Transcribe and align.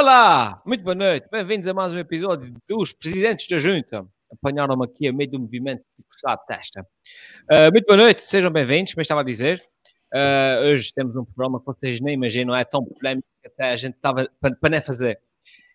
Olá, 0.00 0.62
muito 0.64 0.84
boa 0.84 0.94
noite, 0.94 1.26
bem-vindos 1.28 1.66
a 1.66 1.74
mais 1.74 1.92
um 1.92 1.98
episódio 1.98 2.54
dos 2.68 2.92
Presidentes 2.92 3.48
da 3.48 3.58
Junta. 3.58 4.06
Apanharam-me 4.32 4.84
aqui 4.84 5.08
a 5.08 5.12
meio 5.12 5.28
do 5.28 5.40
movimento 5.40 5.82
de 5.98 6.04
coçar 6.04 6.34
a 6.34 6.36
testa. 6.36 6.86
Uh, 7.50 7.72
muito 7.72 7.84
boa 7.84 7.96
noite, 7.96 8.22
sejam 8.22 8.48
bem-vindos, 8.48 8.94
como 8.94 9.02
estava 9.02 9.22
a 9.22 9.24
dizer. 9.24 9.60
Uh, 10.14 10.66
hoje 10.66 10.94
temos 10.94 11.16
um 11.16 11.24
programa 11.24 11.58
que 11.58 11.66
vocês 11.66 12.00
nem 12.00 12.14
imaginam, 12.14 12.54
é 12.54 12.64
tão 12.64 12.84
polémico 12.84 13.26
que 13.42 13.48
até 13.48 13.72
a 13.72 13.76
gente 13.76 13.96
estava 13.96 14.30
para, 14.40 14.54
para 14.54 14.70
nem 14.70 14.80
fazer. 14.80 15.18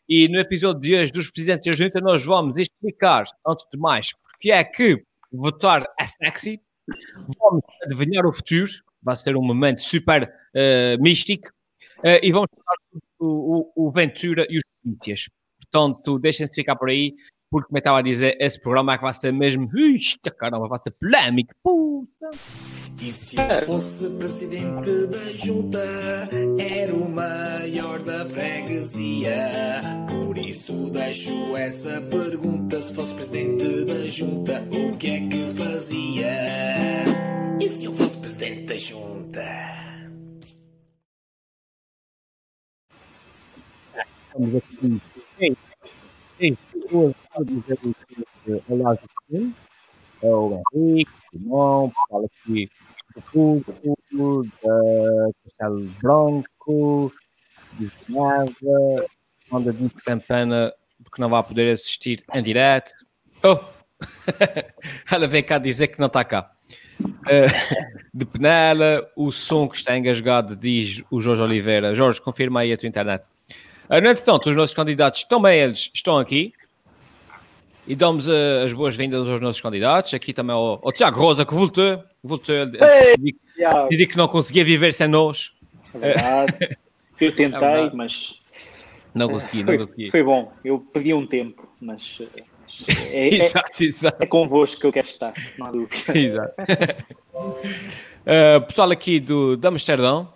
E 0.08 0.30
no 0.30 0.40
episódio 0.40 0.80
de 0.80 0.96
hoje 0.96 1.12
dos 1.12 1.30
Presidentes 1.30 1.66
da 1.66 1.74
Junta, 1.74 2.00
nós 2.00 2.24
vamos 2.24 2.56
explicar, 2.56 3.26
antes 3.46 3.68
de 3.70 3.78
mais, 3.78 4.14
porque 4.14 4.54
é 4.54 4.64
que 4.64 5.04
votar 5.34 5.86
é 6.00 6.06
sexy, 6.06 6.62
vamos 7.38 7.62
adivinhar 7.84 8.26
o 8.26 8.32
futuro, 8.32 8.72
vai 9.02 9.18
ser 9.18 9.36
um 9.36 9.44
momento 9.44 9.82
super 9.82 10.24
uh, 10.24 11.04
místico, 11.04 11.50
uh, 12.00 12.24
e 12.24 12.32
vamos 12.32 12.48
falar 12.56 13.03
o, 13.26 13.88
o, 13.88 13.92
Ventura 13.92 14.46
e 14.50 14.58
os 14.58 14.64
polícias. 14.84 15.30
Portanto, 15.62 16.20
deixem-se 16.20 16.54
ficar 16.54 16.76
por 16.76 16.90
aí, 16.90 17.14
porque, 17.50 17.68
como 17.68 17.78
eu 17.78 17.80
estava 17.80 18.00
a 18.00 18.02
dizer, 18.02 18.36
esse 18.40 18.60
programa 18.60 18.94
é 18.94 18.98
que 18.98 19.04
vai 19.04 19.14
ser 19.14 19.32
mesmo. 19.32 19.70
Ixi, 19.76 20.18
caramba, 20.38 20.68
vai 20.68 20.80
ser 20.80 20.92
polémico. 20.92 21.54
Puta. 21.64 22.30
E 23.02 23.12
se 23.12 23.38
eu 23.38 23.62
fosse 23.66 24.10
presidente 24.18 25.08
da 25.08 25.34
junta, 25.34 25.80
era 26.60 26.94
o 26.94 27.10
maior 27.10 28.00
da 28.04 28.26
freguesia. 28.26 29.36
Por 30.08 30.38
isso 30.38 30.92
deixo 30.92 31.58
essa 31.58 32.02
pergunta: 32.02 32.82
se 32.82 32.96
fosse 32.96 33.14
presidente 33.16 33.86
da 33.86 34.08
junta, 34.08 34.64
o 34.72 34.96
que 34.98 35.08
é 35.08 35.20
que 35.28 35.48
fazia? 35.54 36.32
E 37.60 37.68
se 37.68 37.86
eu 37.86 37.94
fosse 37.94 38.18
presidente 38.20 38.66
da 38.66 38.78
junta? 38.78 39.93
Estamos 44.34 44.56
aqui 44.56 45.02
em, 45.40 45.58
em 46.40 46.56
pessoas 46.56 47.16
a 47.36 47.44
dizer 47.44 47.80
olá 48.68 48.96
Justin, 48.96 49.54
é 50.24 50.28
o 50.28 50.62
Henrique, 50.74 51.12
o 51.12 51.38
Simão, 51.38 51.94
fala 52.10 52.26
aqui 52.26 52.70
do 53.16 53.22
Pulso, 53.22 54.52
da 54.64 55.30
Castelo 55.44 55.90
Branco, 56.02 57.14
de 57.74 57.92
Geneva, 58.08 59.06
onda 59.52 59.72
de 59.72 59.90
campana 60.04 60.74
porque 61.04 61.22
não 61.22 61.30
vai 61.30 61.44
poder 61.44 61.72
assistir 61.72 62.24
em 62.34 62.42
direto. 62.42 62.92
Oh! 63.44 63.60
Ela 65.12 65.28
vem 65.28 65.44
cá 65.44 65.60
dizer 65.60 65.88
que 65.90 66.00
não 66.00 66.08
está 66.08 66.24
cá. 66.24 66.52
Uh, 67.02 67.98
de 68.14 68.26
Penela, 68.26 69.08
o 69.16 69.32
som 69.32 69.68
que 69.68 69.76
está 69.76 69.98
engasgado, 69.98 70.56
diz 70.56 71.04
o 71.12 71.20
Jorge 71.20 71.42
Oliveira. 71.42 71.94
Jorge, 71.94 72.22
confirma 72.22 72.62
aí 72.62 72.74
a 72.74 72.78
tua 72.78 72.88
internet. 72.88 73.28
Uh, 73.90 74.02
no 74.02 74.10
entretanto, 74.10 74.50
os 74.50 74.56
nossos 74.56 74.76
candidatos 74.76 75.24
também 75.26 75.60
eles 75.60 75.90
estão 75.94 76.18
aqui 76.18 76.54
e 77.86 77.96
damos 77.96 78.28
uh, 78.28 78.64
as 78.64 78.74
boas-vindas 78.74 79.30
aos 79.30 79.42
nossos 79.42 79.62
candidatos. 79.62 80.14
Aqui 80.14 80.34
também 80.34 80.56
o, 80.56 80.80
o 80.82 80.92
Tiago 80.92 81.20
Rosa, 81.20 81.46
que 81.46 81.54
voltou, 81.54 82.04
voltou 82.24 82.56
hey, 82.56 84.08
que 84.08 84.18
não 84.18 84.28
conseguia 84.28 84.64
viver 84.64 84.94
sem 84.94 85.08
nós. 85.08 85.52
É 85.96 86.00
verdade. 86.00 86.78
Eu 87.22 87.36
tentei, 87.36 87.68
é 87.68 87.92
mas. 87.94 88.42
Não 89.14 89.30
consegui, 89.30 89.64
foi, 89.64 89.78
não 89.78 89.86
consegui. 89.86 90.10
Foi 90.10 90.24
bom, 90.24 90.52
eu 90.66 90.80
pedi 90.80 91.14
um 91.14 91.28
tempo, 91.28 91.70
mas. 91.80 92.20
É, 92.88 93.28
é, 93.28 93.28
exato, 93.36 93.84
exato. 93.84 94.24
é 94.24 94.26
convosco 94.26 94.82
que 94.82 94.88
eu 94.88 94.92
quero 94.92 95.08
estar, 95.08 95.34
não 95.56 95.68
há 95.68 95.72
dúvida. 95.72 96.18
Exato. 96.18 96.54
uh, 97.32 98.62
pessoal 98.68 98.90
aqui 98.90 99.20
do, 99.20 99.56
de 99.56 99.68
Amsterdão, 99.68 100.34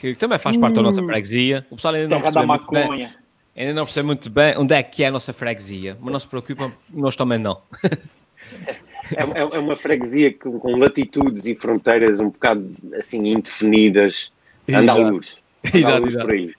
que 0.00 0.14
também 0.14 0.38
faz 0.38 0.56
parte 0.56 0.72
hum. 0.74 0.76
da 0.76 0.82
nossa 0.82 1.02
hum. 1.02 1.06
freguesia. 1.06 1.66
O 1.70 1.76
pessoal 1.76 1.94
ainda 1.94 2.14
não 2.14 2.22
percebe 2.22 2.46
muito 2.46 2.70
bem, 2.70 3.08
ainda 3.56 3.74
não 3.74 3.84
percebe 3.84 4.06
muito 4.06 4.30
bem 4.30 4.54
onde 4.58 4.74
é 4.74 4.82
que 4.82 5.02
é 5.02 5.08
a 5.08 5.10
nossa 5.10 5.32
freguesia, 5.32 5.96
mas 6.00 6.12
não 6.12 6.20
se 6.20 6.28
preocupem, 6.28 6.72
nós 6.92 7.16
também 7.16 7.38
não. 7.38 7.60
É, 9.16 9.22
é, 9.22 9.56
é 9.56 9.58
uma 9.58 9.74
freguesia 9.74 10.34
com, 10.34 10.58
com, 10.58 10.76
latitudes 10.76 11.46
e 11.46 11.54
fronteiras 11.54 12.20
um 12.20 12.28
bocado 12.28 12.74
assim 12.98 13.26
indefinidas. 13.26 14.30
Anda 14.68 14.94
luz. 14.94 15.38
Exato, 15.72 16.06
exato. 16.06 16.26
Por 16.26 16.34
aí. 16.34 16.52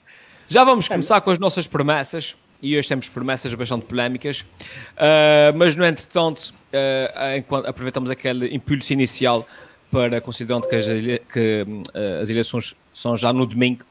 Já 0.48 0.64
vamos 0.64 0.88
começar 0.88 1.22
com 1.22 1.30
as 1.30 1.38
nossas 1.38 1.68
promessas. 1.68 2.36
E 2.62 2.78
hoje 2.78 2.90
temos 2.90 3.08
promessas 3.08 3.54
bastante 3.54 3.86
polémicas, 3.86 4.42
uh, 4.42 5.58
mas 5.58 5.78
no 5.78 5.86
entretanto, 5.86 6.54
uh, 6.74 7.38
enquanto 7.38 7.68
aproveitamos 7.68 8.12
aquele 8.12 8.54
impulso 8.54 8.92
inicial 8.92 9.48
para, 9.90 10.20
considerando 10.20 10.68
que 10.68 10.76
as, 10.76 10.86
que, 11.32 11.66
uh, 11.66 12.22
as 12.22 12.30
eleições 12.30 12.76
são 13.00 13.16
já 13.16 13.32
no 13.32 13.46
domingo, 13.46 13.86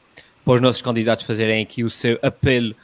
para 0.45 0.53
os 0.53 0.61
nossos 0.61 0.81
candidatos 0.81 1.25
fazerem 1.25 1.63
aqui 1.63 1.83
o 1.83 1.89
seu 1.89 2.17
apelo 2.21 2.75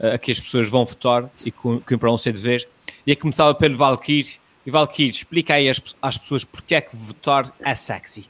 uh, 0.00 0.14
a 0.14 0.18
que 0.18 0.30
as 0.30 0.40
pessoas 0.40 0.66
vão 0.68 0.84
votar 0.84 1.30
e 1.46 1.50
cumpram 1.50 2.14
o 2.14 2.18
seu 2.18 2.32
dever. 2.32 2.66
E 3.06 3.12
é 3.12 3.14
começava 3.14 3.54
pelo 3.54 3.76
Valkyrie. 3.76 4.38
E 4.66 4.70
Valkyrie, 4.70 5.10
explica 5.10 5.54
aí 5.54 5.68
às, 5.68 5.80
às 6.00 6.16
pessoas 6.16 6.44
porque 6.44 6.74
é 6.74 6.80
que 6.80 6.96
votar 6.96 7.52
é 7.60 7.74
sexy. 7.74 8.24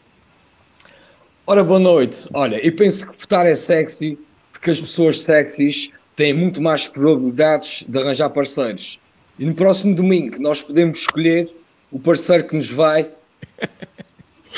Ora, 1.47 1.63
boa 1.63 1.79
noite. 1.79 2.29
Olha, 2.33 2.57
eu 2.65 2.75
penso 2.75 3.07
que 3.07 3.19
votar 3.19 3.47
é 3.47 3.55
sexy 3.55 4.19
porque 4.53 4.71
as 4.71 4.81
pessoas 4.81 5.21
sexys 5.21 5.91
têm 6.17 6.33
muito 6.33 6.61
mais 6.61 6.87
probabilidades 6.87 7.85
de 7.87 7.99
arranjar 7.99 8.31
parceiros. 8.31 8.99
E 9.39 9.45
no 9.45 9.55
próximo 9.55 9.95
domingo 9.95 10.41
nós 10.41 10.63
podemos 10.63 10.99
escolher 10.99 11.51
o 11.91 11.99
parceiro 11.99 12.45
que 12.49 12.57
nos 12.57 12.71
vai 12.71 13.09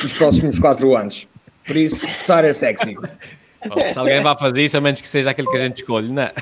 nos 0.03 0.17
próximos 0.17 0.59
quatro 0.59 0.97
anos. 0.97 1.27
Por 1.67 1.77
isso, 1.77 2.07
votar 2.21 2.45
é 2.45 2.53
sexy. 2.53 2.97
Bom, 3.69 3.93
se 3.93 3.99
alguém 3.99 4.23
vai 4.23 4.39
fazer 4.39 4.65
isso, 4.65 4.77
a 4.77 4.81
menos 4.81 5.01
que 5.01 5.09
seja 5.09 5.31
aquele 5.31 5.49
que 5.49 5.57
a 5.57 5.61
gente 5.61 5.79
escolhe, 5.79 6.13
não 6.13 6.23
é? 6.23 6.33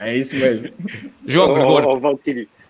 É 0.00 0.16
isso 0.16 0.36
mesmo. 0.36 0.68
João 1.26 1.54
Gregor. 1.54 1.84
Oh, 1.84 2.12
oh, 2.12 2.18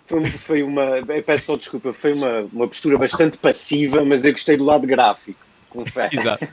foi, 0.06 0.25
foi 0.25 0.62
uma. 0.62 1.05
Peço 1.25 1.47
só 1.47 1.56
desculpa, 1.56 1.93
foi 1.93 2.12
uma, 2.12 2.43
uma 2.53 2.69
postura 2.69 2.97
bastante 2.97 3.39
passiva, 3.39 4.05
mas 4.05 4.25
eu 4.25 4.33
gostei 4.33 4.56
do 4.56 4.65
lado 4.65 4.87
gráfico. 4.87 5.44
Confesso. 5.69 6.21
Exato. 6.21 6.49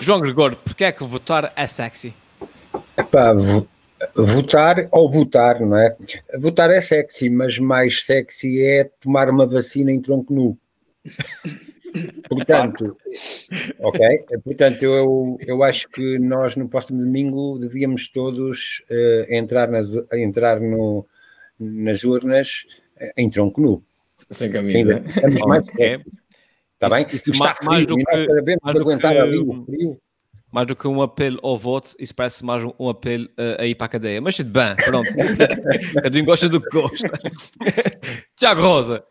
João 0.00 0.20
Gregor, 0.20 0.56
porquê 0.56 0.84
é 0.84 0.92
que 0.92 1.04
votar 1.04 1.52
é 1.54 1.66
sexy? 1.66 2.12
Epá, 2.98 3.34
votar 4.14 4.88
ou 4.90 5.10
votar, 5.10 5.60
não 5.60 5.76
é? 5.76 5.96
Votar 6.38 6.70
é 6.70 6.80
sexy, 6.80 7.30
mas 7.30 7.58
mais 7.58 8.04
sexy 8.04 8.62
é 8.62 8.84
tomar 9.00 9.30
uma 9.30 9.46
vacina 9.46 9.90
em 9.92 10.00
tronco 10.00 10.34
nu. 10.34 10.58
Portanto, 12.28 12.96
ok? 13.80 14.24
Portanto, 14.44 14.82
eu, 14.84 15.38
eu 15.46 15.62
acho 15.62 15.88
que 15.88 16.18
nós 16.18 16.56
no 16.56 16.68
próximo 16.68 17.02
domingo 17.02 17.58
devíamos 17.58 18.08
todos 18.08 18.82
uh, 18.90 19.34
entrar, 19.34 19.68
nas, 19.68 19.94
entrar 20.12 20.60
no, 20.60 21.06
nas 21.58 22.04
urnas 22.04 22.66
uh, 23.00 23.12
em 23.16 23.28
tronco 23.30 23.60
nu. 23.60 23.84
Sem 24.30 24.50
camisa. 24.50 25.02
Estamos 25.06 25.40
mais 25.46 25.62
okay. 25.62 26.00
Está 26.74 26.88
bem? 26.88 27.06
Isso, 27.12 27.38
mais, 27.38 27.56
frio, 27.58 27.70
mais 27.70 27.86
do 27.86 27.96
que, 27.96 28.56
mais 28.62 28.74
do 28.74 28.80
aguentar 28.80 29.12
que, 29.12 29.18
ali 29.18 29.38
o 29.38 29.64
frio. 29.64 30.00
Mais 30.50 30.66
do 30.66 30.74
que 30.74 30.88
um 30.88 31.00
apelo 31.00 31.38
ao 31.42 31.58
voto, 31.58 31.94
isso 31.98 32.14
parece 32.14 32.44
mais 32.44 32.64
um, 32.64 32.72
um 32.78 32.88
apelo 32.88 33.26
uh, 33.26 33.60
a 33.60 33.66
ir 33.66 33.74
para 33.74 33.86
a 33.86 33.88
cadeia. 33.88 34.20
Mas 34.20 34.36
tudo 34.36 34.50
bem, 34.50 34.74
pronto. 34.76 35.08
Cada 36.02 36.18
um 36.18 36.24
gosta 36.24 36.48
do 36.48 36.60
que 36.60 36.70
gosta. 36.70 37.08
Tiago 38.36 38.62
Rosa. 38.62 39.04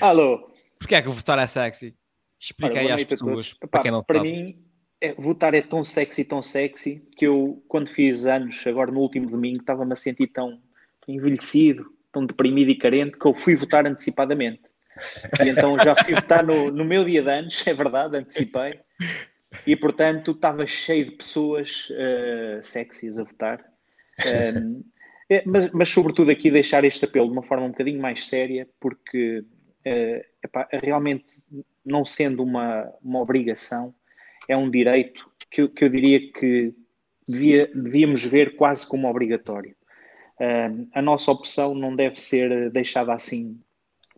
Alô. 0.00 0.51
Porquê 0.82 0.96
é 0.96 1.02
que 1.02 1.08
votar 1.08 1.38
é 1.38 1.46
sexy? 1.46 1.94
Explica 2.38 2.80
aí 2.80 2.90
às 2.90 3.04
pessoas, 3.04 3.54
Epá, 3.62 3.68
para 3.68 3.82
quem 3.82 3.90
não 3.92 4.02
Para 4.02 4.18
sabe. 4.18 4.32
mim, 4.32 4.58
é, 5.00 5.14
votar 5.14 5.54
é 5.54 5.62
tão 5.62 5.84
sexy, 5.84 6.24
tão 6.24 6.42
sexy, 6.42 7.08
que 7.16 7.24
eu, 7.24 7.62
quando 7.68 7.88
fiz 7.88 8.26
anos, 8.26 8.66
agora 8.66 8.90
no 8.90 8.98
último 8.98 9.30
domingo, 9.30 9.60
estava-me 9.60 9.92
a 9.92 9.96
sentir 9.96 10.26
tão, 10.26 10.60
tão 11.06 11.14
envelhecido, 11.14 11.86
tão 12.10 12.26
deprimido 12.26 12.70
e 12.70 12.74
carente, 12.74 13.16
que 13.16 13.24
eu 13.24 13.32
fui 13.32 13.54
votar 13.54 13.86
antecipadamente. 13.86 14.62
E 15.44 15.48
então 15.48 15.78
já 15.78 15.94
fui 15.94 16.14
votar 16.14 16.44
no, 16.44 16.72
no 16.72 16.84
meu 16.84 17.04
dia 17.04 17.22
de 17.22 17.30
anos, 17.30 17.64
é 17.64 17.72
verdade, 17.72 18.16
antecipei. 18.16 18.80
E 19.64 19.76
portanto 19.76 20.32
estava 20.32 20.66
cheio 20.66 21.06
de 21.06 21.12
pessoas 21.12 21.90
uh, 21.90 22.60
sexys 22.60 23.18
a 23.18 23.22
votar. 23.22 23.64
Um, 24.26 24.82
é, 25.30 25.42
mas, 25.46 25.70
mas, 25.70 25.88
sobretudo 25.88 26.30
aqui 26.30 26.50
deixar 26.50 26.84
este 26.84 27.04
apelo 27.04 27.26
de 27.26 27.32
uma 27.32 27.42
forma 27.42 27.64
um 27.64 27.70
bocadinho 27.70 28.00
mais 28.00 28.26
séria, 28.26 28.68
porque 28.78 29.44
epá, 29.84 30.68
realmente 30.72 31.26
não 31.84 32.04
sendo 32.04 32.42
uma, 32.42 32.92
uma 33.02 33.20
obrigação, 33.20 33.94
é 34.48 34.56
um 34.56 34.70
direito 34.70 35.28
que, 35.50 35.68
que 35.68 35.84
eu 35.84 35.88
diria 35.88 36.32
que 36.32 36.74
devia, 37.28 37.70
devíamos 37.74 38.24
ver 38.24 38.56
quase 38.56 38.86
como 38.86 39.08
obrigatório. 39.08 39.74
Uh, 40.40 40.88
a 40.92 41.02
nossa 41.02 41.30
opção 41.30 41.74
não 41.74 41.94
deve 41.94 42.20
ser 42.20 42.70
deixada 42.70 43.12
assim 43.12 43.60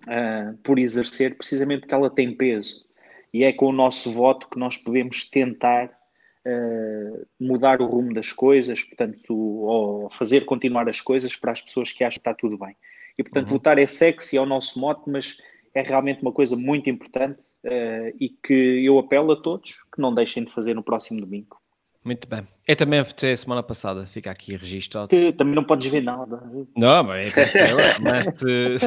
uh, 0.07 0.57
por 0.63 0.79
exercer, 0.79 1.37
precisamente 1.37 1.81
porque 1.81 1.95
ela 1.95 2.11
tem 2.11 2.35
peso. 2.35 2.85
E 3.33 3.45
é 3.45 3.53
com 3.53 3.67
o 3.67 3.73
nosso 3.73 4.11
voto 4.11 4.49
que 4.49 4.59
nós 4.59 4.77
podemos 4.77 5.29
tentar 5.29 5.87
uh, 5.87 7.27
mudar 7.39 7.83
o 7.83 7.87
rumo 7.87 8.15
das 8.15 8.33
coisas, 8.33 8.83
portanto, 8.83 9.35
ou 9.35 10.09
fazer 10.09 10.45
continuar 10.45 10.89
as 10.89 11.01
coisas 11.01 11.35
para 11.37 11.53
as 11.53 11.61
pessoas 11.61 11.93
que 11.93 12.05
acham 12.05 12.15
que 12.15 12.21
está 12.21 12.35
tudo 12.35 12.57
bem. 12.57 12.77
E, 13.19 13.23
portanto, 13.23 13.47
uhum. 13.47 13.53
votar 13.53 13.79
é 13.79 13.87
sexy, 13.87 14.37
é 14.37 14.41
o 14.41 14.47
nosso 14.47 14.79
mote, 14.79 15.09
mas 15.09 15.37
é 15.75 15.83
realmente 15.83 16.23
uma 16.23 16.33
coisa 16.33 16.57
muito 16.57 16.89
importante 16.89 17.41
uh, 17.65 18.17
e 18.21 18.29
que 18.43 18.85
eu 18.85 18.99
apelo 18.99 19.33
a 19.33 19.37
todos 19.41 19.83
que 19.95 20.01
não 20.01 20.15
deixem 20.15 20.45
de 20.45 20.53
fazer 20.53 20.75
no 20.75 20.83
próximo 20.83 21.21
domingo. 21.21 21.57
Muito 22.05 22.29
bem. 22.29 22.47
Eu 22.69 22.77
também 22.77 23.03
votei 23.03 23.33
a 23.33 23.37
semana 23.37 23.63
passada, 23.63 24.05
fica 24.05 24.31
aqui 24.31 24.55
registrado. 24.57 25.09
Que 25.09 25.33
também 25.33 25.55
não 25.55 25.65
podes 25.65 25.91
ver 25.91 26.03
nada. 26.03 26.39
Não, 26.77 27.03
mas 27.03 27.35
é 27.35 27.47
sei 27.47 27.73
lá, 27.73 27.99
mas 27.99 28.83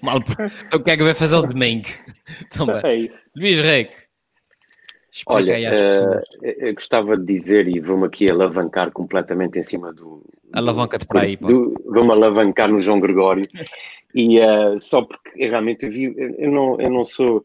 mal, 0.00 0.18
o 0.72 0.80
que 0.80 0.90
é 0.92 0.96
que 0.96 1.02
vai 1.02 1.14
fazer 1.14 1.34
o 1.34 1.42
domingo? 1.42 1.88
Também. 2.50 2.80
É 2.84 2.94
isso. 2.94 3.22
Luís 3.36 3.58
Reque, 3.60 3.96
Olha, 5.26 5.54
pessoas. 5.70 6.24
eu 6.40 6.74
gostava 6.74 7.16
de 7.16 7.24
dizer, 7.24 7.66
e 7.66 7.80
vou-me 7.80 8.06
aqui 8.06 8.30
alavancar 8.30 8.92
completamente 8.92 9.58
em 9.58 9.62
cima 9.64 9.92
do. 9.92 10.24
Alavanca-te 10.52 11.06
para 11.06 11.22
aí, 11.22 11.36
pá. 11.36 11.48
do- 11.48 11.74
Vou-me 11.84 12.12
alavancar 12.12 12.70
no 12.70 12.80
João 12.80 13.00
Gregório. 13.00 13.42
E 14.14 14.38
eh, 14.38 14.76
só 14.78 15.02
porque 15.02 15.46
realmente 15.46 15.86
eu 15.86 15.92
vi, 15.92 16.14
eu 16.38 16.50
não, 16.50 16.80
eu 16.80 16.90
não 16.90 17.04
sou 17.04 17.44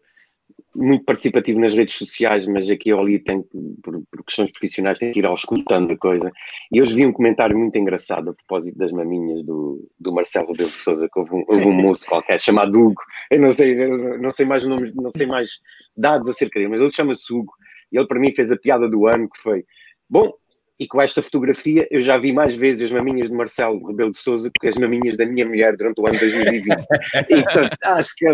muito 0.76 1.06
participativo 1.06 1.60
nas 1.60 1.74
redes 1.74 1.96
sociais, 1.96 2.46
mas 2.46 2.70
aqui 2.70 2.92
ou 2.92 3.00
ali 3.00 3.18
tenho, 3.20 3.46
por, 3.82 4.02
por 4.12 4.24
questões 4.26 4.52
profissionais, 4.52 5.00
tenho 5.00 5.14
que 5.14 5.20
ir 5.20 5.26
ao 5.26 5.34
escutando 5.34 5.94
a 5.94 5.98
coisa. 5.98 6.32
E 6.72 6.82
hoje 6.82 6.96
vi 6.96 7.06
um 7.06 7.14
comentário 7.14 7.58
muito 7.58 7.78
engraçado 7.78 8.30
a 8.30 8.34
propósito 8.34 8.78
das 8.78 8.92
maminhas 8.92 9.44
do, 9.44 9.90
do 9.98 10.14
Marcelo 10.14 10.52
Rebelo 10.52 10.70
de 10.70 10.80
Souza, 10.80 11.08
que 11.12 11.20
houve 11.20 11.34
um, 11.34 11.46
houve 11.48 11.66
um 11.66 11.72
moço 11.72 12.06
qualquer 12.06 12.40
chamado 12.40 12.78
Hugo, 12.78 13.02
eu 13.32 13.40
não 13.40 13.52
sei, 13.52 13.76
não 14.18 14.30
sei 14.30 14.46
mais 14.46 14.66
nomes, 14.66 14.94
não 14.94 15.10
sei 15.10 15.26
mais 15.26 15.62
dados 15.96 16.28
acerca 16.28 16.60
dele, 16.60 16.72
mas 16.72 16.82
ele 16.82 16.92
chama-se 16.92 17.34
Hugo, 17.34 17.54
e 17.92 17.98
ele 17.98 18.08
para 18.08 18.20
mim 18.20 18.32
fez 18.34 18.52
a 18.52 18.58
piada 18.58 18.90
do 18.90 19.08
ano, 19.08 19.30
que 19.30 19.42
foi, 19.42 19.64
bom, 20.10 20.34
e 20.80 20.88
com 20.88 21.02
esta 21.02 21.24
fotografia 21.24 21.88
eu 21.90 22.02
já 22.02 22.18
vi 22.18 22.32
mais 22.32 22.56
vezes 22.56 22.84
as 22.84 22.92
maminhas 22.92 23.30
de 23.30 23.36
Marcelo 23.36 23.86
Rebelo 23.88 24.12
de 24.12 24.20
Souza 24.20 24.50
do 24.50 24.60
que 24.60 24.68
as 24.68 24.76
maminhas 24.76 25.16
da 25.16 25.26
minha 25.26 25.46
mulher 25.46 25.76
durante 25.78 26.02
o 26.02 26.08
ano 26.08 26.20
2020. 26.20 26.66
e 27.30 27.44
portanto, 27.44 27.78
acho 27.84 28.10
que 28.16 28.26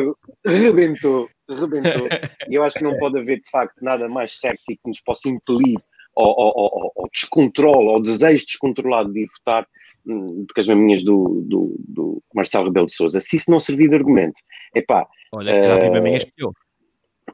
rebentou, 0.45 1.29
rebentou. 1.49 2.07
E 2.49 2.55
eu 2.55 2.63
acho 2.63 2.77
que 2.77 2.83
não 2.83 2.97
pode 2.97 3.19
haver 3.19 3.41
de 3.41 3.49
facto 3.49 3.75
nada 3.81 4.09
mais 4.09 4.39
sexy 4.39 4.75
que 4.75 4.87
nos 4.87 5.01
possa 5.01 5.29
impelir 5.29 5.79
ao, 6.15 6.25
ao, 6.25 6.59
ao, 6.59 6.93
ao 6.97 7.09
descontrole, 7.11 7.89
ao 7.89 8.01
desejo 8.01 8.45
descontrolado 8.45 9.13
de 9.13 9.21
ir 9.21 9.27
votar 9.37 9.67
hum, 10.05 10.45
do 10.45 10.53
que 10.53 10.59
as 10.59 10.67
maminhas 10.67 11.03
do, 11.03 11.43
do, 11.47 11.75
do 11.79 12.23
Marcelo 12.33 12.65
Rebelo 12.65 12.87
de 12.87 12.95
Souza. 12.95 13.21
Se 13.21 13.35
isso 13.35 13.51
não 13.51 13.59
servir 13.59 13.89
de 13.89 13.95
argumento, 13.95 14.39
epá, 14.75 15.07
Olha, 15.31 15.63
já 15.63 15.77
vi 15.77 15.85
eh, 15.85 15.91
maminhas 15.91 16.25
pior. 16.25 16.51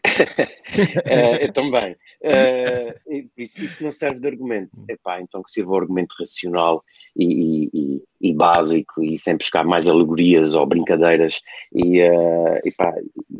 eh, 1.05 1.45
eu 1.45 1.53
também. 1.53 1.95
Eh, 2.21 2.95
e, 3.07 3.27
e 3.37 3.47
se 3.47 3.65
isso 3.65 3.83
não 3.83 3.91
serve 3.91 4.19
de 4.19 4.27
argumento, 4.27 4.71
epá, 4.89 5.21
então 5.21 5.41
que 5.43 5.49
sirva 5.51 5.71
o 5.71 5.77
argumento 5.77 6.15
racional 6.19 6.83
e, 7.15 7.69
e- 7.73 8.03
e- 8.21 8.33
básico 8.33 9.03
e 9.03 9.17
sem 9.17 9.37
buscar 9.37 9.63
mais 9.65 9.87
alegorias 9.87 10.53
ou 10.55 10.65
brincadeiras. 10.65 11.41
E 11.73 11.99
eh, 12.01 12.61
epá, 12.65 12.93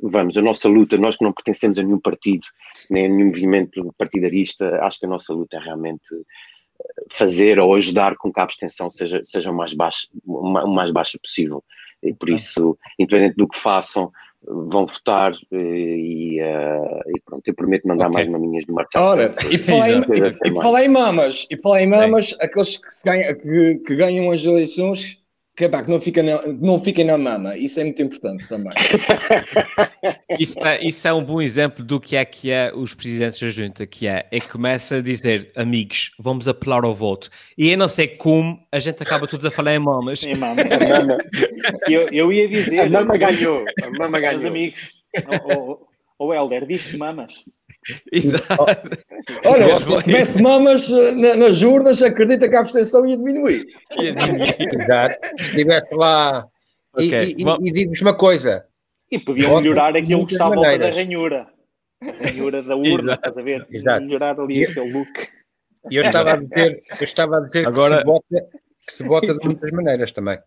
vamos, 0.03 0.37
a 0.37 0.41
nossa 0.41 0.67
luta, 0.69 0.97
nós 0.97 1.17
que 1.17 1.23
não 1.23 1.33
pertencemos 1.33 1.79
a 1.79 1.83
nenhum 1.83 1.99
partido, 1.99 2.45
nem 2.89 3.05
a 3.05 3.09
nenhum 3.09 3.27
movimento 3.27 3.93
partidarista, 3.97 4.79
acho 4.83 4.99
que 4.99 5.05
a 5.05 5.09
nossa 5.09 5.33
luta 5.33 5.57
é 5.57 5.59
realmente 5.59 6.05
eh, 6.13 7.03
fazer 7.11 7.59
ou 7.59 7.73
ajudar 7.75 8.15
com 8.17 8.31
que 8.31 8.39
a 8.39 8.43
abstenção 8.43 8.89
seja, 8.89 9.21
seja 9.23 9.51
o 9.51 9.55
mais 9.55 9.73
baixa, 9.73 10.07
o 10.25 10.49
ma- 10.49 10.63
o 10.63 10.73
mais 10.73 10.91
baixa 10.91 11.17
possível. 11.21 11.63
E 12.03 12.13
por 12.13 12.29
isso, 12.29 12.77
independente 12.99 13.35
do 13.37 13.47
que 13.47 13.57
façam, 13.57 14.11
vão 14.44 14.86
votar 14.86 15.34
eh, 15.51 15.57
e, 15.57 16.39
eh, 16.39 17.01
e 17.16 17.22
pronto, 17.22 17.48
eu 17.48 17.56
prometo 17.56 17.88
mandar 17.88 18.07
Ok. 18.07 18.16
mais 18.16 18.28
maminhas 18.28 18.66
de 18.66 18.72
Marcelo. 18.72 19.06
Ora, 19.06 19.30
e 19.51 19.57
Exato. 20.13 20.13
e, 20.13 20.50
e 20.50 20.54
mamas, 20.89 21.48
e 21.50 21.57
falar 21.57 21.81
em 21.81 21.88
mamas, 21.88 22.36
aqueles 22.39 22.78
que, 22.78 22.88
ganham, 23.04 23.36
que, 23.36 23.75
que 23.86 23.95
ganham 23.95 24.31
as 24.31 24.45
eleições, 24.45 25.19
que, 25.57 25.68
pá, 25.68 25.81
que 25.81 25.89
não, 25.89 26.00
fiquem 26.00 26.21
na, 26.21 26.39
não 26.45 26.80
fiquem 26.80 27.04
na 27.04 27.18
mama, 27.18 27.57
isso 27.57 27.80
é 27.80 27.83
muito 27.83 28.00
importante 28.04 28.48
também. 28.48 28.71
Isso 30.39 30.59
é, 30.63 30.86
isso 30.86 31.07
é 31.07 31.13
um 31.13 31.24
bom 31.24 31.42
exemplo 31.42 31.83
do 31.83 32.00
que 32.00 32.15
é 32.15 32.24
que 32.24 32.51
é 32.51 32.71
os 32.74 32.94
presidentes 32.94 33.39
da 33.39 33.48
junta, 33.50 33.88
que 33.88 34.07
é, 34.07 34.27
é 34.30 34.39
que 34.39 34.48
começa 34.50 34.98
a 34.98 35.01
dizer, 35.01 35.51
amigos, 35.56 36.12
vamos 36.19 36.48
apelar 36.48 36.83
ao 36.83 36.94
voto. 36.94 37.30
E 37.57 37.69
eu 37.71 37.77
não 37.77 37.88
sei 37.88 38.07
como 38.07 38.59
a 38.71 38.77
gente 38.77 39.01
acaba 39.01 39.25
todos 39.25 39.45
a 39.45 39.51
falar 39.51 39.74
em 39.74 39.80
mamas. 39.80 40.24
Mama, 40.25 40.62
Eu, 41.89 42.07
eu 42.12 42.31
ia 42.31 42.48
dizer, 42.48 42.81
a 42.81 42.89
mama 42.89 43.18
ganhou, 43.18 43.65
a 43.81 43.89
mama 43.98 44.19
meus 44.19 44.44
ganhou. 44.44 44.48
amigos, 44.48 44.92
o 46.19 46.33
Helder, 46.33 46.68
diz-te 46.68 46.98
mamas. 46.98 47.33
Exato. 48.12 48.65
Olha, 49.45 49.75
se 49.75 50.03
tivesse 50.03 50.41
mamas 50.41 50.89
eh, 50.91 51.12
na- 51.12 51.35
nas 51.35 51.62
urnas, 51.62 52.01
acredita 52.01 52.50
que 52.50 52.56
a 52.56 52.59
abstenção 52.59 53.06
ia 53.06 53.18
diminuir. 53.18 53.65
Exato. 53.97 55.27
Se 55.38 55.44
estivesse 55.44 55.95
lá. 55.95 56.45
E, 57.00 57.07
Ok, 57.07 57.35
e- 57.38 57.44
vamos- 57.44 57.68
e 57.69 57.71
digo-vos 57.71 58.01
uma 58.01 58.13
coisa: 58.15 58.65
E 59.12 59.19
podiam 59.19 59.50
Voto 59.51 59.62
melhorar 59.63 59.95
aquilo 59.95 60.25
que 60.25 60.33
está 60.33 60.45
à 60.47 60.50
volta 60.50 60.77
da 60.77 60.89
ranhura. 60.89 61.47
A 62.01 62.25
ranhura 62.27 62.62
da 62.62 62.75
urna, 62.75 63.13
Exato. 63.13 63.13
estás 63.13 63.38
a 63.38 63.41
ver? 63.41 63.68
Exato. 63.71 64.03
Melhorar 64.06 64.39
ali 64.39 64.65
aquele 64.65 64.91
look. 64.94 65.27
eu 65.91 66.01
estava 66.03 66.33
a 66.33 66.35
dizer, 66.38 66.83
eu 67.00 67.03
estava 67.03 67.38
a 67.38 67.39
dizer 67.41 67.68
Agora- 67.68 67.95
que, 67.97 68.01
se 68.01 68.06
vota, 68.06 68.47
que 68.88 68.94
se 68.94 69.03
vota 69.03 69.33
de 69.33 69.45
muitas 69.45 69.71
maneiras 69.71 70.12
também. 70.12 70.38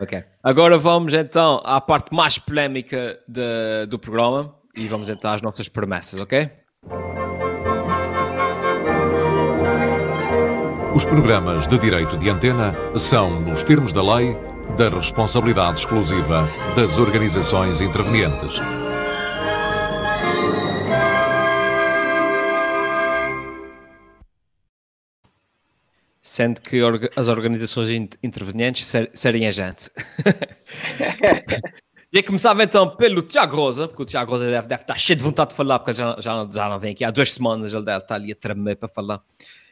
Ok. 0.00 0.24
Agora 0.42 0.78
vamos 0.78 1.12
então 1.14 1.60
à 1.64 1.80
parte 1.80 2.14
mais 2.14 2.38
polémica 2.38 3.18
de- 3.28 3.86
do 3.88 3.98
programa 3.98 4.56
e 4.76 4.86
vamos 4.88 5.10
então 5.10 5.30
às 5.30 5.42
nossas 5.42 5.68
promessas, 5.68 6.18
ok? 6.20 6.50
Os 10.94 11.04
programas 11.04 11.66
de 11.66 11.78
direito 11.78 12.16
de 12.16 12.30
antena 12.30 12.74
são, 12.96 13.40
nos 13.40 13.62
termos 13.62 13.92
da 13.92 14.02
lei, 14.16 14.36
da 14.76 14.88
responsabilidade 14.88 15.80
exclusiva 15.80 16.48
das 16.74 16.96
organizações 16.98 17.80
intervenientes. 17.80 18.58
Sendo 26.22 26.60
que 26.60 26.80
as 27.14 27.28
organizações 27.28 27.88
in- 27.88 28.08
intervenientes 28.22 28.86
ser- 28.86 29.10
serem 29.14 29.46
a 29.46 29.50
gente. 29.50 29.90
E 32.16 32.22
começava 32.22 32.62
então 32.64 32.96
pelo 32.96 33.20
Tiago 33.20 33.54
Rosa, 33.56 33.86
porque 33.86 34.02
o 34.02 34.06
Tiago 34.06 34.30
Rosa 34.30 34.46
deve, 34.50 34.66
deve 34.68 34.82
estar 34.82 34.98
cheio 34.98 35.18
de 35.18 35.22
vontade 35.22 35.50
de 35.50 35.56
falar, 35.56 35.78
porque 35.78 35.90
ele 35.90 35.98
já, 35.98 36.16
já, 36.18 36.34
não- 36.34 36.50
já 36.50 36.66
não 36.68 36.80
vem 36.80 36.92
aqui 36.92 37.04
há 37.04 37.10
duas 37.10 37.30
semanas, 37.30 37.74
ele 37.74 37.84
deve 37.84 37.98
estar 37.98 38.14
ali 38.14 38.32
a 38.32 38.34
tremer 38.34 38.76
para 38.76 38.88
falar. 38.88 39.20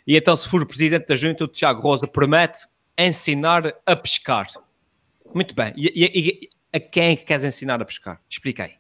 E 0.07 0.15
então, 0.15 0.37
se 0.37 0.47
for 0.47 0.61
o 0.61 0.67
presidente 0.67 1.07
da 1.07 1.17
junta, 1.17 1.43
o 1.45 1.49
Tiago 1.49 1.81
Rosa 1.81 2.07
promete 2.07 2.67
ensinar 2.99 3.73
a 3.87 3.97
pescar. 3.97 4.47
Muito 5.35 5.55
bem. 5.55 5.73
E, 5.75 5.87
e- 5.95 6.29
e 6.31 6.77
a 6.77 6.79
quem 6.81 7.13
é 7.13 7.17
que 7.17 7.25
queres 7.25 7.45
ensinar 7.45 7.81
a 7.81 7.85
pescar? 7.87 8.21
Explica 8.29 8.65
aí. 8.65 8.73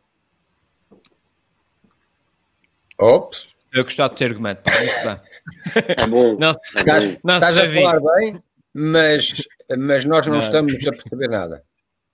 Ops, 2.98 3.56
Eu 3.72 3.82
gostava 3.82 4.10
de 4.10 4.16
ter 4.18 4.26
argumento. 4.26 4.62
Pá. 4.62 4.70
Muito 4.72 5.04
bem. 5.04 5.96
É 5.96 6.06
bom. 6.06 6.36
Não, 6.38 6.50
estás, 6.50 7.18
não 7.24 7.34
estás 7.38 7.54
se 7.56 7.60
a 7.62 7.72
falar 7.72 8.00
bem, 8.00 8.42
mas, 8.74 9.42
mas 9.78 10.04
nós 10.04 10.26
não, 10.26 10.34
Não. 10.34 10.40
estamos 10.40 10.74
a 10.86 10.90
perceber 10.90 11.28
nada. 11.28 11.64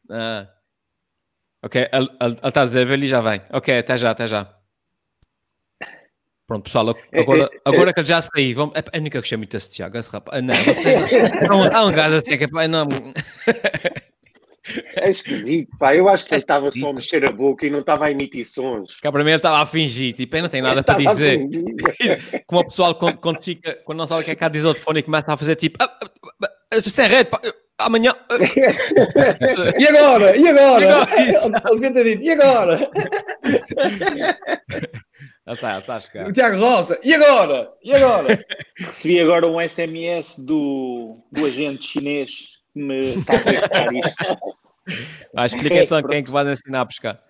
Ah. 0.09 0.47
Ok, 1.63 1.89
ele 1.93 2.09
está 2.45 2.63
a 2.63 2.65
dizer, 2.65 2.91
ele 2.91 3.07
já 3.07 3.21
vem. 3.21 3.43
Ok, 3.51 3.79
até 3.79 3.97
já, 3.97 4.11
até 4.11 4.27
já. 4.27 4.55
Pronto, 6.47 6.65
pessoal, 6.65 6.97
agora, 7.13 7.49
agora 7.65 7.93
que 7.93 8.01
ele 8.01 8.09
já 8.09 8.21
saiu, 8.21 8.57
vamos... 8.57 8.75
é, 8.75 8.83
eu 8.97 9.03
nunca 9.03 9.21
gostei 9.21 9.39
muito 9.39 9.53
desse 9.53 9.71
Tiago, 9.71 9.97
esse 9.97 10.11
rapaz. 10.11 10.37
Ah, 10.37 10.43
Não, 10.43 10.55
vocês 10.55 11.41
não... 11.43 11.53
há, 11.53 11.57
um, 11.57 11.77
há 11.77 11.87
um 11.87 11.93
gajo 11.93 12.17
assim 12.17 12.37
que 12.37 12.45
é 12.45 12.69
não... 12.69 12.89
É 14.97 15.11
esquisito, 15.11 15.71
pá. 15.79 15.95
Eu 15.95 16.09
acho 16.09 16.25
que 16.25 16.35
ele 16.35 16.41
estava 16.41 16.71
só 16.71 16.91
a 16.91 16.93
mexer 16.93 17.25
a 17.25 17.33
boca 17.33 17.67
e 17.67 17.71
não 17.71 17.81
estava 17.81 18.07
a 18.07 18.11
emitir 18.11 18.45
sons. 18.45 18.99
Cá 19.01 19.11
para 19.11 19.25
mim 19.25 19.31
ele 19.31 19.37
estava 19.37 19.63
a 19.63 19.67
fingir, 19.67 20.13
tipo, 20.13 20.37
eu 20.37 20.43
não 20.43 20.49
tenho 20.49 20.65
nada 20.65 20.83
para 20.83 20.99
dizer. 20.99 21.41
Como 22.47 22.61
o 22.63 22.65
pessoal, 22.67 22.95
quando, 22.95 23.19
quando, 23.19 23.43
fica, 23.43 23.75
quando 23.85 23.99
não 23.99 24.07
sabe 24.07 24.23
o 24.23 24.25
que 24.25 24.31
é 24.31 24.35
que 24.35 24.45
há 24.45 24.51
telefone 24.51 25.01
e 25.01 25.03
começa 25.03 25.33
a 25.33 25.37
fazer 25.37 25.57
tipo, 25.57 25.79
ah, 25.81 25.99
ah, 26.45 26.49
ah, 26.73 26.81
sem 26.83 27.07
rede, 27.09 27.31
pá, 27.31 27.41
amanhã. 27.81 28.15
ah, 28.31 28.37
E 29.79 29.87
agora? 29.89 30.37
E 30.37 30.49
agora? 30.49 30.85
E 30.85 30.89
agora? 30.89 31.23
Isso. 31.23 31.47
Ele 31.47 31.75
devia 31.75 31.93
ter 31.93 32.05
dito, 32.05 32.23
e 32.23 32.31
agora? 32.33 32.91
Está, 35.47 35.71
ele 35.73 35.79
está 35.81 35.97
a 35.97 36.01
chegar. 36.01 36.29
O 36.29 36.33
Tiago 36.33 36.59
Rosa, 36.61 36.99
e 37.03 37.15
agora? 37.15 37.73
E 37.83 37.95
agora? 37.95 38.45
Recebi 38.79 39.21
agora 39.21 39.47
um 39.47 39.61
SMS 39.61 40.39
do, 40.39 41.19
do 41.33 41.47
agente 41.47 41.87
chinês 41.87 42.49
que 42.73 42.81
me 42.81 43.15
está 43.17 43.35
a 43.35 43.37
verificar 43.37 43.95
isto. 43.95 44.57
Ah, 45.37 45.47
explica 45.47 45.77
então 45.77 46.03
quem 46.03 46.19
é 46.19 46.23
que 46.23 46.31
vais 46.31 46.49
ensinar 46.49 46.83
a 46.83 46.87
pescar. 46.87 47.23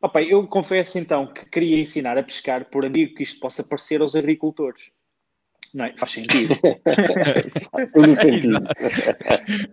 Opa, 0.00 0.22
eu 0.22 0.46
confesso 0.46 0.98
então 0.98 1.26
que 1.26 1.46
queria 1.46 1.80
ensinar 1.80 2.18
a 2.18 2.22
pescar 2.22 2.66
por 2.66 2.86
amigo 2.86 3.14
que 3.14 3.22
isto 3.22 3.40
possa 3.40 3.64
parecer 3.64 4.00
aos 4.00 4.14
agricultores. 4.14 4.90
Não 5.76 5.84
é? 5.84 5.92
Faz 5.98 6.12
sentido. 6.12 6.54
Tudo 7.92 8.20
sentido. 8.20 8.58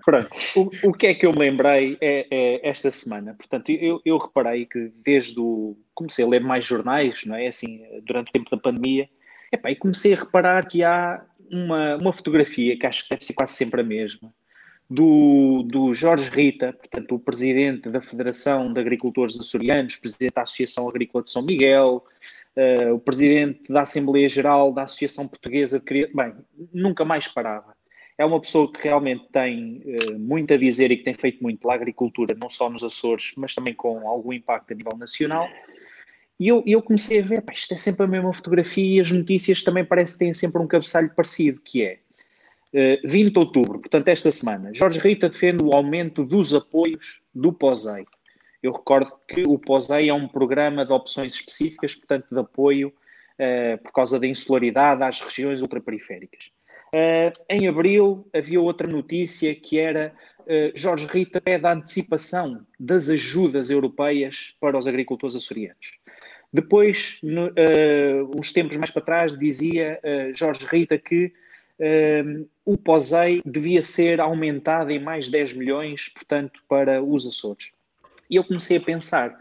Pronto, 0.03 0.29
o, 0.57 0.89
o 0.89 0.93
que 0.93 1.07
é 1.07 1.13
que 1.13 1.25
eu 1.25 1.31
me 1.31 1.39
lembrei 1.39 1.97
é, 2.01 2.27
é 2.29 2.69
esta 2.69 2.91
semana. 2.91 3.33
Portanto, 3.35 3.71
eu, 3.71 4.01
eu 4.05 4.17
reparei 4.17 4.65
que 4.65 4.91
desde 5.03 5.39
o. 5.39 5.77
Comecei 5.95 6.25
a 6.25 6.27
ler 6.27 6.41
mais 6.41 6.65
jornais, 6.65 7.23
não 7.25 7.35
é? 7.35 7.47
Assim, 7.47 7.81
durante 8.05 8.29
o 8.29 8.33
tempo 8.33 8.51
da 8.51 8.57
pandemia, 8.57 9.07
epá, 9.51 9.71
e 9.71 9.75
comecei 9.77 10.13
a 10.13 10.17
reparar 10.17 10.67
que 10.67 10.83
há 10.83 11.23
uma, 11.49 11.95
uma 11.95 12.11
fotografia 12.11 12.77
que 12.77 12.85
acho 12.85 13.03
que 13.03 13.11
deve 13.11 13.23
ser 13.23 13.33
quase 13.33 13.53
sempre 13.53 13.79
a 13.79 13.83
mesma, 13.83 14.33
do, 14.89 15.63
do 15.63 15.93
Jorge 15.93 16.29
Rita, 16.29 16.73
portanto, 16.73 17.15
o 17.15 17.19
presidente 17.19 17.89
da 17.89 18.01
Federação 18.01 18.73
de 18.73 18.79
Agricultores 18.79 19.39
Açorianos, 19.39 19.95
presidente 19.95 20.33
da 20.33 20.41
Associação 20.41 20.89
Agrícola 20.89 21.23
de 21.23 21.29
São 21.29 21.41
Miguel, 21.41 22.03
uh, 22.57 22.93
o 22.93 22.99
presidente 22.99 23.71
da 23.71 23.81
Assembleia 23.81 24.27
Geral 24.29 24.71
da 24.71 24.83
Associação 24.83 25.27
Portuguesa 25.27 25.79
de 25.79 25.85
Crianças. 25.85 26.15
Bem, 26.15 26.33
nunca 26.73 27.03
mais 27.03 27.27
parava. 27.27 27.75
É 28.17 28.23
uma 28.23 28.39
pessoa 28.39 28.71
que 28.71 28.83
realmente 28.83 29.25
tem 29.31 29.81
uh, 29.85 30.19
muito 30.19 30.53
a 30.53 30.57
dizer 30.57 30.91
e 30.91 30.97
que 30.97 31.03
tem 31.03 31.15
feito 31.15 31.41
muito 31.41 31.59
pela 31.59 31.73
agricultura, 31.73 32.35
não 32.39 32.49
só 32.49 32.69
nos 32.69 32.83
Açores, 32.83 33.33
mas 33.35 33.55
também 33.55 33.73
com 33.73 34.07
algum 34.07 34.31
impacto 34.31 34.71
a 34.71 34.75
nível 34.75 34.97
nacional. 34.97 35.49
E 36.39 36.47
eu, 36.47 36.63
eu 36.65 36.81
comecei 36.81 37.19
a 37.19 37.23
ver, 37.23 37.41
pá, 37.41 37.53
isto 37.53 37.73
é 37.73 37.77
sempre 37.77 38.03
a 38.03 38.07
mesma 38.07 38.33
fotografia 38.33 38.97
e 38.97 38.99
as 38.99 39.11
notícias 39.11 39.63
também 39.63 39.85
parece 39.85 40.13
que 40.13 40.19
têm 40.19 40.33
sempre 40.33 40.61
um 40.61 40.67
cabeçalho 40.67 41.13
parecido, 41.15 41.61
que 41.61 41.83
é 41.83 41.99
uh, 42.73 43.07
20 43.07 43.31
de 43.31 43.39
outubro, 43.39 43.79
portanto 43.79 44.07
esta 44.09 44.31
semana, 44.31 44.73
Jorge 44.73 44.99
Rita 44.99 45.29
defende 45.29 45.63
o 45.63 45.73
aumento 45.73 46.25
dos 46.25 46.53
apoios 46.53 47.21
do 47.33 47.53
POSEI. 47.53 48.05
Eu 48.63 48.71
recordo 48.71 49.11
que 49.27 49.43
o 49.45 49.59
POSEI 49.59 50.07
é 50.07 50.13
um 50.13 50.25
programa 50.25 50.85
de 50.85 50.93
opções 50.93 51.35
específicas, 51.35 51.95
portanto 51.95 52.27
de 52.31 52.39
apoio 52.39 52.93
uh, 53.37 53.77
por 53.83 53.91
causa 53.91 54.17
da 54.17 54.25
insularidade 54.25 55.03
às 55.03 55.19
regiões 55.19 55.61
ultraperiféricas. 55.61 56.49
Uh, 56.95 57.33
em 57.49 57.67
abril 57.67 58.25
havia 58.33 58.61
outra 58.61 58.87
notícia 58.87 59.53
que 59.53 59.77
era 59.77 60.13
uh, 60.41 60.71
Jorge 60.73 61.07
Rita 61.07 61.41
pede 61.41 61.65
a 61.65 61.73
antecipação 61.73 62.65
das 62.79 63.09
ajudas 63.09 63.69
europeias 63.69 64.55
para 64.61 64.77
os 64.77 64.87
agricultores 64.87 65.35
açorianos. 65.35 65.99
Depois, 66.53 67.19
no, 67.21 67.47
uh, 67.47 68.31
uns 68.39 68.53
tempos 68.53 68.77
mais 68.77 68.91
para 68.91 69.01
trás, 69.01 69.37
dizia 69.37 69.99
Jorge 70.33 70.65
Rita 70.65 70.97
que 70.97 71.33
o 72.63 72.77
POSEI 72.77 73.41
devia 73.43 73.81
ser 73.81 74.21
aumentado 74.21 74.91
em 74.91 74.99
mais 74.99 75.29
10 75.29 75.53
milhões, 75.53 76.07
portanto, 76.07 76.61
para 76.69 77.03
os 77.03 77.25
Açores. 77.25 77.72
E 78.33 78.35
eu 78.35 78.43
comecei 78.43 78.77
a 78.77 78.81
pensar, 78.81 79.37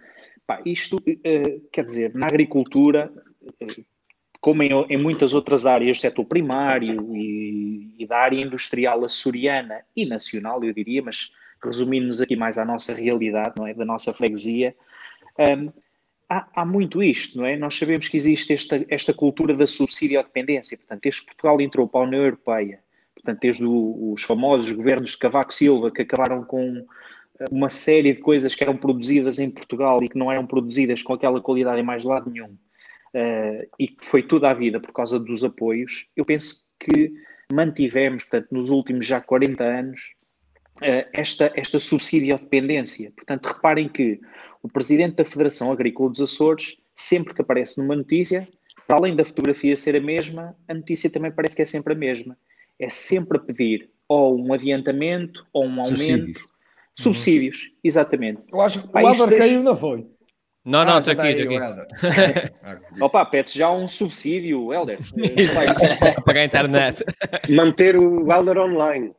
pá, 0.47 0.61
isto 0.67 1.03
quer 1.73 1.83
dizer, 1.83 2.15
na 2.15 2.27
agricultura, 2.27 3.11
como 4.39 4.63
em, 4.63 4.71
em, 4.91 4.99
muitas 4.99 5.33
outras 5.33 5.65
áreas 5.65 5.99
setor 5.99 6.27
primário 6.27 7.17
e, 7.17 7.95
e, 7.99 8.07
da 8.07 8.19
área 8.19 8.39
industrial 8.39 9.03
açoriana 9.03 9.81
e 9.97 10.05
nacional, 10.05 10.63
eu 10.63 10.75
diria, 10.75 11.01
mas 11.01 11.33
resumindo-nos 11.65 12.21
aqui 12.21 12.37
mais 12.37 12.59
à 12.59 12.67
nossa 12.67 12.93
realidade, 12.93 13.55
não 13.57 13.67
é, 13.67 13.73
da 13.73 13.87
nossa 13.87 14.13
freguesia, 14.13 14.77
um, 15.39 15.73
há, 16.29 16.47
há, 16.55 16.65
muito 16.67 17.03
isto, 17.03 17.39
não 17.39 17.47
é? 17.47 17.57
Nós 17.57 17.75
sabemos 17.75 18.09
que 18.09 18.17
existe 18.19 18.53
esta, 18.53 18.85
esta 18.91 19.15
cultura 19.15 19.55
da 19.55 19.67
subsidiodependência. 19.67 20.77
Portanto, 20.77 21.01
desde 21.01 21.21
que 21.23 21.27
Portugal 21.29 21.59
entrou 21.63 21.89
para 21.89 22.03
a 22.03 22.05
União 22.05 22.25
Europeia, 22.25 22.81
portanto, 23.15 23.41
desde 23.41 23.65
o, 23.65 24.13
os 24.13 24.23
famosos 24.23 24.71
governos 24.71 25.13
de 25.13 25.19
Cavaco 25.19 25.55
Silva, 25.55 25.91
que 25.91 26.03
acabaram 26.03 26.45
com 26.45 26.87
uma 27.51 27.69
série 27.69 28.12
de 28.12 28.21
coisas 28.21 28.55
que 28.55 28.62
eram 28.62 28.77
produzidas 28.77 29.39
em 29.39 29.51
Portugal 29.51 30.03
e 30.03 30.09
que 30.09 30.19
não 30.19 30.31
eram 30.31 30.47
produzidas 30.47 31.03
com 31.03 31.15
aquela 31.15 31.41
qualidade 31.41 31.81
em 31.81 31.85
mais 31.85 32.05
lado 32.05 32.31
nenhum, 32.31 32.51
uh, 32.53 33.69
e 33.79 33.89
que 33.89 34.05
foi 34.05 34.23
tudo 34.23 34.47
à 34.47 34.55
vida 34.55 34.81
por 34.81 34.93
causa 34.93 35.19
dos 35.19 35.43
apoios, 35.43 36.09
eu 36.17 36.25
penso 36.25 36.67
que 36.79 37.12
mantivemos, 37.53 38.25
portanto, 38.25 38.49
nos 38.51 38.71
últimos 38.71 39.07
já 39.07 39.21
40 39.21 39.65
anos, 39.65 40.15
uh, 40.79 41.09
esta, 41.12 41.53
esta 41.55 41.79
subsidiodependência. 41.79 43.12
Portanto, 43.17 43.47
reparem 43.47 43.89
que 43.89 44.21
o 44.62 44.69
presidente 44.69 45.17
da 45.17 45.25
Federação 45.25 45.73
Agrícola 45.73 46.11
dos 46.11 46.21
Açores, 46.21 46.77
sempre 46.95 47.35
que 47.35 47.43
aparece 47.43 47.81
numa 47.81 47.97
notícia, 47.97 48.49
para 48.87 48.97
além 48.97 49.17
da 49.17 49.25
fotografia 49.25 49.77
ser 49.77 49.97
a 49.97 50.01
mesma, 50.01 50.57
a 50.69 50.75
notícia 50.75 51.11
também 51.11 51.31
parece 51.31 51.57
que 51.57 51.62
é 51.62 51.67
sempre 51.67 51.93
a 51.93 51.97
mesma. 51.97 52.37
É 52.79 52.89
sempre 52.89 53.39
a 53.39 53.41
pedir 53.41 53.91
ou 54.09 54.39
um 54.39 54.53
adiantamento 54.53 55.47
ou 55.53 55.65
um 55.65 55.81
aumento. 55.81 55.89
Subsídios. 55.89 56.51
Subsídios, 56.99 57.65
uhum. 57.65 57.79
exatamente. 57.85 58.43
Eu 58.53 58.61
acho 58.61 58.83
que 58.83 58.89
o 58.95 59.07
Adar 59.07 59.29
caiu, 59.37 59.63
não 59.63 59.77
foi? 59.77 60.07
Não, 60.65 60.81
ah, 60.81 60.85
não, 60.85 60.99
estou 60.99 61.13
aqui, 61.15 61.27
estou 61.27 61.57
aqui. 61.57 62.53
Opa, 63.03 63.27
pede 63.27 63.51
já 63.59 63.73
um 63.73 63.89
subsídio, 63.89 64.73
Helder. 64.73 64.99
Pagar 66.25 66.41
a 66.41 66.45
internet. 66.45 67.05
Manter 67.51 67.97
o 67.97 68.31
Helder 68.31 68.59
online. 68.59 69.13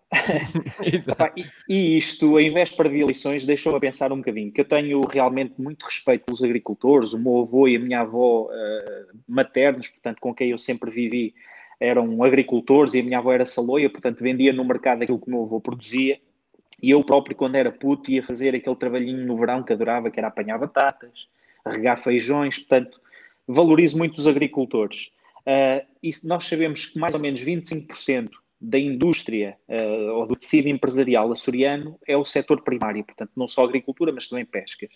Opa, 1.12 1.34
e, 1.36 1.46
e, 1.68 1.98
isto, 1.98 2.40
em 2.40 2.54
véspera 2.54 2.88
de 2.88 3.02
eleições, 3.02 3.46
deixou-me 3.46 3.78
a 3.78 3.82
pensar 3.82 4.14
um 4.14 4.18
bocadinho, 4.18 4.54
que 4.54 4.62
eu 4.62 4.66
tenho 4.66 5.02
realmente 5.02 5.56
muito 5.58 5.84
respeito 5.84 6.24
pelos 6.24 6.42
agricultores, 6.42 7.12
o 7.12 7.20
meu 7.20 7.42
avô 7.42 7.68
e 7.68 7.76
a 7.76 7.80
minha 7.80 8.00
avó 8.00 8.44
uh, 8.44 9.18
maternos, 9.28 9.90
portanto, 9.90 10.20
com 10.22 10.34
quem 10.34 10.52
eu 10.52 10.58
sempre 10.58 10.90
vivi, 10.92 11.34
eram 11.78 12.24
agricultores 12.24 12.94
e 12.94 13.02
a 13.02 13.04
minha 13.04 13.18
avó 13.18 13.34
era 13.34 13.46
saloia, 13.46 13.90
portanto, 13.90 14.24
vendia 14.24 14.54
no 14.54 14.64
mercado 14.64 15.04
aquilo 15.04 15.20
que 15.20 15.28
o 15.28 15.32
meu 15.32 15.44
avô 15.44 15.60
produzia. 15.60 16.18
E 16.84 16.92
eu 16.92 17.02
próprio, 17.02 17.34
quando 17.34 17.56
era 17.56 17.72
puto, 17.72 18.12
ia 18.12 18.22
fazer 18.22 18.54
aquele 18.54 18.76
trabalhinho 18.76 19.26
no 19.26 19.38
verão 19.38 19.64
que 19.64 19.72
adorava, 19.72 20.12
que 20.12 20.20
era 20.20 20.28
apanhar 20.28 20.58
batatas, 20.58 21.30
regar 21.66 22.04
feijões, 22.04 22.60
portanto, 22.60 23.00
valorizo 23.48 23.98
muito 23.98 24.18
os 24.18 24.28
agricultores. 24.28 25.10
Uh, 25.48 25.88
e 26.04 26.10
nós 26.26 26.44
sabemos 26.44 26.88
que 26.88 27.00
mais 27.00 27.16
ou 27.16 27.22
menos 27.22 27.42
25% 27.42 28.32
da 28.60 28.78
indústria 28.78 29.56
uh, 29.70 30.12
ou 30.12 30.28
do 30.28 30.36
tecido 30.36 30.68
empresarial 30.68 31.32
açoriano 31.32 31.98
é 32.06 32.18
o 32.18 32.26
setor 32.26 32.62
primário, 32.64 33.04
portanto, 33.06 33.32
não 33.34 33.48
só 33.48 33.64
agricultura, 33.64 34.12
mas 34.12 34.28
também 34.28 34.46
pescas. 34.46 34.90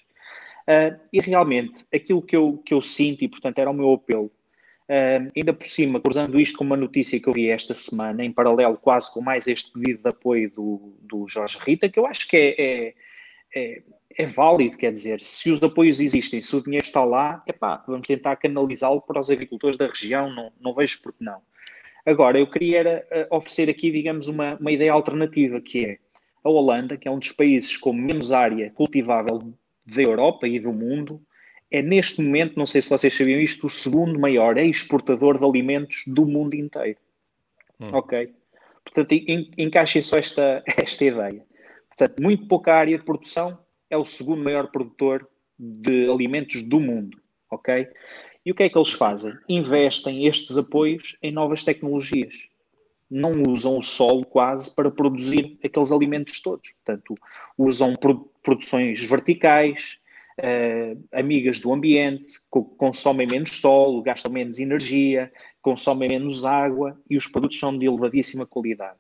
Uh, 0.68 1.00
e 1.14 1.22
realmente, 1.22 1.86
aquilo 1.94 2.22
que 2.22 2.36
eu, 2.36 2.62
que 2.66 2.74
eu 2.74 2.82
sinto, 2.82 3.24
e 3.24 3.30
portanto 3.30 3.60
era 3.60 3.70
o 3.70 3.74
meu 3.74 3.94
apelo, 3.94 4.30
Uh, 4.90 5.30
ainda 5.36 5.54
por 5.54 5.68
cima, 5.68 6.00
cruzando 6.00 6.40
isto 6.40 6.58
com 6.58 6.64
uma 6.64 6.78
notícia 6.78 7.20
que 7.20 7.28
eu 7.28 7.34
vi 7.34 7.50
esta 7.50 7.74
semana, 7.74 8.24
em 8.24 8.32
paralelo 8.32 8.78
quase 8.78 9.14
com 9.14 9.22
mais 9.22 9.46
este 9.46 9.70
pedido 9.72 10.02
de 10.02 10.10
apoio 10.10 10.50
do, 10.50 10.98
do 11.02 11.28
Jorge 11.28 11.58
Rita, 11.60 11.90
que 11.90 12.00
eu 12.00 12.06
acho 12.06 12.26
que 12.26 12.38
é, 12.38 12.56
é, 12.58 12.94
é, 13.54 13.84
é 14.18 14.26
válido, 14.28 14.78
quer 14.78 14.94
dizer, 14.94 15.20
se 15.20 15.52
os 15.52 15.62
apoios 15.62 16.00
existem, 16.00 16.42
se 16.42 16.56
o 16.56 16.64
dinheiro 16.64 16.86
está 16.86 17.04
lá, 17.04 17.44
epá, 17.46 17.84
vamos 17.86 18.08
tentar 18.08 18.38
canalizá-lo 18.38 19.02
para 19.02 19.20
os 19.20 19.30
agricultores 19.30 19.78
da 19.78 19.88
região, 19.88 20.34
não, 20.34 20.54
não 20.60 20.74
vejo 20.74 21.02
por 21.02 21.12
que 21.12 21.22
não. 21.22 21.42
Agora, 22.06 22.40
eu 22.40 22.48
queria 22.48 23.06
uh, 23.12 23.36
oferecer 23.36 23.70
aqui, 23.70 23.92
digamos, 23.92 24.30
uma, 24.30 24.56
uma 24.56 24.72
ideia 24.72 24.94
alternativa, 24.94 25.60
que 25.60 25.86
é 25.86 25.98
a 26.42 26.50
Holanda, 26.50 26.96
que 26.96 27.10
é 27.10 27.12
um 27.12 27.20
dos 27.20 27.34
países 27.34 27.76
com 27.76 27.92
menos 27.92 28.32
área 28.32 28.72
cultivável 28.72 29.54
da 29.86 30.02
Europa 30.02 30.48
e 30.48 30.58
do 30.58 30.72
mundo, 30.72 31.22
é 31.70 31.82
neste 31.82 32.22
momento, 32.22 32.58
não 32.58 32.66
sei 32.66 32.82
se 32.82 32.90
vocês 32.90 33.14
sabiam 33.14 33.40
isto, 33.40 33.68
o 33.68 33.70
segundo 33.70 34.20
maior 34.20 34.58
exportador 34.58 35.38
de 35.38 35.46
alimentos 35.46 36.04
do 36.08 36.26
mundo 36.26 36.56
inteiro. 36.56 36.98
Hum. 37.80 37.94
Ok? 37.94 38.34
Portanto, 38.84 39.12
en, 39.12 39.52
encaixem 39.58 40.02
só 40.02 40.18
esta, 40.18 40.64
esta 40.78 41.06
ideia. 41.06 41.46
Portanto, 41.90 42.22
muito 42.22 42.48
pouca 42.48 42.74
área 42.74 42.98
de 42.98 43.04
produção, 43.04 43.60
é 43.90 43.98
o 43.98 44.06
segundo 44.06 44.44
maior 44.44 44.72
produtor 44.72 45.28
de 45.58 46.10
alimentos 46.10 46.64
do 46.64 46.80
mundo. 46.80 47.18
Ok? 47.50 47.88
E 48.46 48.52
o 48.52 48.56
que 48.56 48.64
é 48.64 48.70
que 48.70 48.78
eles 48.78 48.92
fazem? 48.92 49.34
Investem 49.50 50.26
estes 50.26 50.58
apoios 50.58 51.18
em 51.22 51.32
novas 51.32 51.64
tecnologias. 51.64 52.48
Não 53.10 53.32
usam 53.48 53.78
o 53.78 53.82
solo 53.82 54.26
quase 54.26 54.74
para 54.74 54.92
produzir 54.92 55.58
aqueles 55.64 55.92
alimentos 55.92 56.42
todos. 56.42 56.72
Portanto, 56.74 57.16
usam 57.58 57.94
produções 58.44 59.04
verticais, 59.04 60.00
uh, 60.40 61.04
amigas 61.12 61.60
do 61.60 61.74
ambiente, 61.74 62.34
consomem 62.78 63.28
menos 63.30 63.60
solo, 63.60 64.02
gastam 64.02 64.32
menos 64.32 64.60
energia, 64.60 65.32
consomem 65.62 66.10
menos 66.10 66.46
água 66.46 67.00
e 67.10 67.18
os 67.18 67.28
produtos 67.28 67.60
são 67.60 67.78
de 67.78 67.86
elevadíssima 67.86 68.46
qualidade. 68.46 69.00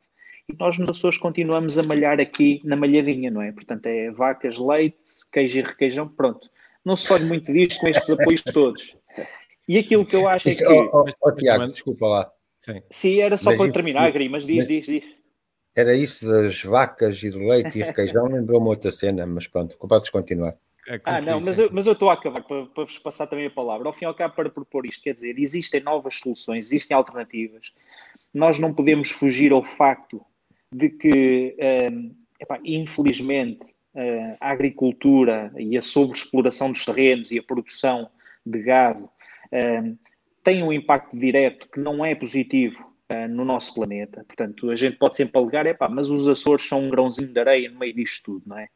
E 0.50 0.56
nós 0.58 0.77
nos 0.77 0.89
Açores 0.89 1.17
continuamos 1.17 1.77
a 1.77 1.84
malhar 1.84 2.20
aqui 2.22 2.62
na 2.63 2.75
malhadinha, 2.75 3.29
não 3.29 3.41
é? 3.41 3.51
Portanto, 3.51 3.86
é 3.88 4.10
vacas, 4.12 4.58
leite, 4.58 4.98
queijo 5.32 5.60
e 5.60 5.62
requeijão, 5.62 6.08
pronto. 6.08 6.50
Não 6.86 6.96
se 6.96 7.06
fode 7.06 7.25
muito 7.25 7.51
disto 7.51 7.82
com 7.82 7.88
estes 7.89 8.10
apoios 8.10 8.41
todos. 8.41 8.96
E 9.67 9.77
aquilo 9.77 10.06
que 10.06 10.15
eu 10.15 10.27
acho 10.27 10.48
é 10.48 10.51
Isso, 10.51 10.63
é 10.63 10.67
que... 10.67 10.74
Oh, 10.74 11.03
oh, 11.03 11.06
oh, 11.22 11.32
Tiago, 11.34 11.65
desculpa 11.65 12.08
lá. 12.08 12.32
Sim, 12.60 12.82
Sim 12.89 13.20
era 13.20 13.38
só 13.38 13.50
mas 13.50 13.58
para 13.58 13.72
terminar, 13.74 14.10
Gri, 14.12 14.29
mas 14.29 14.46
diz, 14.46 14.58
mas... 14.60 14.67
diz, 14.67 14.86
diz. 14.86 15.03
Era 15.75 15.94
isso 15.94 16.25
das 16.25 16.63
vacas 16.63 17.22
e 17.22 17.29
do 17.29 17.39
leite 17.39 17.77
e 17.77 17.84
requeijão, 17.84 18.27
lembrou-me 18.27 18.67
outra 18.67 18.89
cena, 18.89 19.27
mas 19.27 19.48
pronto, 19.48 19.77
podes 19.77 20.10
continuar. 20.10 20.58
É 20.88 21.01
ah, 21.03 21.20
não, 21.20 21.41
mas 21.41 21.60
eu, 21.60 21.70
mas 21.70 21.86
eu 21.86 21.91
estou 21.91 22.10
a 22.10 22.13
acabar 22.13 22.41
para, 22.41 22.65
para 22.65 22.86
vos 22.86 22.98
passar 22.98 23.27
também 23.27 23.48
a 23.48 23.51
palavra. 23.51 23.89
Ao 23.89 23.94
fim 23.94 24.06
e 24.06 24.08
ao 24.08 24.13
cabo, 24.13 24.36
para 24.36 24.50
propor 24.50 24.86
isto, 24.86 25.03
quer 25.03 25.13
dizer, 25.13 25.38
existem 25.38 25.82
novas 25.82 26.15
soluções, 26.15 26.67
existem 26.67 26.96
alternativas. 26.96 27.74
Nós 28.34 28.58
não 28.58 28.74
podemos 28.74 29.12
fugir 29.12 29.51
ao 29.51 29.63
facto 29.63 30.25
de 30.72 30.89
que, 30.89 31.58
um, 31.91 32.15
epá, 32.39 32.58
infelizmente, 32.63 33.63
uh, 33.63 34.38
a 34.39 34.50
agricultura 34.50 35.51
e 35.58 35.77
a 35.77 35.82
sobreexploração 35.82 36.72
dos 36.72 36.86
terrenos 36.86 37.32
e 37.32 37.39
a 37.39 37.44
produção 37.44 38.10
de 38.46 38.62
gado 38.62 39.10
um, 39.51 39.98
têm 40.41 40.63
um 40.63 40.72
impacto 40.72 41.17
direto 41.17 41.67
que 41.67 41.82
não 41.82 42.06
é 42.06 42.15
positivo 42.15 42.82
uh, 43.12 43.27
no 43.27 43.44
nosso 43.44 43.74
planeta. 43.74 44.24
Portanto, 44.25 44.70
a 44.70 44.75
gente 44.77 44.96
pode 44.96 45.17
sempre 45.17 45.38
alegar, 45.38 45.65
epá, 45.65 45.89
mas 45.89 46.10
os 46.10 46.29
Açores 46.29 46.65
são 46.65 46.86
um 46.86 46.89
grãozinho 46.89 47.27
de 47.27 47.39
areia 47.41 47.70
no 47.70 47.77
meio 47.77 47.94
disto 47.94 48.24
tudo, 48.24 48.44
não 48.48 48.58
é? 48.58 48.70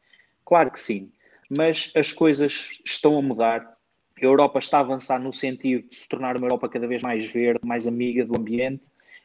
Claro 0.44 0.70
que 0.70 0.78
sim 0.78 1.10
mas 1.56 1.92
as 1.94 2.12
coisas 2.12 2.70
estão 2.84 3.18
a 3.18 3.22
mudar. 3.22 3.76
A 4.20 4.24
Europa 4.24 4.58
está 4.58 4.78
a 4.78 4.80
avançar 4.80 5.20
no 5.20 5.32
sentido 5.32 5.88
de 5.88 5.96
se 5.96 6.08
tornar 6.08 6.36
uma 6.36 6.46
Europa 6.46 6.68
cada 6.68 6.86
vez 6.86 7.02
mais 7.02 7.26
verde, 7.26 7.60
mais 7.64 7.86
amiga 7.86 8.24
do 8.24 8.38
ambiente. 8.38 8.82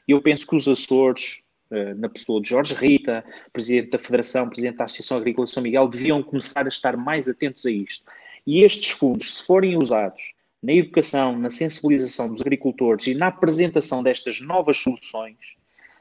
E 0.08 0.12
eu 0.12 0.22
penso 0.22 0.46
que 0.46 0.56
os 0.56 0.68
Açores 0.68 1.44
eh, 1.70 1.94
na 1.96 2.08
pessoa 2.08 2.42
de 2.42 2.50
Jorge 2.50 2.74
Rita, 2.74 3.24
presidente 3.52 3.92
da 3.92 4.00
Federação, 4.00 4.48
presidente 4.48 4.78
da 4.78 4.86
Associação 4.86 5.18
Agrícola 5.18 5.46
de 5.46 5.54
São 5.54 5.64
Miguel, 5.64 5.88
deviam 5.88 6.24
começar 6.24 6.66
a 6.66 6.70
estar 6.70 6.96
mais 6.96 7.28
atentos 7.28 7.66
a 7.66 7.72
isto. 7.72 8.06
E 8.46 8.64
estes 8.64 8.92
fundos, 8.92 9.36
se 9.36 9.44
forem 9.46 9.78
usados 9.78 10.34
na 10.64 10.74
educação, 10.74 11.38
na 11.38 11.50
sensibilização 11.50 12.32
dos 12.32 12.42
agricultores 12.42 13.08
e 13.08 13.14
na 13.14 13.28
apresentação 13.28 14.02
destas 14.02 14.40
novas 14.40 14.78
soluções, 14.78 15.38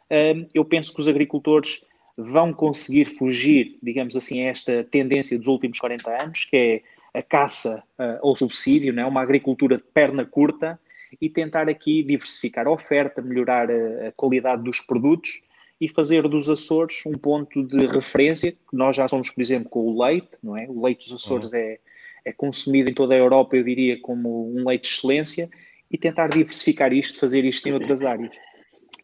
eh, 0.08 0.46
eu 0.54 0.64
penso 0.64 0.94
que 0.94 1.00
os 1.00 1.08
agricultores 1.08 1.82
vão 2.16 2.52
conseguir 2.52 3.06
fugir, 3.06 3.78
digamos 3.82 4.16
assim, 4.16 4.42
a 4.42 4.50
esta 4.50 4.84
tendência 4.84 5.38
dos 5.38 5.46
últimos 5.46 5.78
40 5.78 6.22
anos, 6.22 6.44
que 6.44 6.56
é 6.56 7.18
a 7.18 7.22
caça 7.22 7.84
uh, 7.98 8.26
ao 8.26 8.36
subsídio, 8.36 8.92
né? 8.92 9.04
uma 9.04 9.22
agricultura 9.22 9.76
de 9.76 9.84
perna 9.84 10.24
curta, 10.24 10.78
e 11.20 11.28
tentar 11.28 11.68
aqui 11.68 12.02
diversificar 12.02 12.66
a 12.66 12.70
oferta, 12.70 13.22
melhorar 13.22 13.70
a, 13.70 14.08
a 14.08 14.12
qualidade 14.12 14.62
dos 14.62 14.80
produtos 14.80 15.42
e 15.80 15.88
fazer 15.88 16.22
dos 16.22 16.48
Açores 16.48 17.02
um 17.06 17.12
ponto 17.12 17.62
de 17.62 17.86
referência, 17.86 18.52
que 18.52 18.76
nós 18.76 18.96
já 18.96 19.06
somos, 19.06 19.30
por 19.30 19.40
exemplo, 19.40 19.68
com 19.68 19.80
o 19.80 20.02
leite, 20.02 20.30
não 20.42 20.56
é? 20.56 20.66
O 20.68 20.84
leite 20.84 21.08
dos 21.08 21.22
Açores 21.22 21.52
uhum. 21.52 21.58
é, 21.58 21.78
é 22.24 22.32
consumido 22.32 22.90
em 22.90 22.94
toda 22.94 23.14
a 23.14 23.18
Europa, 23.18 23.56
eu 23.56 23.62
diria, 23.62 24.00
como 24.00 24.50
um 24.54 24.66
leite 24.66 24.82
de 24.82 24.88
excelência, 24.88 25.48
e 25.90 25.96
tentar 25.96 26.28
diversificar 26.28 26.92
isto, 26.92 27.18
fazer 27.18 27.44
isto 27.44 27.68
em 27.68 27.72
outras 27.72 28.02
áreas. 28.02 28.34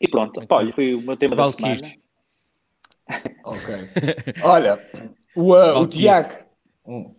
E 0.01 0.09
pronto, 0.09 0.45
olha, 0.49 0.73
foi 0.73 0.95
o 0.95 1.03
meu 1.03 1.17
tema 1.17 1.37
da 1.37 1.47
semana. 1.47 2.02
Ok. 3.45 3.75
Olha, 4.43 4.79
o, 5.35 5.55
uh, 5.55 5.79
o 5.81 5.87
Tiago. 5.87 6.35
Hum. 6.87 7.15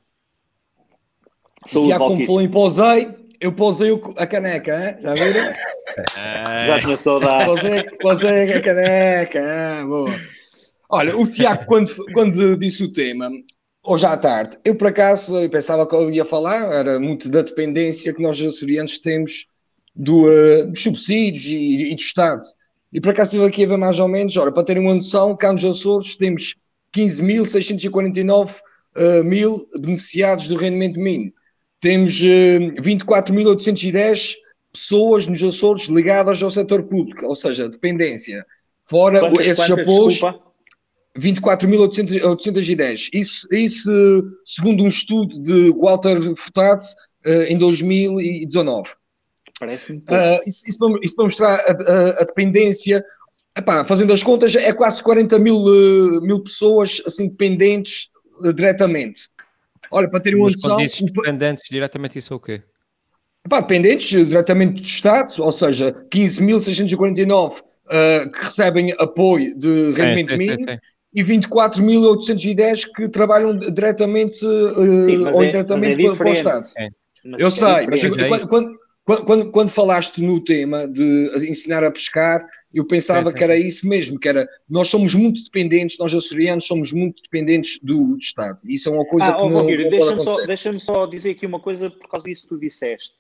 O 1.66 1.86
Tiago, 1.86 2.08
como 2.08 2.26
falou 2.26 2.42
em 2.42 2.50
pousei, 2.50 3.10
eu 3.40 3.52
pousei 3.54 3.90
a 4.18 4.28
caneca, 4.28 4.74
hein? 4.74 4.98
já 5.02 5.14
viram? 5.14 5.54
É. 6.18 6.68
Já 6.68 6.80
tinha 6.80 6.98
saudade. 6.98 7.46
Pousei, 7.46 7.84
pousei 8.02 8.54
a 8.54 8.62
caneca, 8.62 9.40
hein? 9.40 9.86
boa. 9.88 10.16
Olha, 10.90 11.18
o 11.18 11.28
Tiago, 11.28 11.66
quando, 11.66 11.92
quando 12.14 12.58
disse 12.58 12.84
o 12.84 12.92
tema, 12.92 13.30
hoje 13.84 14.06
à 14.06 14.16
tarde, 14.16 14.58
eu 14.64 14.76
por 14.76 14.88
acaso 14.88 15.38
eu 15.38 15.50
pensava 15.50 15.88
que 15.88 15.96
eu 15.96 16.12
ia 16.12 16.26
falar, 16.26 16.72
era 16.74 17.00
muito 17.00 17.30
da 17.30 17.42
dependência 17.42 18.14
que 18.14 18.22
nós 18.22 18.42
açorianos 18.42 19.00
temos 19.00 19.48
do, 19.96 20.26
uh, 20.28 20.66
dos 20.68 20.82
subsídios 20.82 21.46
e, 21.46 21.92
e 21.92 21.96
do 21.96 22.02
Estado. 22.02 22.44
E 22.94 23.02
por 23.02 23.10
acaso 23.10 23.30
estive 23.30 23.46
aqui 23.46 23.64
a 23.66 23.68
ver 23.68 23.78
mais 23.78 23.98
ou 23.98 24.08
menos, 24.08 24.38
ora, 24.38 24.52
para 24.52 24.64
terem 24.64 24.84
uma 24.84 24.94
noção, 24.94 25.36
cá 25.36 25.52
nos 25.52 25.66
Açores 25.66 26.16
temos 26.16 26.56
15.649 26.96 28.60
uh, 28.96 29.24
mil 29.24 29.68
beneficiados 29.80 30.48
do 30.48 30.56
rendimento 30.56 31.00
mínimo. 31.00 31.34
Temos 31.82 32.22
uh, 32.22 32.76
24.810 32.82 34.36
pessoas 34.72 35.28
nos 35.28 35.44
Açores 35.44 35.88
ligadas 35.88 36.44
ao 36.44 36.52
setor 36.52 36.84
público, 36.84 37.26
ou 37.26 37.36
seja, 37.36 37.68
dependência. 37.68 38.46
Fora 38.86 39.22
quantas, 39.22 39.48
esses 39.48 39.72
apoios, 39.72 40.22
24.810. 41.18 43.10
Isso, 43.12 43.48
isso 43.52 44.24
segundo 44.46 44.84
um 44.84 44.88
estudo 44.88 45.42
de 45.42 45.72
Walter 45.72 46.22
Furtado 46.36 46.86
uh, 47.26 47.44
em 47.50 47.58
2019. 47.58 48.92
Parece-me. 49.60 50.00
Uh, 50.00 50.48
isso, 50.48 50.68
isso, 50.68 50.80
para, 50.80 51.00
isso, 51.02 51.16
para, 51.16 51.26
mostrar 51.26 51.56
a, 51.56 51.72
a, 51.72 52.10
a 52.22 52.24
dependência. 52.26 53.04
Epá, 53.56 53.86
fazendo 53.86 54.12
as 54.12 54.24
contas, 54.24 54.56
é 54.56 54.74
quase 54.74 55.02
40 55.04 55.38
mil, 55.38 55.58
uh, 55.58 56.22
mil 56.22 56.42
pessoas 56.42 57.02
assim, 57.06 57.28
dependentes 57.30 58.10
uh, 58.40 58.52
diretamente. 58.52 59.30
Olha, 59.92 60.10
para 60.10 60.20
terem 60.20 60.40
uma 60.40 60.50
noção. 60.50 60.78
Dependentes 60.78 61.64
diretamente, 61.70 62.18
isso 62.18 62.34
é 62.34 62.38
o 62.38 62.40
quê? 62.40 62.64
Epá, 63.46 63.60
dependentes 63.60 64.08
diretamente 64.28 64.82
do 64.82 64.88
Estado, 64.88 65.36
ou 65.40 65.52
seja, 65.52 65.94
15.649 66.12 67.60
uh, 67.60 68.32
que 68.32 68.46
recebem 68.46 68.96
apoio 68.98 69.58
de 69.58 69.94
sim, 69.94 70.02
rendimento 70.02 70.30
sim, 70.30 70.38
mínimo. 70.38 70.72
Sim, 70.72 70.78
e 71.16 71.24
24.810 71.24 72.88
que 72.96 73.08
trabalham 73.08 73.56
diretamente 73.56 74.44
uh, 74.44 75.04
sim, 75.04 75.18
ou 75.28 75.44
é, 75.44 75.48
indiretamente 75.48 76.08
é 76.08 76.16
para, 76.16 76.30
o 76.30 76.32
Estado. 76.32 76.66
Eu 77.38 77.48
é 77.48 77.52
sei, 77.52 77.88
mas 78.30 78.44
quando, 78.46 78.76
quando, 79.06 79.26
quando, 79.26 79.52
quando, 79.52 79.70
falaste 79.70 80.22
no 80.22 80.40
tema 80.44 80.88
de 80.88 81.30
ensinar 81.50 81.84
a 81.84 81.92
pescar, 81.92 82.46
eu 82.74 82.86
pensava 82.86 83.26
sim, 83.26 83.32
sim. 83.32 83.38
que 83.38 83.44
era 83.44 83.58
isso 83.58 83.88
mesmo, 83.88 84.20
que 84.20 84.30
era 84.30 84.48
nós 84.70 84.88
somos 84.88 85.14
muito 85.14 85.44
dependentes, 85.44 85.98
nós 85.98 86.14
açorianos 86.14 86.66
somos 86.66 86.92
muito 86.92 87.22
dependentes 87.22 87.80
do, 87.82 88.14
do 88.14 88.18
Estado. 88.18 88.60
Isso 88.66 88.90
é 88.90 88.92
uma 88.92 89.06
coisa 89.06 89.28
ah, 89.28 89.34
que 89.34 89.42
oh, 89.42 89.50
não, 89.50 89.60
não 89.60 89.66
deixa-me 89.66 90.22
só, 90.22 90.46
deixa 90.46 90.80
só 90.80 91.06
dizer 91.06 91.32
aqui 91.32 91.46
uma 91.46 91.60
coisa 91.60 91.90
por 91.90 92.10
causa 92.10 92.28
disso 92.28 92.44
que 92.44 92.50
tu 92.50 92.60
disseste. 92.60 93.14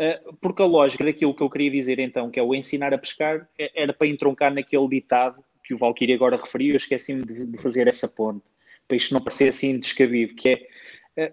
Uh, 0.00 0.34
porque 0.40 0.62
a 0.62 0.66
lógica 0.66 1.04
daquilo 1.04 1.34
que 1.34 1.42
eu 1.42 1.50
queria 1.50 1.70
dizer 1.70 1.98
então, 1.98 2.30
que 2.30 2.40
é 2.40 2.42
o 2.42 2.54
ensinar 2.54 2.92
a 2.92 2.98
pescar, 2.98 3.46
é, 3.58 3.82
era 3.82 3.92
para 3.92 4.08
entroncar 4.08 4.52
naquele 4.52 4.88
ditado 4.88 5.44
que 5.62 5.74
o 5.74 5.78
Valkyrie 5.78 6.14
agora 6.14 6.36
referiu, 6.36 6.70
eu 6.70 6.76
esqueci-me 6.76 7.22
de, 7.22 7.46
de, 7.46 7.58
fazer 7.58 7.86
essa 7.86 8.08
ponte, 8.08 8.42
para 8.88 8.96
isto 8.96 9.14
não 9.14 9.20
parecer 9.20 9.50
assim 9.50 9.78
descabido, 9.78 10.34
que 10.34 10.48
é 10.48 10.66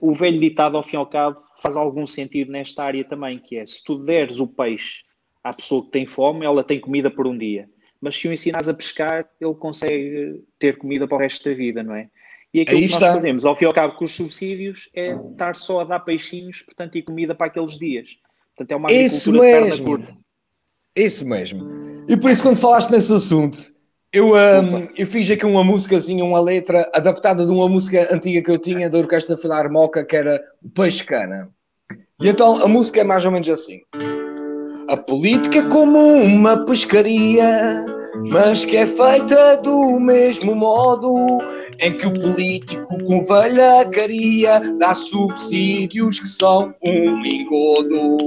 o 0.01 0.13
velho 0.13 0.39
ditado, 0.39 0.77
ao 0.77 0.83
fim 0.83 0.95
e 0.95 0.99
ao 0.99 1.05
cabo, 1.05 1.41
faz 1.61 1.75
algum 1.75 2.05
sentido 2.05 2.51
nesta 2.51 2.83
área 2.83 3.03
também, 3.03 3.39
que 3.39 3.57
é 3.57 3.65
se 3.65 3.83
tu 3.83 3.97
deres 3.97 4.39
o 4.39 4.47
peixe 4.47 5.03
à 5.43 5.53
pessoa 5.53 5.83
que 5.83 5.91
tem 5.91 6.05
fome, 6.05 6.45
ela 6.45 6.63
tem 6.63 6.79
comida 6.79 7.09
por 7.09 7.25
um 7.27 7.37
dia. 7.37 7.69
Mas 8.01 8.15
se 8.15 8.27
o 8.27 8.33
ensinas 8.33 8.67
a 8.67 8.73
pescar, 8.73 9.27
ele 9.39 9.55
consegue 9.55 10.43
ter 10.59 10.77
comida 10.77 11.07
para 11.07 11.17
o 11.17 11.19
resto 11.19 11.49
da 11.49 11.55
vida, 11.55 11.81
não 11.81 11.95
é? 11.95 12.09
E 12.53 12.61
aquilo 12.61 12.79
Aí 12.79 12.85
que 12.85 12.93
nós 12.93 13.01
está. 13.01 13.13
fazemos, 13.13 13.45
ao 13.45 13.55
fim 13.55 13.65
e 13.65 13.67
ao 13.67 13.73
cabo, 13.73 13.95
com 13.95 14.05
os 14.05 14.15
subsídios, 14.15 14.89
é 14.93 15.15
estar 15.31 15.55
só 15.55 15.81
a 15.81 15.83
dar 15.83 15.99
peixinhos, 15.99 16.61
portanto, 16.61 16.97
e 16.97 17.01
comida 17.01 17.33
para 17.35 17.47
aqueles 17.47 17.77
dias. 17.77 18.17
Portanto, 18.55 18.71
é 18.71 18.75
uma 18.75 18.87
agricultura 18.87 19.17
isso 19.17 19.31
de 19.31 19.39
perna 19.39 19.85
curta. 19.85 20.17
Isso 20.95 21.27
mesmo. 21.27 21.67
E 22.07 22.17
por 22.17 22.31
isso, 22.31 22.41
quando 22.41 22.57
falaste 22.57 22.89
nesse 22.89 23.13
assunto, 23.13 23.57
eu, 24.11 24.33
um, 24.33 24.87
eu 24.95 25.05
fiz 25.05 25.29
aqui 25.29 25.45
uma 25.45 25.63
músicazinha, 25.63 26.23
uma 26.23 26.39
letra 26.39 26.89
adaptada 26.93 27.45
de 27.45 27.51
uma 27.51 27.67
música 27.67 28.07
antiga 28.13 28.41
que 28.41 28.51
eu 28.51 28.57
tinha 28.57 28.89
da 28.89 28.97
Orquestra 28.97 29.37
Filarmoca, 29.37 30.05
que 30.05 30.15
era 30.15 30.41
o 30.63 30.69
Peixe 30.69 31.03
Cana. 31.03 31.49
E 32.19 32.29
então 32.29 32.63
a 32.63 32.67
música 32.67 33.01
é 33.01 33.03
mais 33.03 33.25
ou 33.25 33.31
menos 33.31 33.49
assim. 33.49 33.81
A 34.87 34.95
política 34.95 35.67
como 35.67 35.99
uma 35.99 36.65
pescaria, 36.65 37.85
mas 38.29 38.65
que 38.65 38.77
é 38.77 38.85
feita 38.85 39.57
do 39.57 39.99
mesmo 39.99 40.55
modo 40.55 41.39
em 41.79 41.95
que 41.95 42.07
o 42.07 42.13
político 42.13 43.03
com 43.05 43.23
velhacaria 43.23 44.59
dá 44.79 44.93
subsídios 44.93 46.19
que 46.19 46.27
são 46.27 46.73
um 46.83 47.25
engodo. 47.25 48.17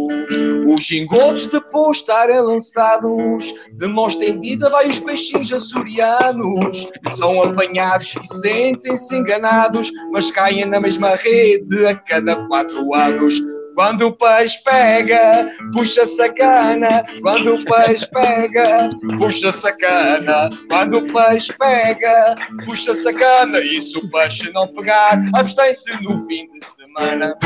Os 0.73 0.91
engodos 0.91 1.47
depois 1.47 1.97
de 1.97 2.03
estarem 2.03 2.41
lançados, 2.41 3.53
de 3.73 3.89
mão 3.89 4.07
estendida 4.07 4.71
vai 4.71 4.87
os 4.87 5.01
peixinhos 5.01 5.53
açorianos. 5.53 6.91
São 7.13 7.43
apanhados 7.43 8.15
e 8.23 8.27
sentem-se 8.41 9.17
enganados, 9.17 9.91
mas 10.13 10.31
caem 10.31 10.67
na 10.67 10.81
mesma 10.81 11.17
rede 11.17 11.87
a 11.87 11.95
cada 11.95 12.37
quatro 12.47 12.95
anos. 12.95 13.41
Quando 13.75 14.07
o 14.07 14.13
peixe 14.13 14.63
pega, 14.65 15.51
puxa 15.73 16.07
sacana. 16.07 17.03
Quando 17.23 17.55
o 17.55 17.65
peixe 17.65 18.07
pega, 18.11 18.89
puxa 19.19 19.53
sacana. 19.53 20.51
Quando 20.69 20.99
o 20.99 21.07
peixe 21.13 21.53
pega, 21.59 22.35
puxa 22.65 22.95
sacana. 22.95 23.59
E 23.61 23.81
se 23.81 23.97
o 23.99 24.11
peixe 24.11 24.51
não 24.53 24.69
pegar, 24.73 25.21
abstém-se 25.35 25.93
no 26.03 26.27
fim 26.27 26.51
de 26.53 26.65
semana. 26.65 27.37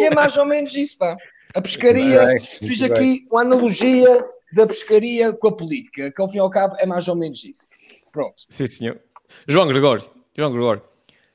E 0.00 0.04
é 0.04 0.14
mais 0.14 0.36
ou 0.36 0.44
menos 0.44 0.74
isso, 0.74 0.98
pá. 0.98 1.16
A 1.54 1.60
pescaria, 1.60 2.24
bem, 2.24 2.40
fiz 2.40 2.82
aqui 2.82 2.98
bem. 2.98 3.28
uma 3.30 3.42
analogia 3.42 4.24
da 4.52 4.66
pescaria 4.66 5.32
com 5.32 5.48
a 5.48 5.52
política, 5.52 6.10
que 6.10 6.20
ao 6.20 6.28
fim 6.28 6.38
e 6.38 6.40
ao 6.40 6.50
cabo 6.50 6.76
é 6.78 6.86
mais 6.86 7.08
ou 7.08 7.16
menos 7.16 7.44
isso. 7.44 7.68
Pronto. 8.12 8.34
Sim, 8.48 8.66
senhor. 8.66 9.00
João 9.48 9.66
Gregório. 9.66 10.08
João 10.36 10.50
Gregório. 10.50 10.82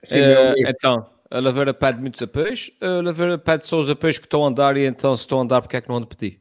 Sim, 0.04 0.22
uh, 0.22 0.54
então, 0.58 1.10
a 1.30 1.40
Laveira 1.40 1.74
pede 1.74 2.00
muitos 2.00 2.22
apoios, 2.22 2.72
a 2.82 3.02
Laveira 3.02 3.38
pede 3.38 3.68
só 3.68 3.78
os 3.78 3.90
apoios 3.90 4.18
que 4.18 4.26
estão 4.26 4.46
a 4.46 4.48
andar 4.48 4.78
e 4.78 4.86
então 4.86 5.16
se 5.16 5.22
estão 5.22 5.40
a 5.40 5.42
andar, 5.42 5.62
porque 5.62 5.78
é 5.78 5.82
que 5.82 5.90
não 5.90 5.98
ando 5.98 6.08
pedir? 6.08 6.40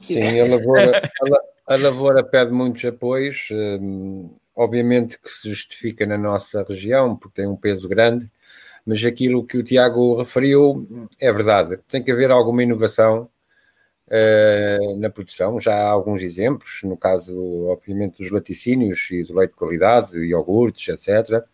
Sim, 0.00 0.40
a 0.40 0.46
Lavoura, 0.46 1.02
a, 1.66 1.74
a 1.74 1.76
Lavoura 1.76 2.24
pede 2.24 2.50
muitos 2.50 2.84
apoios, 2.84 3.48
um, 3.52 4.30
obviamente 4.54 5.18
que 5.18 5.28
se 5.28 5.48
justifica 5.48 6.06
na 6.06 6.18
nossa 6.18 6.64
região, 6.68 7.16
porque 7.16 7.42
tem 7.42 7.46
um 7.46 7.56
peso 7.56 7.88
grande, 7.88 8.30
mas 8.84 9.04
aquilo 9.04 9.44
que 9.44 9.58
o 9.58 9.62
Tiago 9.62 10.18
referiu 10.18 11.08
é 11.20 11.30
verdade. 11.32 11.78
Tem 11.86 12.02
que 12.02 12.10
haver 12.10 12.30
alguma 12.30 12.62
inovação 12.62 13.28
uh, 14.08 14.96
na 14.96 15.10
produção. 15.10 15.60
Já 15.60 15.74
há 15.74 15.90
alguns 15.90 16.22
exemplos, 16.22 16.80
no 16.82 16.96
caso, 16.96 17.66
obviamente, 17.66 18.18
dos 18.18 18.30
laticínios 18.30 19.08
e 19.10 19.22
do 19.22 19.36
leite 19.38 19.50
de 19.50 19.56
qualidade, 19.56 20.18
iogurtes, 20.18 20.88
etc 20.88 21.46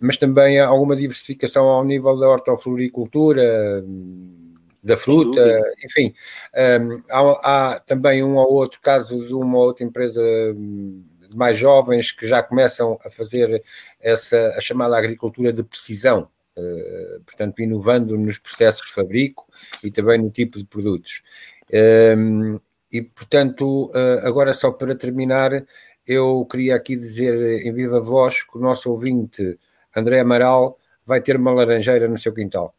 mas 0.00 0.16
também 0.16 0.60
há 0.60 0.66
alguma 0.66 0.96
diversificação 0.96 1.66
ao 1.66 1.84
nível 1.84 2.18
da 2.18 2.28
hortofloricultura, 2.28 3.84
da 4.82 4.96
fruta, 4.96 5.60
enfim. 5.84 6.14
Há, 7.08 7.20
há, 7.42 7.80
também 7.80 8.22
um 8.22 8.36
ou 8.36 8.52
outro 8.52 8.80
caso 8.80 9.26
de 9.26 9.34
uma 9.34 9.58
outra 9.58 9.84
empresa 9.84 10.22
de 11.32 11.36
mais 11.36 11.58
jovens 11.58 12.12
que 12.12 12.26
já 12.26 12.42
começam 12.42 12.98
a 13.04 13.10
fazer 13.10 13.62
essa 14.00 14.54
a 14.56 14.60
chamada 14.60 14.96
agricultura 14.96 15.52
de 15.52 15.62
precisão, 15.62 16.28
uh, 16.56 17.20
portanto, 17.24 17.60
inovando 17.60 18.16
nos 18.18 18.38
processos 18.38 18.86
de 18.86 18.92
fabrico 18.92 19.46
e 19.82 19.90
também 19.90 20.18
no 20.18 20.30
tipo 20.30 20.58
de 20.58 20.66
produtos. 20.66 21.22
E, 22.92 23.00
portanto, 23.00 23.86
uh, 23.86 24.26
agora 24.26 24.52
só 24.52 24.70
para 24.70 24.94
terminar, 24.94 25.64
eu 26.06 26.46
queria 26.50 26.76
aqui 26.76 26.96
dizer 26.96 27.64
em 27.66 27.72
viva 27.72 28.00
voz 28.00 28.42
que 28.42 28.56
o 28.58 28.60
nosso 28.60 28.90
ouvinte 28.90 29.58
André 29.96 30.20
Amaral 30.20 30.78
vai 31.06 31.20
ter 31.20 31.36
uma 31.36 31.52
laranjeira 31.52 32.08
no 32.08 32.18
seu 32.18 32.32
quintal. 32.32 32.74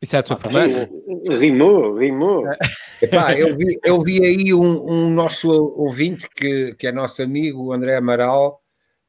Isso 0.00 0.16
é 0.16 0.20
a 0.20 0.22
tua 0.22 0.36
promessa? 0.36 0.88
Rimou, 1.28 1.96
rimou. 1.98 2.44
Epá, 3.02 3.34
eu, 3.38 3.56
vi, 3.56 3.78
eu 3.84 4.00
vi 4.00 4.24
aí 4.24 4.54
um, 4.54 4.90
um 4.90 5.10
nosso 5.10 5.50
ouvinte 5.50 6.28
que, 6.34 6.74
que 6.74 6.86
é 6.86 6.92
nosso 6.92 7.22
amigo, 7.22 7.64
o 7.66 7.72
André 7.72 7.96
Amaral. 7.96 8.62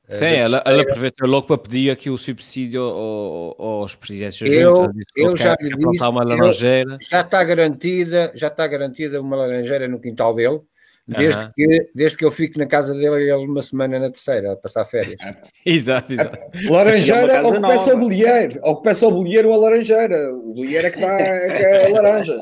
eh, 0.10 0.15
Sim, 0.15 0.25
ela, 0.25 0.62
ela 0.65 0.82
aproveitou 0.82 1.27
logo 1.27 1.47
para 1.47 1.58
pedir 1.58 1.91
aqui 1.91 2.10
o 2.10 2.17
subsídio 2.17 2.82
ao- 2.82 3.56
aos 3.62 3.95
presidentes 3.95 4.41
Eu- 4.41 4.89
eu 5.15 5.38
já 5.38 5.56
lhe 5.62 5.69
disse, 5.77 6.06
uma 6.06 6.23
laranjeira. 6.23 6.97
já 7.01 7.21
está 7.21 7.41
garantida, 7.43 8.32
já 8.36 8.47
está 8.47 8.67
garantida 8.67 9.21
uma 9.21 9.36
laranjeira 9.38 9.88
no 9.88 9.99
quintal 9.99 10.34
dele, 10.34 10.60
desde, 11.07 11.41
Aham. 11.41 11.51
que, 11.55 11.89
desde 11.95 12.17
que 12.17 12.25
eu 12.25 12.31
fico 12.31 12.59
na 12.59 12.65
casa 12.65 12.93
dele 12.93 13.23
ele 13.23 13.31
uma 13.33 13.61
semana 13.61 13.99
na 13.99 14.09
terceira, 14.09 14.53
a 14.53 14.55
passar 14.55 14.85
férias. 14.85 15.15
Exato, 15.65 16.13
exato. 16.13 16.37
É 16.37 16.69
Laranjeira 16.69 17.27
casa 17.27 17.47
ou 17.47 17.53
que 17.53 17.61
peça 17.61 17.91
ao 17.91 17.97
nova. 17.97 17.99
bolheiro. 17.99 18.59
Ou 18.63 18.75
que 18.77 18.83
peça 18.83 19.05
ao 19.05 19.11
bolheiro 19.11 19.49
ou 19.49 19.53
a 19.53 19.57
laranjeira. 19.57 20.33
O 20.33 20.53
bolheiro 20.53 20.87
é 20.87 20.91
que 20.91 20.99
dá 20.99 21.17
que 21.17 21.23
é 21.63 21.85
a 21.85 21.89
laranja. 21.89 22.37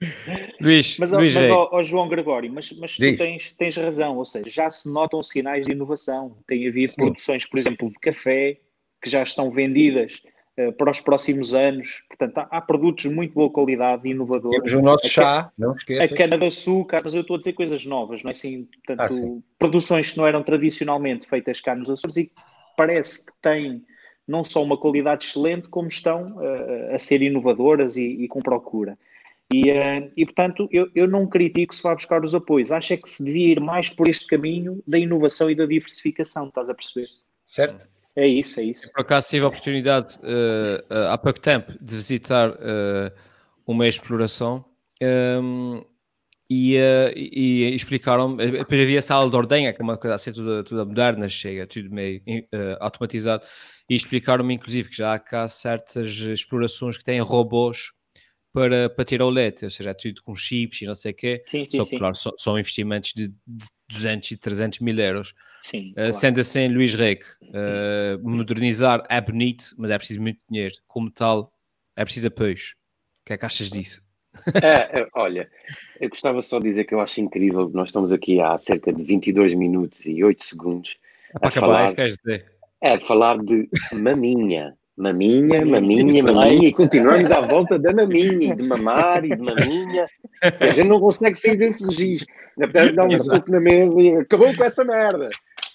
Luís, 0.60 0.96
Mas, 0.98 1.10
Luís 1.10 1.34
mas 1.34 1.46
Rei. 1.46 1.50
ó, 1.52 1.68
ó, 1.72 1.82
João 1.82 2.08
Gregório, 2.08 2.52
mas, 2.52 2.70
mas 2.78 2.96
tu 2.96 3.16
tens, 3.16 3.52
tens 3.52 3.76
razão, 3.76 4.16
ou 4.16 4.24
seja, 4.24 4.48
já 4.48 4.70
se 4.70 4.92
notam 4.92 5.20
sinais 5.24 5.66
de 5.66 5.72
inovação. 5.72 6.38
Tem 6.46 6.68
havido 6.68 6.92
produções, 6.94 7.44
por 7.46 7.58
exemplo, 7.58 7.88
de 7.90 7.98
café 7.98 8.58
que 9.02 9.10
já 9.10 9.22
estão 9.24 9.50
vendidas 9.50 10.20
para 10.76 10.90
os 10.90 11.00
próximos 11.00 11.54
anos. 11.54 12.04
Portanto, 12.08 12.38
há, 12.38 12.58
há 12.58 12.60
produtos 12.60 13.08
de 13.08 13.14
muito 13.14 13.34
boa 13.34 13.50
qualidade 13.50 14.06
e 14.06 14.10
inovadores. 14.10 14.58
Temos 14.58 14.72
o 14.72 14.82
nosso 14.82 15.06
A 15.06 15.08
chá, 15.08 15.52
não 15.56 15.72
A 15.72 15.76
esqueças. 15.76 16.10
cana 16.16 16.36
de 16.38 16.46
açúcar, 16.46 17.00
mas 17.04 17.14
eu 17.14 17.20
estou 17.22 17.36
a 17.36 17.38
dizer 17.38 17.52
coisas 17.52 17.84
novas, 17.86 18.22
não 18.22 18.30
é 18.30 18.32
assim? 18.32 18.68
Portanto, 18.84 19.00
Ah, 19.00 19.08
sim. 19.08 19.42
produções 19.58 20.10
que 20.12 20.18
não 20.18 20.26
eram 20.26 20.42
tradicionalmente 20.42 21.26
feitas 21.26 21.60
cá 21.60 21.74
nos 21.74 21.88
Açores 21.88 22.16
e 22.16 22.24
que 22.26 22.32
parece 22.76 23.26
que 23.26 23.32
têm 23.40 23.84
não 24.26 24.44
só 24.44 24.62
uma 24.62 24.76
qualidade 24.76 25.24
excelente, 25.24 25.68
como 25.68 25.88
estão 25.88 26.26
eh, 26.42 26.94
a 26.94 26.98
ser 26.98 27.22
inovadoras 27.22 27.96
e, 27.96 28.02
e 28.02 28.28
com 28.28 28.40
procura. 28.40 28.98
E, 29.52 29.70
eh, 29.70 30.10
e, 30.14 30.26
portanto, 30.26 30.68
eu, 30.70 30.88
eu 30.94 31.06
não 31.08 31.26
critico 31.26 31.74
se 31.74 31.82
vá 31.82 31.94
buscar 31.94 32.22
os 32.22 32.34
apoios. 32.34 32.70
Acho 32.70 32.92
é 32.92 32.96
que 32.98 33.08
se 33.08 33.24
devia 33.24 33.52
ir 33.52 33.60
mais 33.60 33.88
por 33.88 34.06
este 34.06 34.26
caminho 34.26 34.82
da 34.86 34.98
inovação 34.98 35.50
e 35.50 35.54
da 35.54 35.64
diversificação, 35.64 36.48
estás 36.48 36.68
a 36.68 36.74
perceber? 36.74 37.06
Certo? 37.44 37.88
É 38.18 38.26
isso, 38.26 38.58
é 38.58 38.64
isso. 38.64 38.90
Por 38.92 39.02
acaso 39.02 39.28
tive 39.28 39.44
a 39.44 39.48
oportunidade 39.48 40.18
eh, 40.24 40.84
eh, 40.90 41.06
há 41.08 41.16
pouco 41.16 41.38
tempo 41.38 41.72
de 41.80 41.94
visitar 41.96 42.50
eh, 42.60 43.12
uma 43.64 43.86
exploração 43.86 44.64
ehm, 45.00 45.80
e, 46.50 46.76
e- 46.76 47.70
e 47.70 47.74
explicaram 47.76 48.36
eh, 48.40 48.50
depois 48.50 48.80
havia 48.80 48.98
a 48.98 49.02
sala 49.02 49.30
de 49.30 49.36
ordenha, 49.36 49.72
que 49.72 49.80
é 49.80 49.84
uma 49.84 49.96
coisa 49.96 50.14
assim 50.16 50.32
toda, 50.32 50.64
toda 50.64 50.84
moderna, 50.84 51.28
chega, 51.28 51.64
tudo 51.66 51.90
meio 51.92 52.20
automatizado, 52.80 53.44
e 53.88 53.94
explicaram-me 53.94 54.54
inclusive 54.54 54.88
que 54.90 54.96
já 54.96 55.12
há 55.14 55.18
cá 55.20 55.46
certas 55.48 56.08
explorações 56.08 56.98
que 56.98 57.04
têm 57.04 57.20
robôs 57.20 57.92
para, 58.52 58.88
para 58.90 59.04
tirar 59.04 59.26
o 59.26 59.30
leite, 59.30 59.64
ou 59.64 59.70
seja, 59.70 59.90
é 59.90 59.94
tudo 59.94 60.22
com 60.22 60.34
chips 60.34 60.82
e 60.82 60.86
não 60.86 60.94
sei 60.94 61.12
o 61.12 61.14
quê, 61.14 61.42
Sim, 61.46 61.66
sim, 61.66 61.76
só 61.76 61.82
que 61.84 61.90
sim. 61.90 61.98
claro, 61.98 62.14
são, 62.14 62.32
são 62.38 62.58
investimentos 62.58 63.12
de, 63.14 63.28
de 63.46 63.66
200 63.90 64.30
e 64.30 64.36
300 64.36 64.78
mil 64.80 64.98
euros. 64.98 65.34
sim 65.62 65.90
Uh, 65.90 65.94
claro. 65.94 66.12
Sendo 66.12 66.40
assim, 66.40 66.68
Luís 66.68 66.94
Reque, 66.94 67.26
uh, 67.42 68.18
modernizar 68.28 69.04
é 69.08 69.20
bonito, 69.20 69.74
mas 69.76 69.90
é 69.90 69.98
preciso 69.98 70.20
muito 70.20 70.40
dinheiro. 70.50 70.74
Como 70.86 71.10
tal, 71.10 71.52
é 71.96 72.04
preciso 72.04 72.28
apoios. 72.28 72.74
O 73.22 73.26
que 73.26 73.32
é 73.32 73.36
que 73.38 73.44
achas 73.46 73.68
disso? 73.68 74.00
É, 74.62 75.00
é, 75.00 75.08
olha, 75.14 75.50
eu 76.00 76.08
gostava 76.08 76.40
só 76.40 76.58
de 76.58 76.68
dizer 76.68 76.84
que 76.84 76.94
eu 76.94 77.00
acho 77.00 77.20
incrível 77.20 77.68
que 77.68 77.74
nós 77.76 77.88
estamos 77.88 78.12
aqui 78.12 78.40
há 78.40 78.56
cerca 78.56 78.92
de 78.92 79.02
22 79.02 79.52
minutos 79.54 80.06
e 80.06 80.22
8 80.22 80.42
segundos 80.44 80.96
É 81.34 81.38
para 81.38 81.48
A 81.48 81.50
acabar, 81.50 81.66
falar- 81.66 81.80
é 81.80 81.84
isso 81.84 81.94
que 81.94 82.00
queres 82.02 82.16
dizer? 82.24 82.52
é 82.80 82.96
de 82.96 83.04
falar 83.04 83.38
de 83.38 83.68
maminha. 83.92 84.77
Maminha, 84.98 85.64
Maminha, 85.64 86.22
maminha, 86.22 86.68
e 86.68 86.72
continuamos 86.72 87.30
à 87.30 87.40
volta 87.40 87.78
da 87.78 87.92
maminha, 87.92 88.52
e 88.52 88.56
de 88.56 88.62
mamar 88.64 89.24
e 89.24 89.28
de 89.28 89.40
maminha. 89.40 90.06
E 90.60 90.64
a 90.64 90.70
gente 90.72 90.88
não 90.88 90.98
consegue 91.00 91.36
sair 91.36 91.56
desse 91.56 91.84
registro. 91.84 92.34
Apesar 92.60 92.88
de 92.90 92.96
dar 92.96 93.04
um 93.06 93.10
soco 93.22 93.50
na 93.50 93.60
mesa 93.60 94.02
e 94.02 94.16
acabou 94.16 94.54
com 94.56 94.64
essa 94.64 94.84
merda. 94.84 95.30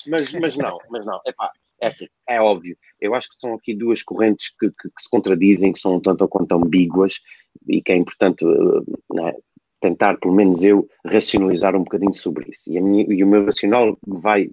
Mas, 0.08 0.34
mas 0.34 0.58
não, 0.58 0.78
mas 0.90 1.06
não. 1.06 1.22
Epá, 1.26 1.50
é 1.82 1.88
assim, 1.88 2.08
é 2.28 2.42
óbvio. 2.42 2.76
Eu 3.00 3.16
acho 3.16 3.30
que 3.30 3.36
são 3.36 3.54
aqui 3.54 3.74
duas 3.74 4.04
correntes 4.04 4.50
que, 4.60 4.68
que- 4.70 4.90
que 4.90 5.02
se 5.02 5.10
contradizem, 5.10 5.72
que 5.72 5.80
são 5.80 5.96
um 5.96 6.02
tanto 6.02 6.24
ou 6.24 6.28
quanto 6.28 6.54
ambíguas 6.56 7.22
e 7.70 7.82
que 7.82 7.94
é 7.94 7.96
importante 7.96 8.44
eh, 8.46 9.22
é, 9.30 9.36
tentar, 9.80 10.18
pelo 10.18 10.36
menos 10.36 10.64
eu, 10.66 10.86
racionalizar 11.06 11.74
um 11.78 11.84
bocadinho 11.86 12.14
sobre 12.14 12.50
isso. 12.50 12.64
E, 12.68 12.82
minha- 12.82 13.06
e 13.08 13.24
o 13.24 13.28
meu 13.28 13.46
racional 13.46 13.98
vai 14.06 14.50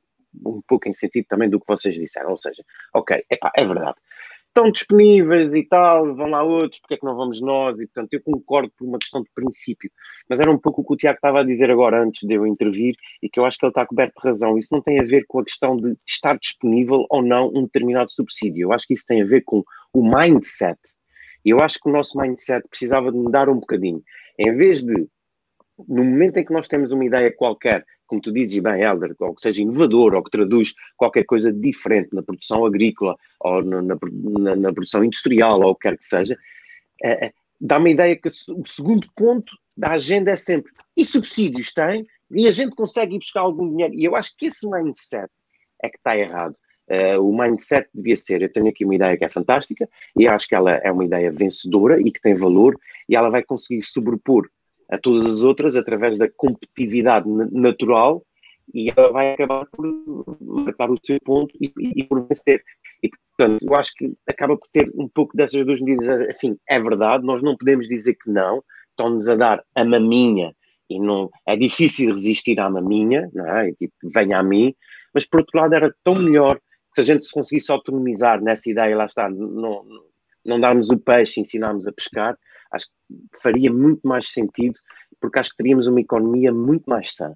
um 0.47 0.61
pouco 0.69 0.89
em 0.89 0.93
sentido 0.93 1.27
também 1.29 1.51
do 1.51 1.59
que 1.59 1.67
vocês 1.67 1.97
disseram. 1.97 2.31
Ou 2.31 2.37
seja, 2.37 2.63
ok, 2.95 3.21
epá, 3.29 3.51
é 3.57 3.65
verdade. 3.65 3.97
Estão 4.51 4.71
disponíveis 4.71 5.55
e 5.55 5.63
tal, 5.63 6.15
vão 6.17 6.29
lá 6.29 6.43
outros, 6.43 6.81
porque 6.81 6.95
é 6.95 6.97
que 6.97 7.05
não 7.05 7.15
vamos 7.15 7.41
nós? 7.41 7.81
E 7.81 7.87
portanto, 7.87 8.13
eu 8.15 8.21
concordo 8.21 8.73
por 8.77 8.85
uma 8.85 8.99
questão 8.99 9.23
de 9.23 9.31
princípio. 9.33 9.91
Mas 10.29 10.41
era 10.41 10.51
um 10.51 10.59
pouco 10.59 10.83
o 10.83 10.85
que 10.85 10.95
o 10.95 10.97
Tiago 10.97 11.17
estava 11.17 11.41
a 11.41 11.45
dizer 11.45 11.71
agora, 11.71 12.03
antes 12.03 12.27
de 12.27 12.35
eu 12.35 12.45
intervir, 12.45 12.97
e 13.23 13.29
que 13.29 13.39
eu 13.39 13.47
acho 13.47 13.57
que 13.59 13.65
ele 13.65 13.71
está 13.71 13.87
coberto 13.87 14.21
de 14.21 14.29
razão. 14.29 14.59
Isso 14.59 14.69
não 14.73 14.83
tem 14.83 14.99
a 14.99 15.05
ver 15.05 15.25
com 15.29 15.39
a 15.39 15.45
questão 15.45 15.77
de 15.77 15.97
estar 16.05 16.37
disponível 16.37 17.07
ou 17.09 17.23
não 17.23 17.49
um 17.55 17.63
determinado 17.63 18.11
subsídio. 18.11 18.65
Eu 18.65 18.73
acho 18.73 18.87
que 18.87 18.95
isso 18.95 19.07
tem 19.07 19.23
a 19.23 19.25
ver 19.25 19.43
com 19.45 19.63
o 19.95 20.03
mindset. 20.03 20.79
E 21.45 21.51
eu 21.51 21.61
acho 21.61 21.79
que 21.81 21.89
o 21.89 21.93
nosso 21.93 22.19
mindset 22.19 22.67
precisava 22.69 23.13
de 23.13 23.19
mudar 23.19 23.49
um 23.49 23.59
bocadinho. 23.59 24.03
Em 24.39 24.53
vez 24.53 24.83
de, 24.83 25.07
no 25.89 26.05
momento 26.05 26.39
em 26.39 26.45
que 26.45 26.53
nós 26.53 26.67
temos 26.67 26.93
uma 26.93 27.05
ideia 27.05 27.33
qualquer, 27.33 27.85
como 28.11 28.21
tu 28.21 28.33
dizes 28.33 28.61
bem, 28.61 28.83
Helder, 28.83 29.15
ou 29.21 29.33
que 29.33 29.41
seja 29.41 29.63
inovador, 29.63 30.15
ou 30.15 30.23
que 30.25 30.31
traduz 30.33 30.75
qualquer 30.97 31.25
coisa 31.25 31.53
diferente 31.53 32.13
na 32.13 32.23
produção 32.25 32.67
agrícola, 32.67 33.17
ou 33.39 33.63
na, 33.63 33.81
na, 33.81 34.57
na- 34.57 34.73
produção 34.73 35.05
industrial, 35.05 35.61
ou 35.61 35.71
o 35.71 35.75
que 35.77 35.89
quer 35.89 35.97
que 35.97 36.05
seja, 36.05 36.37
eh, 37.05 37.27
eh, 37.27 37.33
dá 37.61 37.79
uma 37.79 37.89
ideia 37.89 38.17
que 38.17 38.29
o 38.29 38.67
segundo 38.67 39.09
ponto 39.15 39.57
da 39.77 39.93
agenda 39.93 40.33
é 40.33 40.37
sempre 40.37 40.73
e 40.97 41.05
subsídios 41.05 41.73
tem, 41.73 42.05
e 42.33 42.49
a 42.49 42.53
gente 42.53 42.75
consegue 42.75 43.15
ir 43.15 43.21
buscar 43.21 43.43
algum 43.43 43.71
dinheiro. 43.71 43.95
E 43.95 44.05
eu 44.05 44.17
acho 44.17 44.37
que 44.37 44.47
esse 44.47 44.69
mindset 44.69 45.31
é 45.81 45.89
que 45.89 45.97
está 45.97 46.17
errado. 46.17 46.57
Eh, 46.89 47.17
o 47.17 47.33
mindset 47.33 47.89
devia 47.95 48.17
ser: 48.17 48.43
eu 48.43 48.53
tenho 48.53 48.67
aqui 48.69 48.85
uma 48.85 48.97
ideia 48.97 49.17
que 49.17 49.25
é 49.25 49.29
fantástica, 49.29 49.89
e 50.19 50.27
acho 50.27 50.49
que 50.49 50.57
ela 50.57 50.73
é 50.73 50.91
uma 50.91 51.05
ideia 51.05 51.31
vencedora 51.31 52.01
e 52.01 52.11
que 52.11 52.21
tem 52.21 52.35
valor, 52.35 52.77
e 53.09 53.15
ela 53.15 53.31
vai 53.31 53.45
conseguir 53.45 53.85
sobrepor 53.85 54.51
a 54.91 54.99
todas 54.99 55.27
as 55.27 55.43
outras 55.43 55.77
através 55.77 56.19
da 56.19 56.29
competitividade 56.29 57.29
na- 57.29 57.49
natural, 57.51 58.23
e 58.73 58.91
ela 58.91 59.11
vai 59.11 59.33
acabar 59.33 59.67
por 59.67 60.39
marcar 60.41 60.91
o 60.91 60.99
seu 61.03 61.19
ponto 61.25 61.57
e, 61.61 61.73
e- 61.79 62.05
por 62.05 62.27
vencer. 62.27 62.63
E, 63.03 63.09
portanto, 63.37 63.63
eu 63.63 63.75
acho 63.75 63.93
que 63.97 64.13
acaba 64.29 64.57
por 64.57 64.69
ter 64.73 64.91
um 64.95 65.09
pouco 65.09 65.37
dessas 65.37 65.65
duas 65.65 65.81
medidas. 65.81 66.29
Assim, 66.29 66.57
é 66.69 66.79
verdade, 66.81 67.25
nós 67.25 67.43
não 67.43 67.57
podemos 67.57 67.89
dizer 67.89 68.15
que 68.15 68.31
não, 68.31 68.63
estão-nos 68.91 69.29
a 69.29 69.35
dar 69.35 69.65
a 69.75 69.85
maminha 69.85 70.55
e 70.89 71.01
não 71.01 71.31
é 71.47 71.57
difícil 71.57 72.11
resistir 72.11 72.61
à 72.61 72.69
maminha, 72.69 73.31
não 73.33 73.47
é? 73.47 73.71
E, 73.71 73.75
tipo, 73.75 73.95
venha 74.13 74.39
a 74.39 74.43
mim, 74.43 74.75
mas 75.15 75.27
por 75.27 75.41
outro 75.41 75.59
lado 75.59 75.75
era 75.75 75.95
tão 76.05 76.15
melhor 76.15 76.57
que 76.57 76.97
se 76.97 77.01
a 77.01 77.05
gente 77.05 77.25
se 77.25 77.33
conseguisse 77.33 77.71
autonomizar 77.71 78.43
nessa 78.43 78.69
ideia, 78.71 78.97
lá 78.97 79.07
está, 79.07 79.29
não, 79.31 79.85
não 80.45 80.61
darmos 80.61 80.91
o 80.91 80.99
peixe, 80.99 81.41
ensinarmos 81.41 81.87
a 81.87 81.93
pescar, 81.93 82.37
acho 82.73 82.87
que 82.87 83.43
faria 83.43 83.73
muito 83.73 84.07
mais 84.07 84.31
sentido, 84.33 84.79
porque 85.21 85.39
acho 85.39 85.51
que 85.51 85.57
teríamos 85.57 85.87
uma 85.87 86.01
economia 86.01 86.53
muito 86.53 86.89
mais 86.89 87.15
sã. 87.15 87.35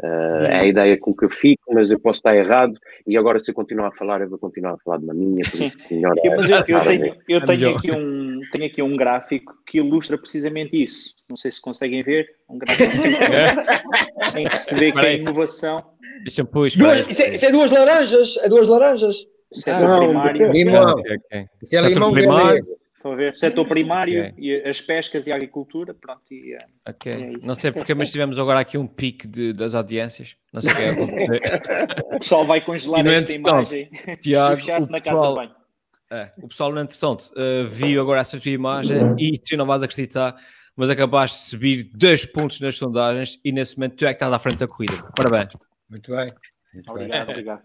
Uh, 0.00 0.46
É 0.46 0.60
a 0.60 0.66
ideia 0.66 0.96
com 0.96 1.12
que 1.12 1.24
eu 1.24 1.28
fico, 1.28 1.74
mas 1.74 1.90
eu 1.90 1.98
posso 1.98 2.18
estar 2.18 2.36
errado, 2.36 2.74
e 3.04 3.16
agora 3.16 3.38
se 3.40 3.50
eu 3.50 3.54
continuar 3.54 3.88
a 3.88 3.92
falar, 3.92 4.20
eu 4.20 4.28
vou 4.28 4.38
continuar 4.38 4.74
a 4.74 4.78
falar 4.78 4.98
de 4.98 5.06
isso 5.40 5.76
que 5.88 5.94
melhor 5.96 6.14
Eu, 6.22 6.32
é 6.32 6.36
mas 6.36 6.48
eu, 6.48 6.56
eu 6.56 6.84
tenho, 6.84 7.16
eu 7.28 7.38
É 7.38 7.46
tenho, 7.46 7.76
aqui 7.76 7.90
um, 7.90 8.40
tenho 8.52 8.66
aqui 8.66 8.82
um 8.82 8.92
gráfico 8.92 9.52
que 9.66 9.78
ilustra 9.78 10.16
precisamente 10.16 10.80
isso. 10.80 11.16
Não 11.28 11.36
sei 11.36 11.50
se 11.50 11.60
conseguem 11.60 12.02
ver. 12.04 12.28
Um 12.48 12.58
gráfico 12.58 12.92
em 14.36 14.48
que 14.48 14.56
se 14.56 14.74
vê 14.76 14.92
que 14.92 14.98
a 14.98 15.12
inovação. 15.12 15.84
Deixa-me 16.22 16.48
pôr 16.48 16.68
isso, 16.68 17.22
é, 17.22 17.34
isso 17.34 17.46
é 17.46 17.50
duas 17.50 17.72
laranjas. 17.72 18.36
É 18.36 18.48
duas 18.48 18.68
laranjas. 18.68 19.26
O 19.50 19.58
setor 19.58 19.80
Não, 19.80 20.08
primário. 20.08 20.52
Limão. 20.52 20.92
Ok, 20.92 21.16
ok. 21.16 21.46
Isso 21.62 21.76
é 21.76 21.80
limão. 21.88 22.12
Estão 22.98 23.12
a 23.12 23.14
ver? 23.14 23.32
O 23.32 23.38
setor 23.38 23.66
primário 23.66 24.22
Ok. 24.22 24.34
e 24.38 24.54
as 24.68 24.80
pescas 24.80 25.26
e 25.26 25.32
a 25.32 25.36
agricultura. 25.36 25.94
Pronto, 25.94 26.22
e, 26.32 26.54
eh, 26.54 26.58
Ok. 26.88 27.12
É 27.12 27.46
não 27.46 27.54
sei 27.54 27.70
porque, 27.70 27.94
mas 27.94 28.10
tivemos 28.10 28.38
agora 28.38 28.58
aqui 28.58 28.76
um 28.76 28.86
pico 28.88 29.26
de- 29.28 29.52
das 29.52 29.74
audiências. 29.76 30.34
Não 30.52 30.60
sei 30.60 30.72
o 30.72 30.76
que 30.76 30.82
é 30.82 30.90
acontecer. 30.90 31.40
o 32.12 32.18
pessoal 32.18 32.44
vai 32.44 32.60
congelar 32.60 33.06
E 33.06 33.14
esta 33.14 33.32
imagem 33.32 33.90
Tiago, 34.20 34.60
o 34.60 34.66
na 34.66 34.66
casa 34.66 34.86
de 34.86 35.00
pessoal, 35.02 35.56
é, 36.10 36.32
o 36.42 36.48
pessoal, 36.48 36.72
no 36.72 36.80
entretanto, 36.80 37.30
eh, 37.36 37.62
viu 37.64 38.00
agora 38.00 38.20
essa 38.20 38.40
tua 38.40 38.50
imagem 38.50 39.14
e 39.18 39.38
tu 39.38 39.56
não 39.56 39.66
vais 39.66 39.82
acreditar, 39.82 40.34
mas 40.74 40.90
acabaste 40.90 41.38
de 41.38 41.44
subir 41.50 41.84
dois 41.94 42.24
pontos 42.26 42.60
nas 42.60 42.76
sondagens 42.76 43.38
e 43.44 43.52
nesse 43.52 43.76
momento 43.78 43.94
tu 43.96 44.06
é 44.06 44.08
que 44.08 44.14
estás 44.14 44.32
à 44.32 44.38
frente 44.40 44.58
da 44.58 44.66
corrida. 44.66 45.04
Parabéns. 45.14 45.52
Muito 45.88 46.10
bem. 46.10 46.32
Muito 46.74 46.92
bem. 46.94 47.04
Obrigado, 47.04 47.30
obrigado. 47.30 47.62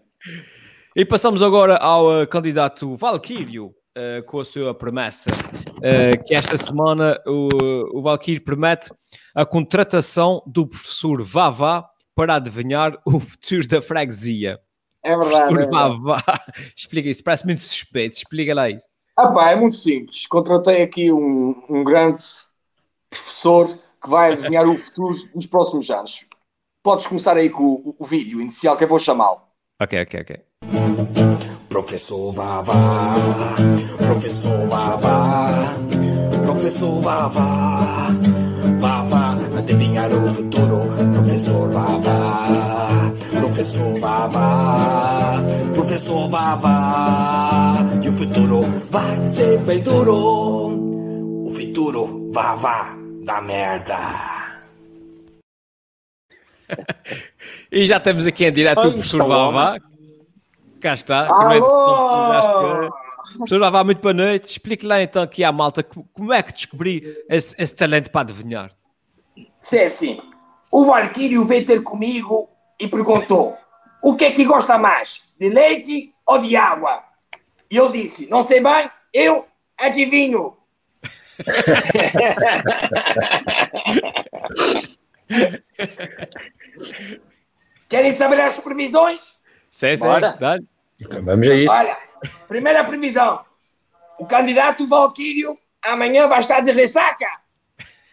E 0.94 1.04
passamos 1.04 1.42
agora 1.42 1.76
ao 1.76 2.22
eh, 2.22 2.26
candidato 2.26 2.94
Valquírio 2.96 3.74
eh, 3.96 4.22
com 4.22 4.40
a 4.40 4.44
sua 4.44 4.74
promessa, 4.74 5.30
eh, 5.82 6.16
que 6.16 6.34
esta 6.34 6.56
semana 6.56 7.20
o, 7.26 7.98
o 7.98 8.02
Valquírio 8.02 8.42
promete 8.42 8.90
a 9.34 9.46
contratação 9.46 10.42
do 10.46 10.66
professor 10.66 11.22
Vavá 11.22 11.88
para 12.14 12.36
adivinhar 12.36 12.98
o 13.04 13.20
futuro 13.20 13.66
da 13.68 13.80
freguesia. 13.82 14.58
É 15.02 15.16
verdade. 15.16 15.52
É 15.52 15.66
Vá, 15.66 15.88
verdade. 15.88 16.00
vá. 16.02 16.22
Explica 16.76 17.08
isso, 17.08 17.22
parece 17.22 17.44
muito 17.44 17.60
suspeito. 17.60 18.16
Explica 18.16 18.54
lá 18.54 18.70
isso. 18.70 18.88
Ah 19.16 19.28
pá, 19.28 19.50
é 19.50 19.56
muito 19.56 19.76
simples. 19.76 20.26
Contratei 20.26 20.82
aqui 20.82 21.12
um, 21.12 21.54
um 21.68 21.84
grande 21.84 22.22
professor 23.08 23.68
que 24.02 24.10
vai 24.10 24.32
adivinhar 24.32 24.68
o 24.68 24.78
futuro 24.78 25.16
nos 25.34 25.46
próximos 25.46 25.88
anos. 25.90 26.26
Podes 26.82 27.06
começar 27.06 27.36
aí 27.36 27.48
com 27.48 27.62
o, 27.62 27.96
o 27.98 28.04
vídeo 28.04 28.40
inicial, 28.40 28.76
que 28.76 28.84
eu 28.84 28.88
vou 28.88 28.98
chamá-lo. 28.98 29.40
Ok, 29.80 30.02
ok, 30.02 30.20
ok. 30.20 31.33
Professor 31.74 32.30
Vavá, 32.30 33.16
professor 33.98 34.68
Vavá, 34.68 35.74
professor 36.44 37.00
Vavá, 37.02 38.10
Vavá, 38.78 39.36
adivinhar 39.58 40.08
o 40.12 40.32
futuro. 40.32 40.86
Professor 41.14 41.68
Vavá, 41.70 43.12
professor 43.40 43.98
Vavá, 43.98 45.42
professor 45.74 46.30
Vavá, 46.30 47.74
e 48.00 48.08
o 48.08 48.12
futuro 48.12 48.60
vai 48.88 49.20
ser 49.20 49.58
bem 49.64 49.82
duro. 49.82 50.14
O 51.44 51.50
futuro 51.52 52.30
Vavá 52.32 52.96
da 53.26 53.40
merda. 53.40 53.98
E 57.72 57.84
já 57.84 57.98
temos 57.98 58.28
aqui 58.28 58.44
em 58.44 58.52
direto 58.52 58.86
o 58.86 58.92
professor. 58.92 59.26
Vavá. 59.26 59.76
Cá 60.84 60.92
está. 60.92 61.28
Alô! 61.28 62.90
Professor 63.38 63.58
Vavá, 63.58 63.82
muito 63.82 64.02
boa 64.02 64.12
noite. 64.12 64.50
Explique 64.50 64.84
lá 64.84 65.02
então 65.02 65.22
aqui 65.22 65.42
à 65.42 65.50
malta 65.50 65.82
co- 65.82 66.04
como 66.12 66.30
é 66.30 66.42
que 66.42 66.52
descobri 66.52 67.24
esse, 67.26 67.56
esse 67.58 67.74
talento 67.74 68.10
para 68.10 68.20
adivinhar. 68.20 68.70
Se 69.62 69.78
é 69.78 69.86
assim, 69.86 70.20
o 70.70 70.84
Valquírio 70.84 71.42
veio 71.46 71.64
ter 71.64 71.82
comigo 71.82 72.50
e 72.78 72.86
perguntou: 72.86 73.56
o 74.02 74.14
que 74.14 74.26
é 74.26 74.32
que 74.32 74.44
gosta 74.44 74.76
mais, 74.76 75.24
de 75.40 75.48
leite 75.48 76.12
ou 76.26 76.38
de 76.38 76.54
água? 76.54 77.02
E 77.70 77.76
eu 77.78 77.90
disse: 77.90 78.28
não 78.28 78.42
sei 78.42 78.62
bem, 78.62 78.90
eu 79.14 79.46
adivinho. 79.78 80.54
Querem 87.88 88.12
saber 88.12 88.40
as 88.40 88.58
previsões? 88.60 89.32
Sim, 89.70 89.96
sim, 89.96 90.06
Bora. 90.06 90.36
dá-lhe. 90.38 90.66
Vamos 91.22 91.48
a 91.48 91.54
isso. 91.54 91.72
Olha, 91.72 91.96
primeira 92.48 92.84
previsão: 92.84 93.44
o 94.18 94.26
candidato 94.26 94.88
Valquírio 94.88 95.58
amanhã 95.82 96.26
vai 96.28 96.40
estar 96.40 96.60
de 96.60 96.72
ressaca. 96.72 97.26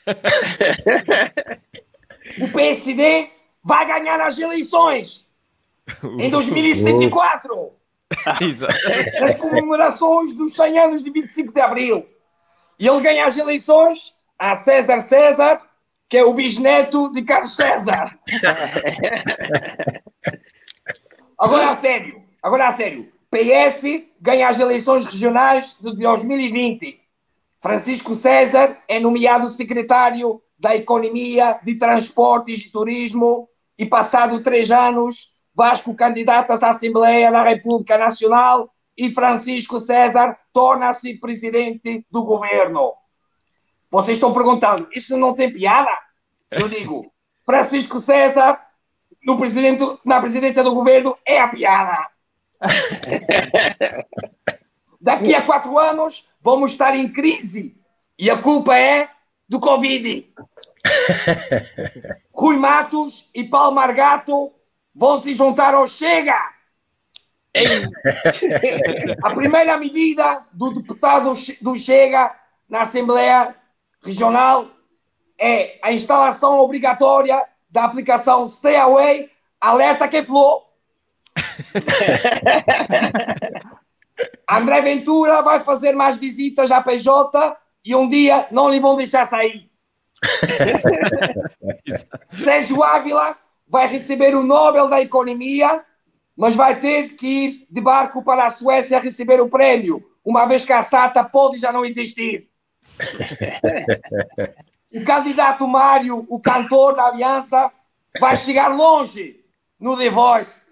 o 2.42 2.50
PSD 2.52 3.30
vai 3.64 3.86
ganhar 3.86 4.20
as 4.20 4.40
eleições 4.40 5.30
em 6.20 6.30
2074, 6.30 7.72
Exato. 8.42 8.74
nas 9.20 9.36
comemorações 9.36 10.34
dos 10.34 10.54
100 10.54 10.80
anos 10.80 11.04
de 11.04 11.12
25 11.12 11.54
de 11.54 11.62
Abril. 11.62 12.08
E 12.80 12.88
ele 12.88 13.02
ganha 13.02 13.28
as 13.28 13.38
eleições 13.38 14.16
a 14.40 14.56
César 14.56 15.02
César, 15.02 15.62
que 16.10 16.18
é 16.18 16.24
o 16.24 16.34
bisneto 16.34 17.14
de 17.14 17.22
Carlos 17.22 17.56
César. 17.56 18.18
Agora 21.38 21.72
a 21.72 21.78
sério, 21.78 22.21
agora 22.42 22.68
a 22.68 22.76
sério. 22.76 23.12
PS 23.30 23.84
ganha 24.20 24.50
as 24.50 24.60
eleições 24.60 25.06
regionais 25.06 25.78
de 25.80 25.96
2020. 25.96 27.00
Francisco 27.62 28.16
César 28.16 28.78
é 28.88 29.00
nomeado 29.00 29.48
secretário 29.48 30.42
da 30.60 30.76
Economia, 30.76 31.60
de 31.64 31.76
Transportes 31.76 32.66
e 32.66 32.72
Turismo 32.72 33.48
e 33.78 33.86
passado 33.86 34.44
três 34.44 34.70
anos, 34.70 35.34
Vasco 35.54 35.94
candidata-se 35.96 36.64
à 36.64 36.70
Assembleia 36.70 37.32
da 37.32 37.44
República 37.44 37.98
Nacional 37.98 38.74
e 38.98 39.12
Francisco 39.12 39.80
César 39.80 40.38
torna-se 40.54 41.18
presidente 41.18 42.06
do 42.10 42.24
governo. 42.24 42.94
Vocês 43.90 44.18
estão 44.18 44.34
perguntando, 44.34 44.88
isso 44.94 45.18
não 45.18 45.34
tem 45.34 45.52
piada? 45.52 45.92
Eu 46.50 46.70
digo, 46.70 47.12
Francisco 47.46 48.00
César 48.00 48.60
no 49.24 49.38
presidente, 49.38 49.84
na 50.06 50.20
presidência 50.20 50.64
do 50.64 50.74
governo 50.74 51.18
é 51.26 51.40
a 51.40 51.48
piada. 51.48 52.11
Daqui 55.02 55.34
a 55.34 55.42
quatro 55.42 55.80
anos 55.80 56.28
vamos 56.42 56.74
estar 56.74 56.96
em 56.96 57.12
crise 57.12 57.76
e 58.18 58.30
a 58.30 58.38
culpa 58.38 58.78
é 58.78 59.10
do 59.50 59.60
Covid. 59.60 60.32
Rui 62.34 62.58
Matos 62.58 63.30
e 63.34 63.44
Paulo 63.44 63.76
Margato 63.76 64.54
vão 64.94 65.20
se 65.22 65.34
juntar 65.34 65.74
ao 65.74 65.88
Chega. 65.88 66.38
A 69.22 69.32
primeira 69.32 69.78
medida 69.78 70.46
do 70.54 70.74
deputado 70.74 71.34
do 71.62 71.76
Chega 71.76 72.34
na 72.70 72.84
Assembleia 72.84 73.54
Regional 74.02 74.68
é 75.38 75.78
a 75.82 75.92
instalação 75.92 76.60
obrigatória 76.60 77.46
da 77.70 77.84
aplicação 77.84 78.48
Stay 78.48 78.78
Away 78.78 79.30
Alerta 79.60 80.08
que 80.08 80.24
Flow. 80.24 80.71
André 84.50 84.82
Ventura 84.82 85.42
vai 85.42 85.64
fazer 85.64 85.94
mais 85.94 86.18
visitas 86.18 86.72
à 86.72 86.82
PJ 86.82 87.58
e 87.84 87.96
um 87.96 88.08
dia 88.08 88.48
não 88.52 88.70
lhe 88.70 88.80
vão 88.80 88.96
deixar 88.96 89.26
sair. 89.26 89.70
Sérgio 92.44 92.84
Ávila 92.84 93.36
vai 93.68 93.88
receber 93.88 94.36
o 94.36 94.44
Nobel 94.44 94.88
da 94.88 95.02
Economia, 95.02 95.84
mas 96.36 96.56
vai 96.56 96.80
ter 96.80 97.16
que 97.16 97.28
ir 97.28 97.68
de 97.70 97.82
barco 97.82 98.24
para 98.24 98.46
a 98.46 98.52
Suécia 98.52 99.00
receber 99.00 99.42
o 99.42 99.50
prémio, 99.50 100.04
uma 100.24 100.46
vez 100.46 100.64
que 100.64 100.74
a 100.74 100.84
SATA 100.84 101.24
pode 101.24 101.58
já 101.58 101.72
não 101.72 101.86
existir. 101.86 102.48
O 104.94 105.06
candidato 105.06 105.66
Mário, 105.66 106.26
o 106.28 106.38
cantor 106.38 106.98
da 106.98 107.06
Aliança, 107.06 107.72
vai 108.20 108.36
chegar 108.36 108.68
longe 108.68 109.40
no 109.80 109.98
The 109.98 110.10
Voice. 110.10 110.70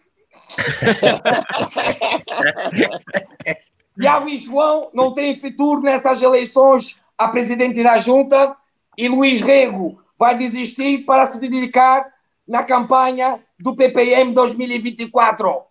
Iago 3.97 4.29
e 4.29 4.37
João 4.37 4.89
não 4.93 5.13
têm 5.13 5.39
futuro 5.39 5.81
nessas 5.81 6.21
eleições 6.21 7.01
a 7.17 7.27
presidente 7.27 7.83
da 7.83 7.97
Junta 7.97 8.55
e 8.97 9.09
Luís 9.09 9.41
Rego 9.41 10.01
vai 10.17 10.37
desistir 10.37 10.99
para 11.05 11.27
se 11.27 11.39
dedicar 11.39 12.05
na 12.47 12.63
campanha 12.63 13.39
do 13.59 13.75
PPM 13.75 14.33
2024. 14.33 15.69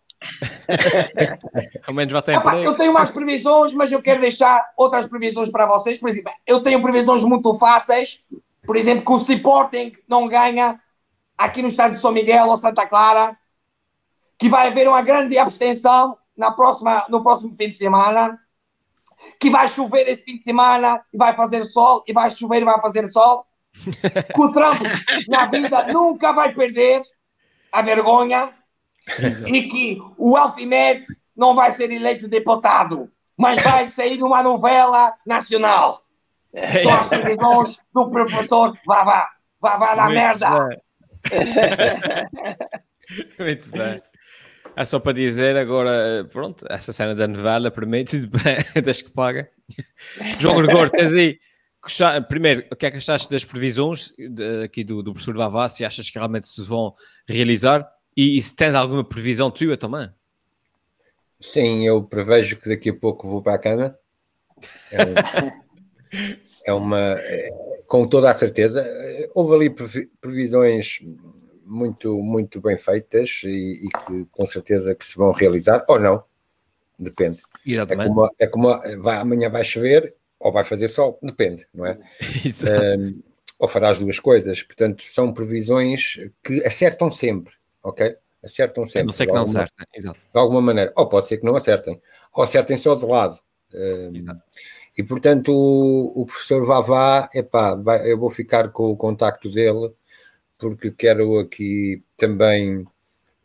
Ao 1.87 1.95
menos 1.95 2.13
já 2.13 2.21
tem 2.21 2.35
Epá, 2.35 2.57
eu 2.57 2.75
tenho 2.75 2.93
mais 2.93 3.11
previsões, 3.11 3.73
mas 3.73 3.91
eu 3.91 4.03
quero 4.03 4.21
deixar 4.21 4.73
outras 4.77 5.07
previsões 5.07 5.51
para 5.51 5.67
vocês. 5.67 5.99
Por 5.99 6.09
exemplo, 6.09 6.33
eu 6.47 6.63
tenho 6.63 6.83
previsões 6.83 7.23
muito 7.23 7.57
fáceis. 7.59 8.23
Por 8.67 8.77
exemplo, 8.77 9.05
que 9.05 9.13
o 9.13 9.35
Sporting 9.35 9.93
não 10.07 10.29
ganha 10.29 10.79
aqui 11.37 11.63
no 11.63 11.69
estádio 11.69 11.95
de 11.95 12.01
São 12.01 12.13
Miguel 12.13 12.49
ou 12.49 12.57
Santa 12.57 12.87
Clara, 12.87 13.37
que 14.39 14.49
vai 14.49 14.69
haver 14.69 14.89
uma 14.89 15.03
grande 15.03 15.37
abstenção 15.37 16.17
na 16.37 16.53
próxima, 16.53 17.05
no 17.09 17.23
próximo 17.23 17.55
fim 17.57 17.71
de 17.71 17.77
semana, 17.77 18.39
que 19.41 19.51
vai 19.51 19.67
chover 19.67 20.09
esse 20.09 20.25
fim 20.25 20.39
de 20.39 20.45
semana 20.45 21.05
e 21.13 21.19
vai 21.19 21.35
fazer 21.35 21.65
sol, 21.65 22.05
e 22.07 22.13
vai 22.13 22.31
chover 22.31 22.63
e 22.63 22.65
vai 22.65 22.81
fazer 22.81 23.09
sol, 23.09 23.45
que 23.75 24.41
o 24.41 24.53
Trump 24.53 24.81
na 25.27 25.47
vida 25.47 25.89
nunca 25.93 26.33
vai 26.33 26.55
perder 26.55 27.03
a 27.73 27.83
vergonha 27.83 28.53
e 29.47 29.63
que 29.63 29.99
o 30.17 30.37
Alfimed 30.37 31.05
não 31.37 31.55
vai 31.55 31.73
ser 31.73 31.91
eleito 31.91 32.29
deputado, 32.29 33.11
mas 33.37 33.63
vai 33.63 33.89
sair 33.89 34.19
numa 34.19 34.43
novela 34.43 35.15
nacional. 35.27 36.03
São 36.83 36.95
as 36.95 37.07
previsões 37.09 37.81
do 37.93 38.11
professor 38.11 38.77
Vavá. 38.87 39.29
Vavá 39.61 39.95
da 39.95 40.09
merda. 40.09 40.49
Muito 43.39 43.71
bem. 43.71 44.03
É 44.81 44.85
só 44.85 45.01
para 45.01 45.13
dizer 45.13 45.57
agora, 45.57 46.25
pronto, 46.33 46.65
essa 46.71 46.93
cena 46.93 47.13
da 47.13 47.27
novela 47.27 47.69
permite, 47.69 48.29
das 48.85 49.03
que 49.03 49.11
paga. 49.11 49.51
João 50.39 50.63
Gregor, 50.63 50.89
tens 50.89 51.13
aí. 51.13 51.39
Primeiro, 52.29 52.65
o 52.71 52.77
que 52.77 52.87
é 52.87 52.91
que 52.93 52.97
achaste 52.99 53.29
das 53.29 53.45
previsões 53.45 54.13
de- 54.17 54.63
aqui 54.63 54.85
do, 54.85 55.03
do 55.03 55.13
professor 55.13 55.37
Vavá? 55.37 55.69
Se 55.69 55.85
achas 55.85 56.09
que 56.09 56.17
realmente 56.19 56.49
se 56.49 56.63
vão 56.63 56.95
realizar? 57.27 57.89
E, 58.17 58.39
e 58.39 58.43
se 58.43 58.55
tens 58.55 58.75
alguma 58.77 59.03
previsão 59.03 59.51
tua 59.51 59.77
também? 59.77 60.09
Sim, 61.41 61.85
eu 61.85 62.03
prevejo 62.05 62.57
que 62.57 62.69
daqui 62.69 62.91
a 62.91 62.95
pouco 62.95 63.29
vou 63.29 63.43
para 63.43 63.55
a 63.55 63.59
cama. 63.59 63.99
É, 64.93 65.05
um- 65.05 65.53
é 66.67 66.73
uma. 66.73 67.01
é, 67.19 67.51
com 67.89 68.07
toda 68.07 68.31
a 68.31 68.35
certeza. 68.35 68.87
Houve 69.35 69.55
ali 69.57 69.71
previ- 69.71 70.09
previsões 70.21 70.99
muito, 71.69 72.17
muito 72.23 72.61
bem 72.61 72.77
feitas 72.79 73.43
e, 73.45 73.87
e 73.87 73.89
que 74.07 74.25
com 74.33 74.47
certeza 74.47 74.95
que 74.95 75.05
se 75.05 75.17
vão 75.17 75.31
realizar, 75.33 75.85
ou 75.89 75.99
não, 75.99 76.25
depende. 76.99 77.43
É 77.93 77.97
como, 78.09 78.31
é 78.39 78.47
como 78.47 79.03
vai, 79.03 79.17
amanhã 79.19 79.51
vai 79.51 79.65
chover 79.65 80.15
ou 80.41 80.53
vai 80.53 80.65
fazer 80.65 80.89
sol, 80.89 81.19
depende, 81.23 81.67
não 81.75 81.87
é? 81.87 81.99
Um, 82.99 83.23
ou 83.59 83.67
fará 83.67 83.91
as 83.91 83.99
duas 83.99 84.21
coisas. 84.21 84.63
Portanto, 84.63 85.03
são 85.03 85.33
previsões 85.35 86.15
que 86.45 86.65
acertam 86.65 87.11
sempre, 87.11 87.55
ok? 87.83 88.17
Acertam 88.43 88.87
sempre. 88.87 89.07
Não 89.07 89.13
sei 89.13 89.27
que 89.27 89.33
não 89.33 89.41
alguma- 89.41 89.63
acerta. 89.65 89.87
Exato. 89.95 90.21
de 90.33 90.39
alguma 90.39 90.63
maneira. 90.63 90.93
Ou 90.97 91.09
pode 91.09 91.27
ser 91.27 91.39
que 91.39 91.45
não 91.45 91.57
acertem, 91.57 92.01
ou 92.33 92.45
acertem 92.45 92.79
só 92.79 92.95
de 92.95 93.05
lado. 93.05 93.41
Um, 93.75 94.15
Exato. 94.17 94.41
e 94.97 95.03
portanto, 95.03 95.53
o, 95.53 96.23
o 96.23 96.25
professor 96.25 96.65
Vavá, 96.65 97.29
epá, 97.35 97.75
vai, 97.75 98.11
eu 98.11 98.17
vou 98.17 98.31
ficar 98.31 98.69
com 98.71 98.91
o 98.93 98.97
contacto 98.97 99.51
dele, 99.51 99.93
porque 100.59 100.91
quero 100.91 101.39
aqui 101.39 102.03
também. 102.17 102.79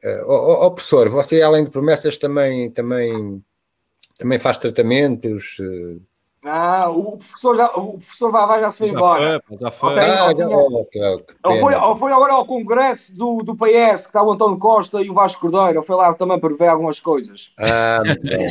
Uh, 0.03 0.23
ó 0.25 0.65
ó, 0.65 0.69
professor, 0.71 1.09
você 1.09 1.41
além 1.41 1.63
de 1.63 1.69
promessas 1.69 2.17
também, 2.17 2.69
também, 2.71 3.41
também 4.17 4.39
faz 4.39 4.57
tratamentos. 4.57 5.57
uh, 5.59 6.01
Ah, 6.45 6.89
o 6.89 7.17
professor, 7.17 7.55
já, 7.55 7.67
o 7.67 7.93
professor 7.93 8.31
Vavá 8.31 8.59
já 8.59 8.71
se 8.71 8.79
foi 8.79 8.89
embora. 8.89 9.33
Já 9.33 9.41
foi, 9.41 9.57
já 9.57 9.71
foi. 9.71 9.89
Oh, 9.89 11.51
Ele 11.51 11.99
foi, 11.99 12.11
agora 12.11 12.33
ao 12.33 12.45
congresso 12.45 13.15
do, 13.15 13.37
do 13.37 13.55
PS, 13.55 14.01
que 14.01 14.09
está 14.09 14.21
o 14.21 14.31
António 14.31 14.57
Costa 14.57 15.01
e 15.01 15.09
o 15.09 15.13
Vasco 15.13 15.41
Cordeiro. 15.41 15.79
Ele 15.79 15.85
foi 15.85 15.95
lá 15.95 16.13
também 16.13 16.39
para 16.39 16.53
ver 16.53 16.67
algumas 16.67 16.99
coisas. 16.99 17.53
Ah, 17.57 18.01
muito 18.05 18.23
bem. 18.23 18.47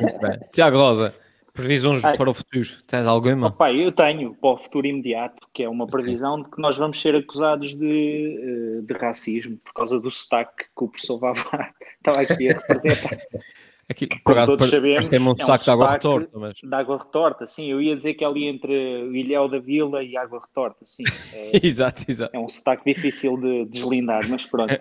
Muito 0.00 0.18
bem. 0.18 0.40
Tiago 0.50 0.78
Rosa, 0.78 1.14
previsões 1.52 2.04
Ai. 2.04 2.16
para 2.16 2.30
o 2.30 2.34
futuro. 2.34 2.68
Tens 2.86 3.06
alguma? 3.06 3.48
Opa, 3.48 3.72
eu 3.72 3.92
tenho 3.92 4.34
para 4.34 4.50
o 4.50 4.56
futuro 4.58 4.86
imediato, 4.86 5.46
que 5.52 5.62
é 5.62 5.68
uma 5.68 5.86
previsão 5.86 6.42
de 6.42 6.50
que 6.50 6.60
nós 6.60 6.76
vamos 6.76 7.00
ser 7.00 7.14
acusados 7.14 7.74
de, 7.74 8.38
eh, 8.40 8.82
de 8.82 8.94
racismo 8.94 9.58
por 9.58 9.72
causa 9.74 10.00
do 10.00 10.10
sotaque 10.10 10.64
que 10.64 10.84
o 10.84 10.88
professor 10.88 11.18
Vavá 11.18 11.70
estava 11.98 12.20
aqui 12.22 12.48
a 12.48 12.52
representar. 12.54 13.18
Aqui, 13.90 14.06
por 14.06 14.22
Como 14.22 14.36
acaso, 14.36 14.52
todos 14.52 14.70
sabemos, 14.70 15.08
tem 15.08 15.20
um 15.20 15.28
é 15.28 15.32
um 15.32 15.36
sotaque 15.36 15.64
de 15.64 15.70
água 15.70 15.90
retorta, 15.90 16.38
mas... 16.38 16.54
De 16.54 16.74
água 16.74 16.98
retorta, 16.98 17.46
sim. 17.46 17.70
Eu 17.70 17.82
ia 17.82 17.94
dizer 17.94 18.14
que 18.14 18.24
é 18.24 18.26
ali 18.26 18.46
entre 18.46 18.72
o 18.72 19.14
Ilhéu 19.14 19.48
da 19.48 19.58
Vila 19.58 20.02
e 20.02 20.16
água 20.16 20.40
retorta, 20.40 20.86
sim. 20.86 21.02
É, 21.34 21.66
exato, 21.66 22.04
exato. 22.08 22.34
é 22.34 22.38
um 22.38 22.48
sotaque 22.48 22.94
difícil 22.94 23.36
de 23.36 23.66
deslindar, 23.66 24.26
mas 24.30 24.46
pronto. 24.46 24.72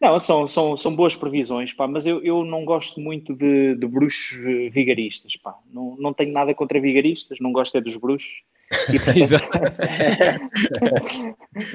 Não, 0.00 0.18
são, 0.18 0.46
são, 0.46 0.76
são 0.76 0.94
boas 0.94 1.16
previsões, 1.16 1.72
pá, 1.72 1.86
mas 1.88 2.04
eu, 2.04 2.22
eu 2.22 2.44
não 2.44 2.64
gosto 2.64 3.00
muito 3.00 3.34
de, 3.34 3.74
de 3.76 3.86
bruxos 3.86 4.38
vigaristas, 4.70 5.36
pá. 5.36 5.58
Não, 5.72 5.96
não 5.98 6.12
tenho 6.12 6.32
nada 6.32 6.54
contra 6.54 6.78
vigaristas, 6.78 7.40
não 7.40 7.50
gosto 7.50 7.76
é 7.78 7.80
dos 7.80 7.96
bruxos. 7.96 8.42
E, 8.92 8.98
portanto, 9.00 9.44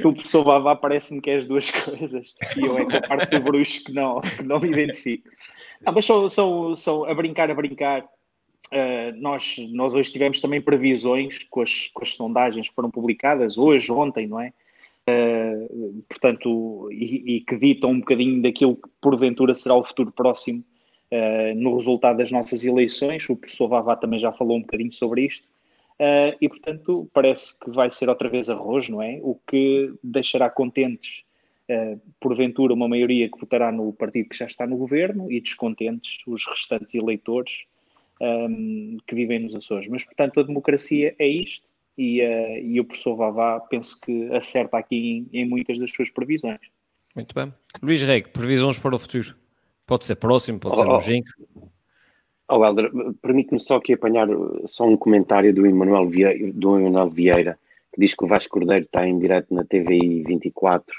o 0.07 0.13
professor 0.13 0.43
Vavá 0.43 0.75
parece-me 0.75 1.21
que 1.21 1.31
é 1.31 1.37
as 1.37 1.45
duas 1.45 1.71
coisas 1.71 2.35
e 2.55 2.61
eu 2.61 2.77
é 2.77 2.85
que 2.85 2.97
a 2.97 3.01
parte 3.01 3.31
do 3.31 3.41
bruxo 3.41 3.83
que 3.85 3.93
não, 3.93 4.21
que 4.21 4.43
não 4.43 4.59
me 4.59 4.69
identifico. 4.69 5.29
Ah, 5.85 5.91
mas 5.91 6.05
são, 6.05 6.29
são, 6.29 6.75
são 6.75 7.05
a 7.05 7.13
brincar, 7.13 7.49
a 7.49 7.55
brincar. 7.55 8.03
Uh, 8.71 9.11
nós, 9.17 9.57
nós 9.71 9.93
hoje 9.93 10.13
tivemos 10.13 10.39
também 10.39 10.61
previsões 10.61 11.43
com 11.49 11.61
as, 11.61 11.89
com 11.93 12.03
as 12.03 12.13
sondagens 12.13 12.69
que 12.69 12.75
foram 12.75 12.89
publicadas 12.89 13.57
hoje, 13.57 13.91
ontem, 13.91 14.27
não 14.27 14.39
é? 14.39 14.53
Uh, 15.09 16.03
portanto, 16.07 16.89
e, 16.91 17.37
e 17.37 17.41
que 17.41 17.57
ditam 17.57 17.91
um 17.91 17.99
bocadinho 17.99 18.41
daquilo 18.41 18.75
que 18.75 18.87
porventura 19.01 19.55
será 19.55 19.75
o 19.75 19.83
futuro 19.83 20.11
próximo 20.11 20.63
uh, 21.11 21.55
no 21.55 21.75
resultado 21.75 22.17
das 22.17 22.31
nossas 22.31 22.63
eleições. 22.63 23.27
O 23.29 23.35
professor 23.35 23.67
Vavá 23.67 23.95
também 23.95 24.19
já 24.19 24.31
falou 24.31 24.57
um 24.57 24.61
bocadinho 24.61 24.91
sobre 24.91 25.25
isto. 25.25 25.47
Uh, 25.99 26.37
e, 26.39 26.47
portanto, 26.47 27.09
parece 27.13 27.59
que 27.59 27.69
vai 27.71 27.89
ser 27.89 28.09
outra 28.09 28.29
vez 28.29 28.49
arroz, 28.49 28.89
não 28.89 29.01
é? 29.01 29.19
O 29.21 29.35
que 29.47 29.93
deixará 30.03 30.49
contentes, 30.49 31.23
porventura, 32.19 32.73
uma 32.73 32.87
maioria 32.87 33.29
que 33.29 33.39
votará 33.39 33.71
no 33.71 33.93
partido 33.93 34.27
que 34.27 34.37
já 34.37 34.45
está 34.45 34.67
no 34.67 34.75
governo 34.75 35.31
e 35.31 35.39
descontentes 35.39 36.17
os 36.27 36.45
restantes 36.45 36.93
eleitores 36.95 37.63
um, 38.21 38.97
que 39.07 39.15
vivem 39.15 39.39
nos 39.39 39.55
Açores. 39.55 39.87
Mas, 39.87 40.03
portanto, 40.03 40.39
a 40.39 40.43
democracia 40.43 41.15
é 41.17 41.27
isto 41.27 41.70
e, 41.97 42.21
uh, 42.21 42.57
e 42.65 42.79
o 42.79 42.85
professor 42.85 43.15
Vavá 43.15 43.59
penso 43.59 43.99
que 44.01 44.33
acerta 44.33 44.77
aqui 44.77 45.27
em, 45.31 45.41
em 45.41 45.45
muitas 45.47 45.79
das 45.79 45.91
suas 45.91 46.09
previsões. 46.09 46.59
Muito 47.15 47.35
bem. 47.35 47.53
Luís 47.81 48.01
Rego, 48.01 48.29
previsões 48.29 48.79
para 48.79 48.95
o 48.95 48.99
futuro. 48.99 49.35
Pode 49.85 50.05
ser 50.05 50.15
próximo, 50.15 50.59
pode 50.59 50.77
ser 50.77 50.83
Oh, 50.83 50.87
oh. 50.87 50.93
longínquo. 50.93 51.29
Oh, 52.47 52.65
Helder, 52.65 52.91
permite-me 53.21 53.59
só 53.59 53.77
aqui 53.77 53.93
apanhar 53.93 54.27
só 54.65 54.85
um 54.85 54.97
comentário 54.97 55.53
do 55.53 55.65
Emanuel 55.65 56.07
Vieira, 56.07 56.51
do 56.53 56.77
Emanuel 56.77 57.09
Vieira 57.09 57.57
que 57.93 57.99
diz 57.99 58.15
que 58.15 58.23
o 58.23 58.27
Vasco 58.27 58.59
Cordeiro 58.59 58.85
está 58.85 59.05
em 59.05 59.19
direto 59.19 59.53
na 59.53 59.63
TVI 59.63 60.23
24 60.23 60.95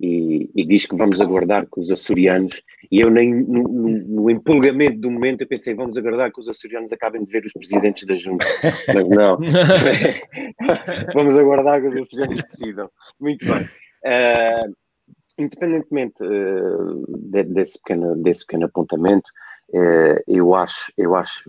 e, 0.00 0.48
e 0.54 0.64
diz 0.64 0.86
que 0.86 0.96
vamos 0.96 1.20
aguardar 1.20 1.66
que 1.66 1.80
os 1.80 1.90
açorianos, 1.90 2.62
e 2.90 3.00
eu 3.00 3.10
nem 3.10 3.32
no, 3.32 3.62
no, 3.62 3.88
no 3.88 4.30
empolgamento 4.30 4.98
do 4.98 5.10
momento 5.10 5.42
eu 5.42 5.46
pensei, 5.46 5.74
vamos 5.74 5.96
aguardar 5.96 6.32
que 6.32 6.40
os 6.40 6.48
açorianos 6.48 6.92
acabem 6.92 7.24
de 7.24 7.30
ver 7.30 7.44
os 7.44 7.52
presidentes 7.52 8.04
da 8.06 8.16
junta, 8.16 8.44
mas 8.88 9.08
não, 9.08 9.38
vamos 11.14 11.36
aguardar 11.36 11.80
que 11.80 11.88
os 11.88 11.96
açorianos 11.96 12.42
decidam. 12.42 12.90
Muito 13.20 13.46
bem. 13.46 13.62
Uh, 14.02 14.74
independentemente 15.38 16.22
uh, 16.24 17.04
de, 17.08 17.44
desse, 17.44 17.78
pequeno, 17.80 18.16
desse 18.16 18.44
pequeno 18.44 18.66
apontamento, 18.66 19.30
uh, 19.70 20.20
eu 20.26 20.54
acho, 20.54 20.92
eu 20.98 21.14
acho 21.14 21.48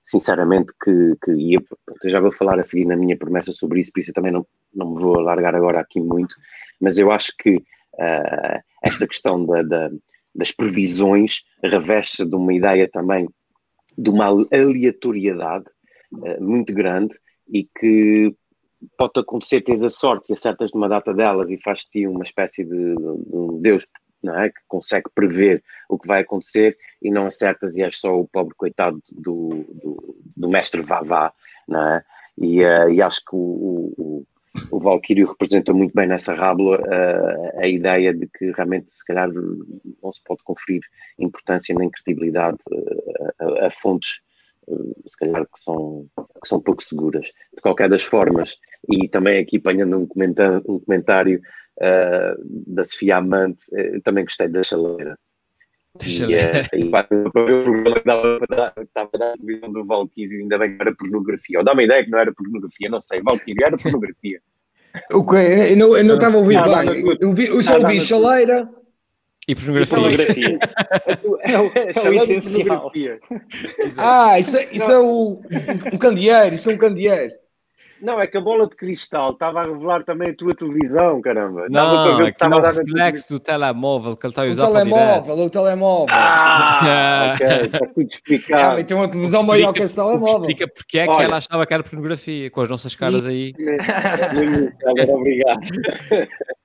sinceramente 0.00 0.72
que, 0.80 1.16
que 1.24 1.32
e 1.32 1.54
eu, 1.54 1.62
eu 2.04 2.10
já 2.10 2.20
vou 2.20 2.30
falar 2.30 2.60
a 2.60 2.64
seguir 2.64 2.84
na 2.84 2.96
minha 2.96 3.18
promessa 3.18 3.52
sobre 3.52 3.80
isso, 3.80 3.90
por 3.92 3.98
isso 3.98 4.10
eu 4.10 4.14
também 4.14 4.30
não, 4.30 4.46
não 4.72 4.94
me 4.94 5.00
vou 5.00 5.18
alargar 5.18 5.56
agora 5.56 5.80
aqui 5.80 6.00
muito, 6.00 6.36
mas 6.80 6.98
eu 6.98 7.10
acho 7.10 7.32
que 7.36 7.56
uh, 7.56 8.62
esta 8.84 9.08
questão 9.08 9.44
da, 9.44 9.62
da, 9.62 9.90
das 10.36 10.52
previsões 10.52 11.42
reveste 11.62 12.24
de 12.24 12.34
uma 12.34 12.52
ideia 12.52 12.88
também 12.88 13.28
de 13.96 14.10
uma 14.10 14.26
aleatoriedade 14.26 15.64
uh, 16.12 16.42
muito 16.42 16.74
grande 16.74 17.18
e 17.48 17.64
que 17.64 18.34
pode 18.98 19.18
acontecer, 19.18 19.62
tens 19.62 19.82
a 19.82 19.88
sorte 19.88 20.30
e 20.30 20.32
acertas 20.34 20.70
numa 20.72 20.88
data 20.88 21.14
delas 21.14 21.50
e 21.50 21.58
faz-te 21.62 22.06
uma 22.06 22.22
espécie 22.22 22.64
de, 22.64 22.94
de, 22.94 23.36
um 23.36 23.58
Deus 23.60 23.86
é? 24.42 24.48
que 24.50 24.60
consegue 24.68 25.08
prever 25.14 25.62
o 25.88 25.98
que 25.98 26.06
vai 26.06 26.22
acontecer 26.22 26.76
e 27.00 27.10
não 27.10 27.26
acertas 27.26 27.76
e 27.76 27.82
és 27.82 27.98
só 27.98 28.18
o 28.18 28.28
pobre 28.28 28.54
coitado 28.56 29.02
do, 29.10 29.64
do, 29.72 30.16
do 30.36 30.48
mestre 30.48 30.82
Vavá, 30.82 31.32
é? 31.70 32.04
E, 32.38 32.62
uh, 32.62 32.90
e 32.90 33.00
acho 33.00 33.20
que 33.20 33.34
o, 33.34 33.94
o, 33.96 34.26
o 34.70 34.78
Valkyrio 34.80 35.26
representa 35.26 35.72
muito 35.72 35.94
bem 35.94 36.06
nessa 36.06 36.34
rábula 36.34 36.78
uh, 36.78 37.60
a 37.60 37.66
ideia 37.66 38.12
de 38.14 38.26
que 38.26 38.50
realmente 38.52 38.90
se 38.90 39.04
calhar 39.04 39.30
não 39.32 40.12
se 40.12 40.22
pode 40.24 40.42
conferir 40.44 40.82
importância 41.18 41.74
nem 41.74 41.90
credibilidade 41.90 42.58
uh, 42.70 43.62
a, 43.62 43.66
a, 43.66 43.70
fontes 43.70 44.20
se 45.06 45.16
calhar 45.18 45.42
que 45.42 45.60
são, 45.60 46.06
que 46.42 46.48
são 46.48 46.60
pouco 46.60 46.82
seguras. 46.82 47.26
De 47.54 47.62
qualquer 47.62 47.88
das 47.88 48.02
formas, 48.02 48.56
e 48.90 49.08
também 49.08 49.38
aqui 49.38 49.58
apanhando 49.58 49.96
um 49.96 50.06
comentário, 50.06 50.62
um 50.68 50.80
comentário 50.80 51.40
uh, 51.78 52.74
da 52.74 52.84
Sofia 52.84 53.18
Amante, 53.18 53.64
uh, 53.72 54.00
também 54.02 54.24
gostei 54.24 54.48
da 54.48 54.62
chaleira. 54.62 55.18
Deixa 55.98 56.24
e, 56.24 56.34
uh, 56.34 56.86
e 56.86 56.90
para 56.90 57.06
ver 57.08 57.26
o 57.26 57.30
programa 57.32 58.00
que 58.00 58.04
dava 58.04 58.38
para 58.38 58.56
dar, 58.56 58.74
estava 58.82 59.10
a 59.14 59.18
dar 59.18 59.32
a 59.32 59.36
visão 59.40 59.72
do 59.72 59.84
Valkyrie, 59.84 60.42
ainda 60.42 60.58
bem 60.58 60.76
que 60.76 60.82
era 60.82 60.94
pornografia. 60.94 61.58
Ou 61.58 61.64
dá 61.64 61.72
uma 61.72 61.82
ideia 61.82 62.04
que 62.04 62.10
não 62.10 62.18
era 62.18 62.34
pornografia, 62.34 62.88
não 62.88 63.00
sei. 63.00 63.22
Valkyrie 63.22 63.64
era 63.64 63.76
pornografia. 63.76 64.40
O 65.12 65.24
que? 65.24 65.36
Eu 65.36 65.76
não, 65.76 65.96
eu 65.96 66.04
não 66.04 66.14
estava 66.14 66.36
a 66.36 66.40
ouvir 66.40 66.62
bem. 66.62 67.04
não, 67.04 67.16
Eu, 67.20 67.32
vi, 67.32 67.46
eu 67.46 67.62
só 67.62 67.78
ouvi 67.78 68.00
chaleira. 68.00 68.68
E 69.48 69.54
pornografia. 69.54 69.96
Pornografia. 69.96 70.58
é, 71.44 71.58
o, 71.58 71.70
é 71.74 72.10
o 72.10 72.14
essencial. 72.22 72.92
Ah, 73.98 74.38
isso, 74.40 74.56
é- 74.56 74.68
isso 74.72 74.90
é 74.90 74.98
o, 74.98 75.40
um 75.92 75.98
candeeiro, 75.98 76.54
isso 76.54 76.68
é 76.70 76.74
um 76.74 76.78
candeeiro. 76.78 77.32
Não, 78.00 78.20
é 78.20 78.26
que 78.26 78.36
a 78.36 78.40
bola 78.40 78.68
de 78.68 78.76
cristal 78.76 79.32
estava 79.32 79.60
a 79.60 79.64
revelar 79.64 80.04
também 80.04 80.30
a 80.30 80.34
tua 80.34 80.54
televisão, 80.54 81.20
caramba. 81.20 81.66
Não, 81.70 81.88
o 81.88 82.16
que 82.32 82.42
é 82.42 82.46
a 82.46 82.48
o 82.48 82.60
reflexo 82.60 83.28
do 83.30 83.40
telemóvel 83.40 84.16
que 84.16 84.26
ele 84.26 84.32
está 84.32 84.42
a 84.42 84.46
O 84.46 84.50
usar 84.50 84.70
para 84.70 84.84
direto. 84.84 84.94
telemóvel, 84.96 85.44
o 85.44 85.50
telemóvel. 85.50 86.14
Ah, 86.14 87.32
ok, 87.34 87.46
está 87.66 87.78
tudo 87.78 87.92
Ah, 88.00 88.02
explicado. 88.02 88.80
e 88.80 88.84
tem 88.84 88.96
uma 88.96 89.08
televisão 89.08 89.42
maior 89.42 89.72
que 89.72 89.82
esse 89.82 89.94
telemóvel. 89.94 90.40
Explica 90.50 90.68
porque 90.68 90.98
é 90.98 91.04
que 91.06 91.12
Olha. 91.12 91.24
ela 91.24 91.36
achava 91.38 91.66
que 91.66 91.74
era 91.74 91.82
pornografia, 91.82 92.50
com 92.50 92.60
as 92.60 92.68
nossas 92.68 92.94
caras 92.94 93.26
aí. 93.26 93.52
Obrigado. 95.08 95.60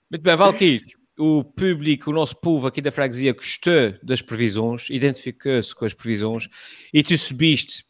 Muito 0.10 0.24
bem, 0.24 0.36
Valkyrie, 0.36 0.82
o 1.18 1.43
público, 1.43 2.10
o 2.10 2.14
nosso 2.14 2.36
povo 2.36 2.68
aqui 2.68 2.82
da 2.82 2.91
freguesia 2.91 3.34
gostou 3.34 3.93
das 4.03 4.22
previsões, 4.22 4.89
identificou-se 4.89 5.74
com 5.76 5.86
as 5.86 5.93
previsões 5.93 6.47
e 6.93 7.03
tu 7.03 7.18
subiste 7.18 7.84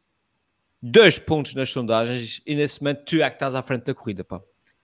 dois 0.82 1.20
pontos 1.20 1.54
nas 1.54 1.70
sondagens 1.70 2.42
e 2.46 2.56
nesse 2.56 2.82
momento 2.82 3.06
tu 3.06 3.22
é 3.22 3.30
que 3.30 3.36
estás 3.36 3.56
à 3.56 3.62
frente 3.62 3.84
da 3.86 3.94
corrida, 3.94 4.24
pá. 4.24 4.42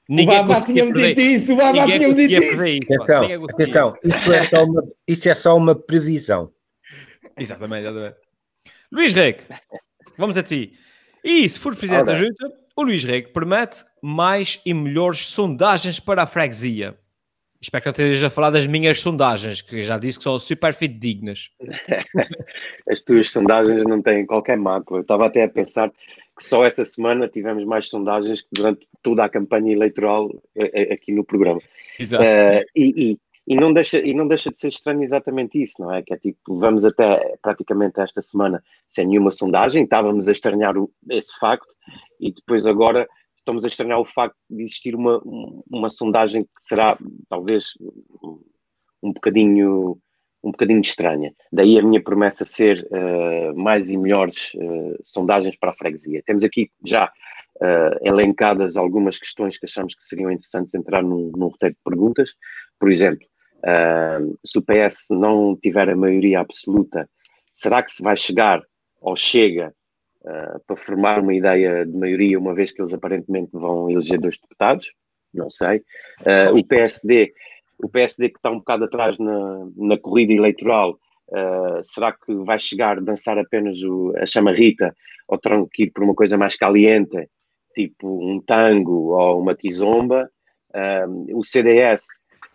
O 0.09 0.25
Babá 0.25 0.61
tinha-me 0.61 0.93
dito 0.93 1.19
isso, 1.19 1.53
o 1.53 1.57
Babá 1.57 1.85
ninguém 1.85 1.99
tinha-me 1.99 2.15
dito 2.15 2.43
isso. 2.43 2.93
Atenção, 2.93 3.21
Ninguém 3.21 3.43
atenção, 3.49 3.93
isso 4.03 4.31
é 4.31 4.45
só 4.45 4.63
uma, 4.63 4.83
isso 5.07 5.29
é 5.29 5.35
só 5.35 5.57
uma 5.57 5.75
previsão. 5.75 6.51
Exatamente, 7.37 7.87
exatamente. 7.87 8.15
Luís 8.91 9.11
Rego, 9.11 9.41
vamos 10.17 10.37
a 10.37 10.43
ti. 10.43 10.77
E 11.23 11.49
se 11.49 11.59
for 11.59 11.75
presidente 11.75 12.05
da 12.05 12.13
Ora. 12.13 12.19
junta, 12.19 12.53
o 12.75 12.83
Luís 12.83 13.03
Rego 13.03 13.33
promete 13.33 13.83
mais 14.01 14.61
e 14.65 14.73
melhores 14.73 15.27
sondagens 15.27 15.99
para 15.99 16.23
a 16.23 16.27
freguesia. 16.27 16.97
Espero 17.59 17.81
que 17.81 17.87
não 17.87 17.91
estejas 17.91 18.23
a 18.23 18.29
falar 18.29 18.51
das 18.51 18.67
minhas 18.67 18.99
sondagens, 19.01 19.61
que 19.61 19.83
já 19.83 19.97
disse 19.97 20.17
que 20.17 20.23
são 20.23 20.37
super 20.37 20.73
fidedignas. 20.73 21.49
As 22.89 23.01
tuas 23.01 23.31
sondagens 23.31 23.83
não 23.83 24.01
têm 24.01 24.25
qualquer 24.25 24.57
mácula. 24.57 24.99
Eu 24.99 25.01
estava 25.01 25.25
até 25.25 25.43
a 25.43 25.49
pensar 25.49 25.89
que 25.89 26.45
só 26.45 26.63
essa 26.63 26.85
semana 26.85 27.27
tivemos 27.27 27.65
mais 27.65 27.89
sondagens 27.89 28.41
que 28.41 28.49
durante 28.53 28.87
toda 29.01 29.23
a 29.25 29.29
campanha 29.29 29.73
eleitoral 29.73 30.29
eh, 30.55 30.71
eh, 30.73 30.93
aqui 30.93 31.11
no 31.11 31.23
programa. 31.23 31.59
Exato. 31.99 32.23
Uh, 32.23 32.63
e, 32.75 33.11
e, 33.11 33.19
e, 33.47 33.55
não 33.55 33.73
deixa, 33.73 33.97
e 33.99 34.13
não 34.13 34.27
deixa 34.27 34.51
de 34.51 34.59
ser 34.59 34.67
estranho 34.67 35.01
exatamente 35.01 35.59
isso, 35.59 35.81
não 35.81 35.91
é? 35.91 36.03
Que 36.03 36.13
é 36.13 36.17
tipo, 36.17 36.59
vamos 36.59 36.85
até 36.85 37.37
praticamente 37.41 37.99
esta 37.99 38.21
semana 38.21 38.63
sem 38.87 39.07
nenhuma 39.07 39.31
sondagem, 39.31 39.83
estávamos 39.83 40.27
a 40.27 40.31
estranhar 40.31 40.75
esse 41.09 41.35
facto, 41.39 41.73
e 42.19 42.31
depois 42.31 42.67
agora 42.67 43.07
estamos 43.47 43.63
a 43.63 43.69
estranhar 43.69 43.99
o 43.99 44.05
facto 44.05 44.35
de 44.49 44.61
existir 44.61 44.93
uma, 44.93 45.21
uma 45.71 45.89
sondagem 45.89 46.41
que 46.41 46.49
será 46.59 46.97
talvez 47.29 47.69
um 49.01 49.13
bocadinho 49.13 49.97
um 50.43 50.51
bocadinho 50.51 50.81
estranha. 50.81 51.33
Daí 51.51 51.79
a 51.79 51.81
minha 51.81 52.01
promessa 52.01 52.45
ser 52.45 52.87
uh, 52.91 53.57
mais 53.57 53.89
e 53.89 53.97
melhores 53.97 54.53
uh, 54.53 54.97
sondagens 55.01 55.57
para 55.57 55.71
a 55.71 55.75
freguesia. 55.75 56.21
Temos 56.25 56.43
aqui 56.43 56.69
já 56.85 57.05
uh, 57.05 58.07
elencadas 58.07 58.77
algumas 58.77 59.17
questões 59.17 59.57
que 59.57 59.65
achamos 59.65 59.95
que 59.95 60.05
seriam 60.05 60.31
interessantes 60.31 60.75
entrar 60.75 61.01
num, 61.01 61.31
num 61.35 61.47
roteiro 61.47 61.73
de 61.73 61.81
perguntas. 61.83 62.35
Por 62.79 62.91
exemplo, 62.91 63.27
se 64.45 64.59
o 64.59 64.61
PS 64.61 65.07
não 65.09 65.57
tiver 65.57 65.89
a 65.89 65.95
maioria 65.95 66.39
absoluta, 66.39 67.09
será 67.51 67.81
que 67.81 67.91
se 67.91 68.03
vai 68.03 68.15
chegar 68.15 68.61
ou 69.01 69.15
chega 69.15 69.73
para 70.65 70.75
formar 70.75 71.19
uma 71.21 71.33
ideia 71.33 71.85
de 71.85 71.97
maioria, 71.97 72.39
uma 72.39 72.53
vez 72.53 72.71
que 72.71 72.81
eles 72.81 72.93
aparentemente 72.93 73.51
vão 73.53 73.89
eleger 73.89 74.19
dois 74.19 74.37
deputados? 74.37 74.91
Não 75.33 75.49
sei. 75.49 75.83
o 76.53 76.65
PSD 76.65 77.33
o 77.83 77.89
PSD 77.89 78.29
que 78.29 78.37
está 78.37 78.49
um 78.49 78.57
bocado 78.57 78.85
atrás 78.85 79.17
na, 79.19 79.67
na 79.75 79.97
corrida 79.97 80.33
eleitoral, 80.33 80.99
uh, 81.29 81.83
será 81.83 82.11
que 82.11 82.33
vai 82.35 82.59
chegar 82.59 82.97
a 82.97 83.01
dançar 83.01 83.37
apenas 83.37 83.81
o, 83.83 84.13
a 84.17 84.25
chamarrita 84.25 84.95
ou 85.27 85.37
terão 85.37 85.67
que 85.71 85.83
ir 85.83 85.91
por 85.91 86.03
uma 86.03 86.15
coisa 86.15 86.37
mais 86.37 86.55
caliente, 86.55 87.29
tipo 87.75 88.07
um 88.07 88.41
tango 88.41 89.15
ou 89.15 89.41
uma 89.41 89.55
kizomba? 89.55 90.29
Uh, 90.73 91.37
o 91.37 91.43
CDS, 91.43 92.03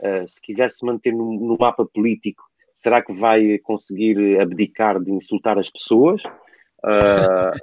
uh, 0.00 0.26
se 0.26 0.40
quiser 0.42 0.70
se 0.70 0.84
manter 0.84 1.12
no, 1.12 1.32
no, 1.34 1.56
mapa 1.58 1.86
político, 1.86 2.42
será 2.74 3.02
que 3.02 3.12
vai 3.12 3.58
conseguir 3.58 4.40
abdicar 4.40 5.00
de 5.00 5.12
insultar 5.12 5.58
as 5.58 5.70
pessoas? 5.70 6.22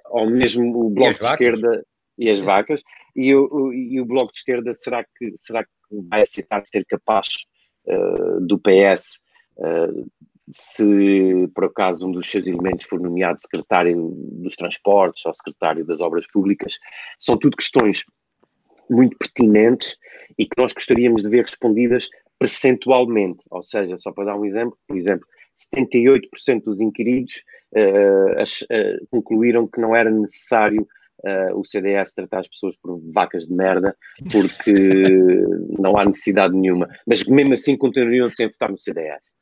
Ou 0.10 0.30
mesmo 0.30 0.86
o 0.86 0.90
Bloco 0.90 1.20
de 1.20 1.26
Esquerda 1.26 1.86
e 2.18 2.30
as 2.30 2.40
vacas, 2.40 2.84
e 3.16 3.34
o, 3.34 3.74
e 3.74 4.00
o 4.00 4.06
Bloco 4.06 4.32
de 4.32 4.40
Esquerda 4.40 4.74
será 4.74 5.04
que, 5.04 5.34
será 5.38 5.64
que 5.64 5.70
vai 6.10 6.22
aceitar 6.22 6.66
ser 6.66 6.86
capaz 6.86 7.28
uh, 7.86 8.42
do 8.42 8.60
PS 8.60 9.20
uh, 9.58 9.66
eh, 9.66 10.04
se 10.52 11.48
por 11.54 11.66
acaso 11.66 12.08
um 12.08 12.12
dos 12.12 12.30
seus 12.30 12.48
elementos 12.48 12.86
for 12.86 13.00
nomeado 13.00 13.40
secretário 13.40 14.14
dos 14.16 14.56
transportes 14.56 15.26
ou 15.26 15.34
secretário 15.34 15.86
das 15.86 16.02
obras 16.02 16.26
públicas, 16.28 16.78
são 17.18 17.38
tudo 17.38 17.56
questões 17.56 18.04
muito 18.90 19.18
pertinentes 19.18 19.96
e 20.38 20.46
que 20.46 20.60
nós 20.60 20.74
gostaríamos 20.74 21.22
de 21.22 21.30
ver 21.30 21.42
respondidas 21.42 22.10
percentualmente, 22.40 23.44
ou 23.52 23.62
seja, 23.62 23.98
só 23.98 24.12
para 24.12 24.26
dar 24.26 24.38
um 24.38 24.46
exemplo, 24.46 24.78
por 24.88 24.98
exemplo, 24.98 25.28
78% 25.74 26.64
dos 26.64 26.82
inquiridos 26.82 27.44
uh, 27.76 28.42
uh, 28.42 29.08
concluíram 29.10 29.68
que 29.68 29.80
não 29.80 29.96
era 29.96 30.10
necessário 30.10 30.88
uh, 31.26 31.60
o 31.60 31.64
CDS 31.64 32.14
tratar 32.14 32.40
as 32.40 32.48
pessoas 32.48 32.78
por 32.78 33.00
vacas 33.14 33.48
de 33.48 33.54
merda, 33.54 33.96
porque 34.32 34.74
não 35.80 35.98
há 35.98 36.06
necessidade 36.06 36.56
nenhuma. 36.56 36.88
Mas 37.06 37.26
mesmo 37.26 37.54
assim 37.54 37.78
continuariam 37.78 38.30
sem 38.30 38.48
votar 38.48 38.72
no 38.72 38.80
CDS. 38.80 39.38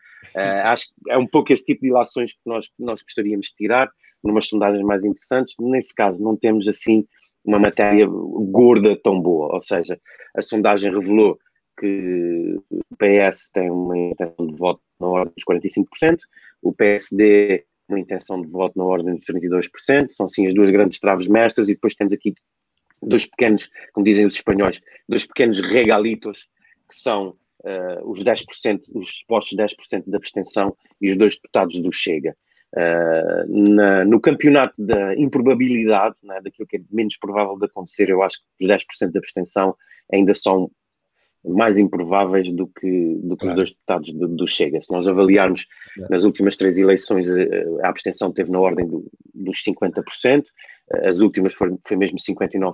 Acho 0.63 0.85
que 0.87 1.11
é 1.11 1.17
um 1.17 1.27
pouco 1.27 1.53
esse 1.53 1.63
tipo 1.63 1.81
de 1.81 1.87
ilações 1.87 2.33
que 2.33 2.39
nós, 2.45 2.69
nós 2.77 3.01
gostaríamos 3.01 3.47
de 3.47 3.55
tirar, 3.55 3.89
numas 4.23 4.47
sondagens 4.47 4.83
mais 4.83 5.05
interessantes. 5.05 5.53
Nesse 5.59 5.93
caso, 5.95 6.21
não 6.21 6.35
temos 6.35 6.67
assim 6.67 7.05
uma 7.45 7.57
matéria 7.57 8.05
gorda 8.05 8.99
tão 9.01 9.21
boa, 9.21 9.53
ou 9.53 9.61
seja, 9.61 9.97
a 10.35 10.41
sondagem 10.41 10.93
revelou 10.93 11.39
que 11.79 12.59
o 12.69 12.95
PS 12.97 13.49
tem 13.53 13.69
uma 13.69 13.97
intenção 13.97 14.47
de 14.47 14.55
voto 14.55 14.81
na 14.99 15.07
ordem 15.07 15.33
dos 15.35 15.45
45%, 15.45 16.19
o 16.61 16.73
PSD 16.73 17.65
uma 17.87 17.99
intenção 17.99 18.41
de 18.41 18.47
voto 18.49 18.77
na 18.77 18.83
ordem 18.83 19.15
dos 19.15 19.25
32%, 19.25 20.11
são 20.11 20.25
assim 20.25 20.45
as 20.45 20.53
duas 20.53 20.69
grandes 20.69 20.99
traves 20.99 21.27
mestras, 21.27 21.69
e 21.69 21.73
depois 21.73 21.95
temos 21.95 22.13
aqui 22.13 22.33
dois 23.01 23.25
pequenos, 23.25 23.69
como 23.93 24.05
dizem 24.05 24.25
os 24.25 24.35
espanhóis, 24.35 24.81
dois 25.07 25.25
pequenos 25.25 25.61
regalitos, 25.61 26.49
que 26.89 26.95
são 26.95 27.29
uh, 27.63 28.09
os 28.09 28.23
10%, 28.23 28.81
os 28.93 29.19
supostos 29.19 29.57
10% 29.57 30.03
da 30.07 30.17
abstenção 30.17 30.75
e 31.01 31.11
os 31.11 31.17
dois 31.17 31.35
deputados 31.35 31.79
do 31.79 31.91
Chega. 31.91 32.35
Uh, 32.75 33.73
na, 33.73 34.03
no 34.03 34.19
campeonato 34.19 34.83
da 34.83 35.15
improbabilidade, 35.15 36.17
né, 36.23 36.41
daquilo 36.41 36.67
que 36.67 36.77
é 36.77 36.81
menos 36.91 37.17
provável 37.17 37.57
de 37.57 37.65
acontecer, 37.65 38.09
eu 38.09 38.21
acho 38.21 38.39
que 38.57 38.65
os 38.65 38.69
10% 38.69 39.11
da 39.11 39.19
abstenção 39.19 39.75
ainda 40.11 40.33
são 40.33 40.69
mais 41.43 41.77
improváveis 41.77 42.51
do 42.51 42.67
que, 42.67 43.15
do 43.21 43.35
que 43.37 43.45
claro. 43.45 43.49
os 43.49 43.55
dois 43.55 43.69
deputados 43.69 44.13
do, 44.13 44.27
do, 44.27 44.47
Chega. 44.47 44.81
Se 44.81 44.91
nós 44.91 45.07
avaliarmos 45.07 45.65
claro. 45.95 46.11
nas 46.11 46.23
últimas 46.23 46.55
três 46.55 46.77
eleições, 46.77 47.29
eh, 47.29 47.63
a 47.83 47.89
abstenção 47.89 48.31
teve 48.31 48.51
na 48.51 48.59
ordem 48.59 48.85
do, 48.85 49.09
dos 49.33 49.57
50%, 49.63 50.43
eh, 50.93 51.07
as 51.07 51.19
últimas 51.19 51.53
foi, 51.53 51.75
foi 51.87 51.97
mesmo 51.97 52.17
59%, 52.17 52.73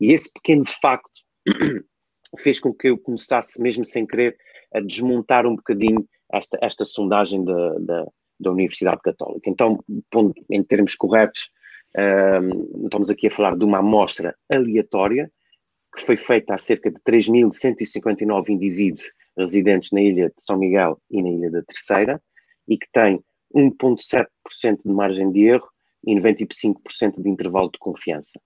e 0.00 0.12
esse 0.12 0.32
pequeno 0.32 0.64
facto 0.64 1.20
fez 2.38 2.60
com 2.60 2.74
que 2.74 2.88
eu 2.88 2.98
começasse, 2.98 3.60
mesmo 3.62 3.84
sem 3.84 4.06
querer, 4.06 4.36
a 4.74 4.80
desmontar 4.80 5.46
um 5.46 5.56
bocadinho 5.56 6.06
esta, 6.32 6.58
esta 6.60 6.84
sondagem 6.84 7.42
da, 7.44 7.74
da, 7.78 8.06
da 8.38 8.50
Universidade 8.52 9.00
Católica. 9.02 9.48
Então, 9.48 9.82
em 10.50 10.62
termos 10.62 10.94
corretos, 10.94 11.50
um, 11.96 12.00
ehm, 12.00 12.84
estamos 12.84 13.08
aqui 13.08 13.28
a 13.28 13.30
falar 13.30 13.56
de 13.56 13.64
uma 13.64 13.78
amostra 13.78 14.36
aleatória, 14.50 15.30
que 15.98 16.06
foi 16.06 16.16
feita 16.16 16.54
a 16.54 16.58
cerca 16.58 16.90
de 16.90 16.98
3.159 17.00 18.48
indivíduos 18.50 19.10
residentes 19.36 19.90
na 19.90 20.00
ilha 20.00 20.28
de 20.28 20.42
São 20.42 20.56
Miguel 20.56 21.00
e 21.10 21.22
na 21.22 21.28
ilha 21.28 21.50
da 21.50 21.62
Terceira 21.62 22.22
e 22.66 22.78
que 22.78 22.86
tem 22.92 23.22
1,7% 23.54 24.26
de 24.84 24.92
margem 24.92 25.30
de 25.32 25.46
erro 25.46 25.68
e 26.06 26.14
95% 26.14 27.20
de 27.20 27.28
intervalo 27.28 27.70
de 27.70 27.78
confiança. 27.78 28.40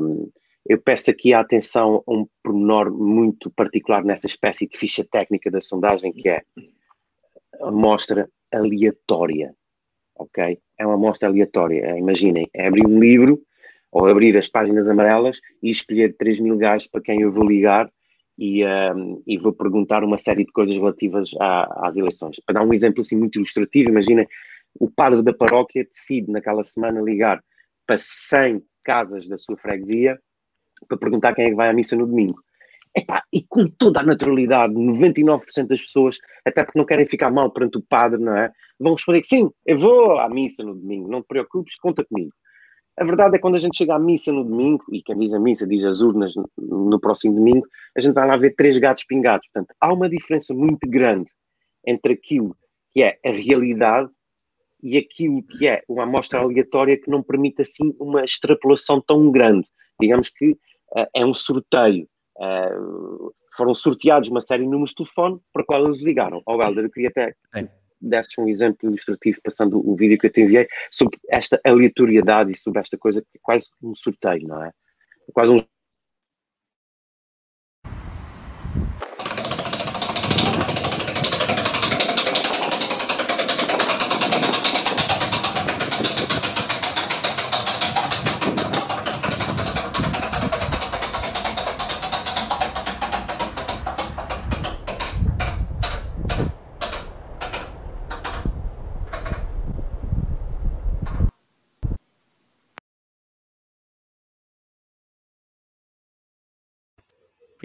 Um, 0.00 0.30
eu 0.68 0.80
peço 0.80 1.10
aqui 1.10 1.32
a 1.32 1.40
atenção 1.40 2.04
a 2.06 2.12
um 2.12 2.26
pormenor 2.42 2.92
muito 2.92 3.50
particular 3.50 4.04
nessa 4.04 4.26
espécie 4.26 4.68
de 4.68 4.76
ficha 4.76 5.04
técnica 5.10 5.50
da 5.50 5.60
sondagem, 5.60 6.12
que 6.12 6.28
é 6.28 6.42
a 7.60 7.68
amostra 7.68 8.28
aleatória. 8.52 9.54
Ok? 10.16 10.58
É 10.78 10.86
uma 10.86 10.94
amostra 10.94 11.28
aleatória. 11.28 11.98
Imaginem, 11.98 12.48
é 12.54 12.68
abrir 12.68 12.86
um 12.86 13.00
livro 13.00 13.42
ou 13.92 14.06
abrir 14.06 14.36
as 14.38 14.48
páginas 14.48 14.88
amarelas 14.88 15.38
e 15.62 15.70
escolher 15.70 16.16
3 16.16 16.40
mil 16.40 16.56
gajos 16.56 16.88
para 16.88 17.02
quem 17.02 17.20
eu 17.20 17.30
vou 17.30 17.44
ligar 17.44 17.88
e, 18.38 18.64
um, 18.64 19.22
e 19.26 19.36
vou 19.36 19.52
perguntar 19.52 20.02
uma 20.02 20.16
série 20.16 20.44
de 20.46 20.52
coisas 20.52 20.74
relativas 20.74 21.30
às 21.38 21.96
eleições. 21.98 22.40
Para 22.46 22.60
dar 22.60 22.66
um 22.66 22.72
exemplo 22.72 23.00
assim 23.00 23.16
muito 23.16 23.38
ilustrativo, 23.38 23.90
imagina 23.90 24.26
o 24.80 24.90
padre 24.90 25.22
da 25.22 25.34
paróquia 25.34 25.84
decide 25.84 26.32
naquela 26.32 26.62
semana 26.62 27.02
ligar 27.02 27.44
para 27.86 27.98
100 27.98 28.62
casas 28.82 29.28
da 29.28 29.36
sua 29.36 29.56
freguesia 29.58 30.18
para 30.88 30.96
perguntar 30.96 31.34
quem 31.34 31.44
é 31.44 31.50
que 31.50 31.54
vai 31.54 31.68
à 31.68 31.72
missa 31.72 31.94
no 31.94 32.06
domingo. 32.06 32.42
E 33.32 33.42
com 33.48 33.68
toda 33.68 34.00
a 34.00 34.02
naturalidade, 34.02 34.74
99% 34.74 35.66
das 35.66 35.80
pessoas, 35.80 36.18
até 36.44 36.62
porque 36.62 36.78
não 36.78 36.84
querem 36.84 37.06
ficar 37.06 37.30
mal 37.30 37.50
perante 37.50 37.78
o 37.78 37.82
padre, 37.82 38.20
não 38.20 38.36
é? 38.36 38.50
Vão 38.78 38.92
responder 38.92 39.20
que 39.20 39.28
sim, 39.28 39.50
eu 39.64 39.78
vou 39.78 40.18
à 40.18 40.28
missa 40.28 40.62
no 40.62 40.74
domingo, 40.74 41.08
não 41.08 41.22
te 41.22 41.28
preocupes, 41.28 41.76
conta 41.76 42.04
comigo. 42.04 42.32
A 42.96 43.04
verdade 43.04 43.34
é 43.34 43.38
que 43.38 43.42
quando 43.42 43.54
a 43.54 43.58
gente 43.58 43.76
chega 43.76 43.94
à 43.94 43.98
missa 43.98 44.32
no 44.32 44.44
domingo, 44.44 44.84
e 44.92 45.02
quem 45.02 45.18
diz 45.18 45.32
a 45.32 45.40
missa 45.40 45.66
diz 45.66 45.84
as 45.84 46.00
urnas 46.00 46.34
no 46.58 47.00
próximo 47.00 47.34
domingo, 47.34 47.66
a 47.96 48.00
gente 48.00 48.12
vai 48.12 48.26
lá 48.26 48.36
ver 48.36 48.54
três 48.54 48.76
gatos 48.78 49.04
pingados. 49.04 49.48
Portanto, 49.48 49.74
há 49.80 49.92
uma 49.92 50.08
diferença 50.08 50.54
muito 50.54 50.88
grande 50.88 51.30
entre 51.86 52.12
aquilo 52.12 52.56
que 52.92 53.02
é 53.02 53.18
a 53.24 53.30
realidade 53.30 54.10
e 54.82 54.98
aquilo 54.98 55.42
que 55.42 55.66
é 55.66 55.82
uma 55.88 56.02
amostra 56.02 56.40
aleatória 56.40 56.98
que 56.98 57.10
não 57.10 57.22
permite 57.22 57.62
assim 57.62 57.94
uma 57.98 58.24
extrapolação 58.24 59.00
tão 59.00 59.30
grande. 59.30 59.66
Digamos 59.98 60.28
que 60.28 60.50
uh, 60.50 61.06
é 61.14 61.24
um 61.24 61.32
sorteio. 61.32 62.06
Uh, 62.36 63.32
foram 63.56 63.74
sorteados 63.74 64.28
uma 64.28 64.40
série 64.40 64.64
de 64.64 64.70
números 64.70 64.90
de 64.90 64.96
telefone 64.96 65.40
para 65.52 65.64
qual 65.64 65.86
eles 65.86 66.02
ligaram. 66.02 66.42
Ó, 66.46 66.56
oh, 66.56 66.62
Helder, 66.62 66.84
eu 66.84 66.90
queria 66.90 67.08
até 67.10 67.34
desses 68.02 68.36
um 68.38 68.48
exemplo 68.48 68.88
ilustrativo, 68.88 69.40
passando 69.42 69.78
o 69.88 69.94
vídeo 69.94 70.18
que 70.18 70.26
eu 70.26 70.30
te 70.30 70.42
enviei, 70.42 70.68
sobre 70.90 71.18
esta 71.28 71.60
aleatoriedade 71.64 72.52
e 72.52 72.56
sobre 72.56 72.80
esta 72.80 72.98
coisa 72.98 73.22
que 73.22 73.38
é 73.38 73.40
quase 73.40 73.68
um 73.82 73.94
sorteio, 73.94 74.46
não 74.46 74.64
é? 74.64 74.68
é 74.68 75.32
quase 75.32 75.52
um 75.52 75.58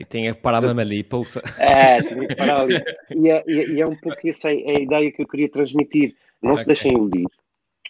tinha 0.10 0.34
que 0.34 0.42
parar 0.42 0.62
mesmo 0.62 0.80
ali, 0.80 1.04
pousa. 1.04 1.42
É, 1.60 2.02
tinha 2.02 2.28
que 2.28 2.36
parar 2.36 2.62
ali. 2.62 2.76
E 3.16 3.30
é, 3.30 3.44
e 3.48 3.80
é- 3.80 3.80
é 3.82 3.86
um 3.86 3.96
pouco 3.96 4.28
essa 4.28 4.50
a 4.50 4.52
a 4.52 4.80
ideia 4.80 5.12
que 5.12 5.22
eu 5.22 5.28
queria 5.28 5.50
transmitir. 5.50 6.16
Não 6.42 6.54
se 6.56 6.62
Ok. 6.62 6.68
deixem 6.68 6.94
iludir. 6.94 7.26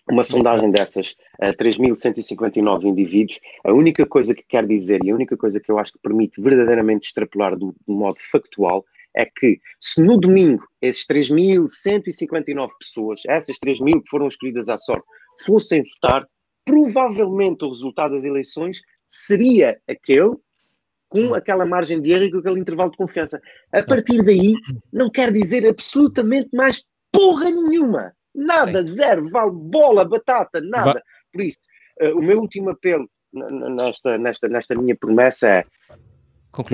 Uma 0.10 0.24
sondagem 0.24 0.72
dessas, 0.72 1.16
a 1.42 1.50
3.159 1.50 2.86
indivíduos, 2.88 3.42
a 3.66 3.74
única 3.74 4.06
coisa 4.06 4.34
que 4.34 4.44
quer 4.48 4.66
dizer 4.66 5.04
e 5.04 5.12
a 5.12 5.14
única 5.16 5.36
coisa 5.36 5.60
que 5.60 5.70
eu 5.70 5.78
acho 5.78 5.92
que 5.92 6.00
permite 6.00 6.40
verdadeiramente 6.42 7.08
extrapolar 7.08 7.58
do, 7.58 7.76
do 7.86 7.94
modo 7.94 8.16
factual 8.32 8.86
é 9.14 9.26
que 9.26 9.60
se 9.82 10.02
no 10.02 10.18
domingo 10.18 10.64
esses 10.82 11.06
3.159 11.06 12.70
pessoas, 12.80 13.22
essas 13.28 13.58
3.000 13.60 14.02
que 14.02 14.10
foram 14.10 14.28
escolhidas 14.28 14.70
à 14.70 14.78
sorte, 14.78 15.06
fossem 15.42 15.84
votar, 15.84 16.26
provavelmente 16.64 17.66
o 17.66 17.70
resultado 17.70 18.12
das 18.14 18.24
eleições 18.24 18.82
seria 19.08 19.78
aquele 19.90 20.36
com 21.10 21.34
aquela 21.34 21.66
margem 21.66 22.02
de 22.02 22.12
erro 22.12 22.24
e 22.26 22.32
com 22.32 22.38
aquele 22.40 22.60
intervalo 22.60 22.92
de 22.92 22.98
confiança. 22.98 23.40
A 23.72 23.82
partir 23.84 24.24
daí, 24.24 24.54
não 24.92 25.10
quer 25.10 25.32
dizer 25.32 25.66
absolutamente 25.68 26.50
mais 26.54 26.84
porra 27.12 27.50
nenhuma. 27.50 28.14
Nada, 28.36 28.86
zero, 28.86 29.30
vale 29.30 29.52
bola, 29.52 30.06
batata, 30.06 30.62
nada. 30.62 30.94
Va- 30.94 31.02
Por 31.34 31.42
isso, 31.42 31.58
eh, 32.00 32.14
o 32.14 32.20
meu 32.20 32.40
último 32.40 32.70
apelo 32.70 33.10
nesta, 33.34 34.18
nesta, 34.18 34.48
nesta 34.48 34.76
minha 34.76 34.96
promessa 34.96 35.48
é 35.50 35.66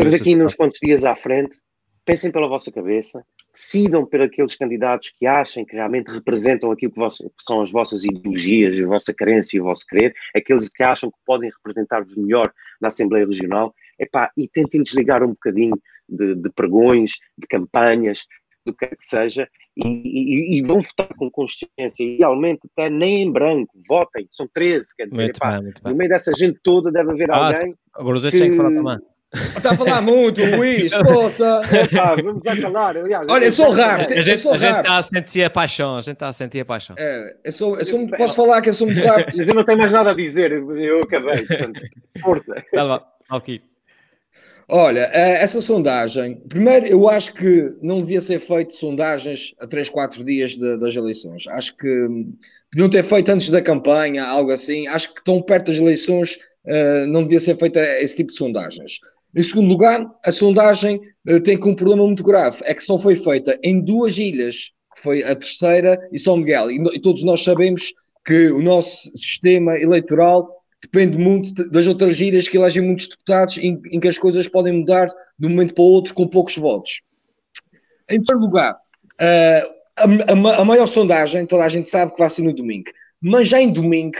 Estamos 0.01 0.13
aqui 0.21 0.35
nos 0.35 0.55
quantos 0.55 0.79
dias 0.81 1.03
à 1.05 1.15
frente. 1.15 1.57
Pensem 2.05 2.31
pela 2.31 2.49
vossa 2.49 2.69
cabeça, 2.69 3.23
decidam 3.53 4.05
por 4.05 4.21
aqueles 4.21 4.57
candidatos 4.57 5.13
que 5.17 5.25
achem 5.25 5.63
que 5.65 5.73
realmente 5.73 6.11
representam 6.11 6.69
aquilo 6.69 6.91
que, 6.91 6.99
vos- 6.99 7.17
que 7.19 7.43
são 7.43 7.61
as 7.61 7.71
vossas 7.71 8.03
ideologias, 8.03 8.77
a 8.81 8.85
vossa 8.87 9.13
crença 9.13 9.55
e 9.55 9.61
o 9.61 9.63
vosso 9.63 9.85
querer, 9.87 10.13
aqueles 10.35 10.67
que 10.67 10.83
acham 10.83 11.09
que 11.09 11.17
podem 11.25 11.49
representar-vos 11.49 12.17
melhor 12.17 12.51
na 12.81 12.89
Assembleia 12.89 13.25
Regional, 13.25 13.73
Epá, 13.99 14.31
e 14.37 14.47
tentem 14.47 14.81
desligar 14.81 15.23
um 15.23 15.29
bocadinho 15.29 15.75
de, 16.09 16.35
de 16.35 16.49
pregões, 16.51 17.11
de 17.37 17.47
campanhas, 17.47 18.25
do 18.65 18.73
que 18.73 18.87
quer 18.87 18.95
que 18.95 19.03
seja, 19.03 19.47
e, 19.75 19.85
e- 19.87 20.57
e 20.57 20.61
vão 20.61 20.81
votar 20.81 21.09
com 21.17 21.29
consciência, 21.29 22.03
idealmente 22.03 22.61
até 22.71 22.89
nem 22.89 23.23
em 23.23 23.31
branco, 23.31 23.73
votem, 23.89 24.25
são 24.29 24.47
13, 24.53 24.95
quer 24.95 25.07
dizer, 25.07 25.23
Muito 25.23 25.37
epá, 25.37 25.51
bem, 25.53 25.63
muito 25.63 25.81
no 25.83 25.89
bem. 25.89 25.97
meio 25.97 26.09
dessa 26.09 26.31
gente 26.33 26.59
toda 26.63 26.91
deve 26.91 27.11
haver 27.11 27.29
Ah, 27.31 27.47
alguém 27.47 27.75
Agora 27.93 28.17
os 28.17 28.23
têm 28.31 28.51
que 28.51 28.57
falar 28.57 28.69
também. 28.71 28.99
Está 29.33 29.71
a 29.71 29.75
falar 29.77 30.01
muito, 30.01 30.39
Luís, 30.45 30.91
poça. 30.95 31.61
Epá, 31.91 32.15
vamos 32.15 32.45
acalar. 32.45 32.95
Aliás, 32.97 33.25
Olha, 33.27 33.45
eu 33.45 33.51
sou 33.51 33.71
rápido. 33.71 34.13
A 34.17 34.21
gente 34.21 34.37
sou 34.41 34.53
a 34.53 34.57
gente 34.57 34.77
está 34.77 34.97
a 34.97 35.03
sentir 35.03 35.43
a 35.43 35.49
paixão, 35.49 35.97
a 35.97 36.01
gente 36.01 36.13
está 36.13 36.27
a 36.27 36.33
sentir 36.33 36.59
a 36.61 36.65
paixão. 36.65 36.95
É, 36.99 37.35
eu 37.43 37.51
sou, 37.51 37.77
eu 37.79 37.83
sou, 37.85 38.07
posso 38.09 38.35
falar 38.35 38.61
que 38.61 38.69
eu 38.69 38.73
sou 38.73 38.85
muito 38.87 39.03
rápido. 39.05 39.35
Mas 39.35 39.49
eu 39.49 39.55
não 39.55 39.63
tenho 39.65 39.79
mais 39.79 39.91
nada 39.91 40.11
a 40.11 40.13
dizer, 40.13 40.51
eu 40.51 41.01
acabei. 41.01 41.45
Portanto, 41.47 41.81
força. 42.21 42.63
Tá 42.71 42.83
lá, 42.83 43.03
Alquim. 43.27 43.59
Olha, 44.67 45.09
eh, 45.13 45.43
essa 45.43 45.59
sondagem, 45.61 46.37
primeiro 46.47 46.85
eu 46.85 47.09
acho 47.09 47.33
que 47.33 47.75
não 47.81 47.99
devia 47.99 48.21
ser 48.21 48.39
feito 48.39 48.73
sondagens 48.73 49.53
a 49.59 49.67
3, 49.67 49.89
4 49.89 50.23
dias 50.23 50.51
de- 50.57 50.77
das 50.77 50.95
eleições. 50.95 51.45
Acho 51.47 51.75
que 51.75 51.87
hum, 52.07 52.33
podiam 52.71 52.89
ter 52.89 53.03
feito 53.03 53.29
antes 53.29 53.49
da 53.49 53.61
campanha, 53.61 54.23
algo 54.25 54.51
assim. 54.51 54.87
Acho 54.87 55.13
que 55.13 55.23
tão 55.23 55.41
perto 55.41 55.67
das 55.71 55.79
eleições 55.79 56.37
eh, 56.65 57.05
não 57.07 57.23
devia 57.23 57.39
ser 57.41 57.57
feita 57.57 57.79
esse 58.01 58.15
tipo 58.15 58.31
de 58.31 58.37
sondagens. 58.37 58.99
Em 59.35 59.41
segundo 59.41 59.67
lugar, 59.67 60.05
a 60.25 60.31
sondagem 60.31 60.99
eh, 61.27 61.39
tem 61.39 61.59
que 61.59 61.67
um 61.67 61.75
problema 61.75 62.05
muito 62.05 62.23
grave, 62.23 62.59
é 62.63 62.73
que 62.73 62.83
só 62.83 62.97
foi 62.97 63.15
feita 63.15 63.59
em 63.63 63.81
duas 63.83 64.17
ilhas, 64.17 64.71
que 64.95 65.01
foi 65.01 65.23
a 65.23 65.35
terceira 65.35 65.97
e 66.11 66.17
São 66.19 66.37
Miguel. 66.37 66.71
E 66.71 67.01
todos 67.01 67.23
nós 67.23 67.43
sabemos 67.43 67.93
que 68.25 68.47
o 68.51 68.61
nosso 68.61 69.11
sistema 69.17 69.77
eleitoral 69.77 70.49
depende 70.83 71.17
muito 71.17 71.53
das 71.69 71.87
outras 71.87 72.19
ilhas 72.19 72.47
que 72.47 72.57
elegem 72.57 72.83
muitos 72.83 73.07
deputados, 73.07 73.57
em, 73.57 73.81
em 73.89 73.99
que 73.99 74.07
as 74.07 74.17
coisas 74.17 74.47
podem 74.47 74.73
mudar 74.73 75.07
de 75.39 75.47
um 75.47 75.49
momento 75.49 75.73
para 75.73 75.83
o 75.83 75.87
outro 75.87 76.13
com 76.13 76.27
poucos 76.27 76.57
votos. 76.57 77.01
Em 78.09 78.17
terceiro 78.17 78.41
lugar, 78.41 78.77
eh, 79.19 79.69
a, 79.95 80.03
a 80.03 80.61
a 80.61 80.65
maior 80.65 80.85
sondagem, 80.85 81.45
toda 81.45 81.63
a 81.63 81.69
gente 81.69 81.89
sabe 81.89 82.11
que 82.11 82.19
vai 82.19 82.29
ser 82.29 82.41
no 82.41 82.53
domingo, 82.53 82.91
mas 83.21 83.47
já 83.47 83.61
em 83.61 83.71
domingo, 83.71 84.17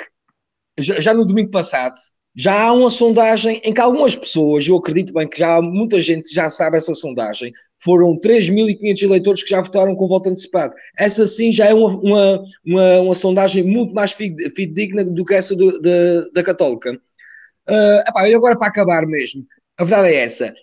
já, 0.79 1.01
já 1.01 1.13
no 1.13 1.25
domingo 1.25 1.51
passado, 1.51 1.95
já 2.35 2.63
há 2.63 2.73
uma 2.73 2.89
sondagem 2.89 3.61
em 3.63 3.73
que 3.73 3.81
algumas 3.81 4.15
pessoas, 4.15 4.65
eu 4.65 4.77
acredito 4.77 5.13
bem 5.13 5.27
que 5.27 5.37
já 5.37 5.61
muita 5.61 5.99
gente 5.99 6.33
já 6.33 6.49
sabe 6.49 6.77
essa 6.77 6.93
sondagem, 6.93 7.51
foram 7.83 8.17
3.500 8.19 9.01
eleitores 9.03 9.43
que 9.43 9.49
já 9.49 9.61
votaram 9.61 9.95
com 9.95 10.07
voto 10.07 10.29
antecipado. 10.29 10.73
Essa 10.97 11.27
sim 11.27 11.51
já 11.51 11.65
é 11.67 11.73
uma, 11.73 11.89
uma, 11.99 12.43
uma, 12.65 12.99
uma 13.01 13.15
sondagem 13.15 13.63
muito 13.63 13.93
mais 13.93 14.11
fide- 14.11 14.49
fidedigna 14.55 15.03
do 15.03 15.25
que 15.25 15.33
essa 15.33 15.55
do- 15.55 15.79
da- 15.81 16.27
da 16.33 16.43
Católica. 16.43 16.99
Ah, 17.67 18.03
epá, 18.07 18.27
e 18.29 18.33
agora 18.33 18.57
para 18.57 18.67
acabar 18.67 19.05
mesmo, 19.05 19.45
a 19.77 19.83
verdade 19.83 20.13
é 20.15 20.23
essa. 20.23 20.53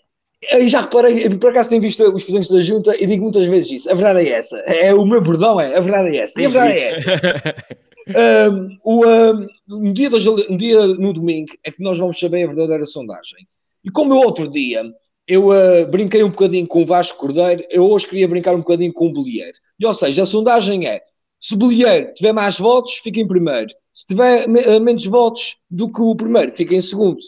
Eu 0.53 0.67
já 0.69 0.81
reparei, 0.81 1.29
por 1.37 1.51
acaso 1.51 1.69
tenho 1.69 1.83
visto 1.83 2.03
os 2.03 2.25
presidentes 2.25 2.51
da 2.51 2.61
junta 2.61 2.97
e 3.03 3.07
digo 3.07 3.25
muitas 3.25 3.47
vezes 3.47 3.73
isso. 3.73 3.91
A 3.91 3.95
verdade 3.95 4.27
é 4.29 4.33
essa. 4.33 4.57
É 4.61 4.95
o 4.95 5.05
meu 5.05 5.21
bordão, 5.23 5.61
é. 5.61 5.77
A 5.77 5.81
verdade 5.81 6.17
é 6.17 6.21
essa. 6.21 6.41
E 6.41 6.47
a 6.47 6.49
verdade 6.49 6.81
é 6.81 8.49
um, 8.49 8.77
o, 8.83 9.07
um, 9.07 9.47
no, 9.69 9.95
dia 9.95 10.09
no 10.11 10.59
dia 10.59 10.87
no 10.87 11.13
domingo 11.13 11.53
é 11.63 11.71
que 11.71 11.83
nós 11.83 11.99
vamos 11.99 12.19
saber 12.19 12.45
a 12.45 12.47
verdadeira 12.49 12.87
sondagem. 12.87 13.47
E 13.85 13.91
como 13.91 14.15
eu 14.15 14.19
outro 14.19 14.51
dia 14.51 14.83
eu 15.31 15.49
uh, 15.49 15.87
brinquei 15.89 16.23
um 16.25 16.29
bocadinho 16.31 16.67
com 16.67 16.83
o 16.83 16.87
Vasco 16.87 17.19
Cordeiro, 17.19 17.65
eu 17.71 17.85
hoje 17.85 18.07
queria 18.07 18.29
brincar 18.29 18.55
um 18.55 18.59
bocadinho 18.59 18.93
com 18.93 19.07
o 19.09 19.13
Bolieiro. 19.13 19.57
E, 19.79 19.87
ou 19.87 19.95
seja, 19.95 20.23
a 20.23 20.27
sondagem 20.27 20.87
é: 20.87 21.01
se 21.39 21.55
o 21.55 21.57
Bolieiro 21.57 22.13
tiver 22.15 22.33
mais 22.33 22.59
votos, 22.59 22.95
fica 22.95 23.21
em 23.21 23.27
primeiro. 23.29 23.71
Se 23.93 24.05
tiver 24.07 24.47
me- 24.49 24.61
uh, 24.63 24.81
menos 24.81 25.05
votos 25.07 25.57
do 25.71 25.91
que 25.91 26.01
o 26.01 26.15
primeiro, 26.15 26.53
fica 26.53 26.75
em 26.75 26.81
segundo. 26.81 27.19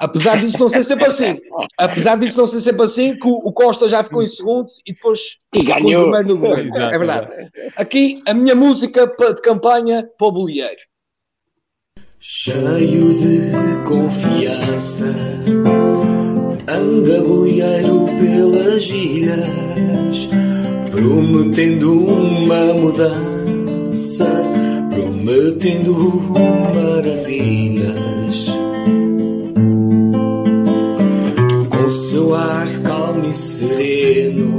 Apesar 0.00 0.40
disso 0.40 0.58
não 0.60 0.68
ser 0.68 0.84
sempre 0.84 1.06
assim. 1.06 1.38
Apesar 1.76 2.16
disso 2.18 2.38
não 2.38 2.46
ser 2.46 2.60
sempre 2.60 2.84
assim, 2.84 3.16
que 3.18 3.26
o, 3.26 3.34
o 3.44 3.52
Costa 3.52 3.88
já 3.88 4.04
ficou 4.04 4.22
em 4.22 4.28
segundo 4.28 4.68
e 4.86 4.92
depois 4.92 5.38
E 5.54 5.58
ficou 5.60 5.74
em 5.76 5.82
ganhou. 5.82 6.02
primeiro 6.04 6.28
no 6.28 6.38
governo. 6.40 6.76
Exato, 6.76 6.94
É 6.94 6.98
verdade. 6.98 7.50
Aqui 7.76 8.22
a 8.26 8.32
minha 8.32 8.54
música 8.54 9.06
de 9.06 9.42
campanha 9.42 10.08
para 10.16 10.26
o 10.28 10.32
Bolieiro. 10.32 10.80
Cheio 12.20 13.14
de 13.14 13.50
confiança, 13.88 15.12
anda 16.68 17.22
bolieiro 17.22 18.06
pelas 18.20 18.90
ilhas, 18.90 20.28
prometendo 20.90 22.04
uma 22.04 22.74
mudança, 22.74 24.28
prometendo 24.90 25.94
maravilhas. 26.74 28.48
Com 31.70 31.88
seu 31.88 32.34
ar 32.34 32.68
calmo 32.84 33.24
e 33.24 33.34
sereno, 33.34 34.56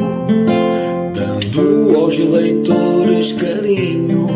dando 1.13 1.95
aos 1.95 2.17
eleitores 2.17 3.33
carinho. 3.33 4.27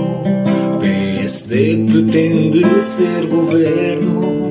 PSD 0.80 1.88
pretende 1.90 2.82
ser 2.82 3.26
governo, 3.28 4.43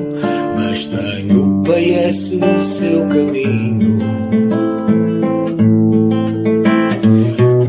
mas 0.73 0.87
tem 0.87 1.31
o 1.37 1.61
PS 1.61 2.31
no 2.31 2.59
seu 2.59 3.07
caminho. 3.07 3.99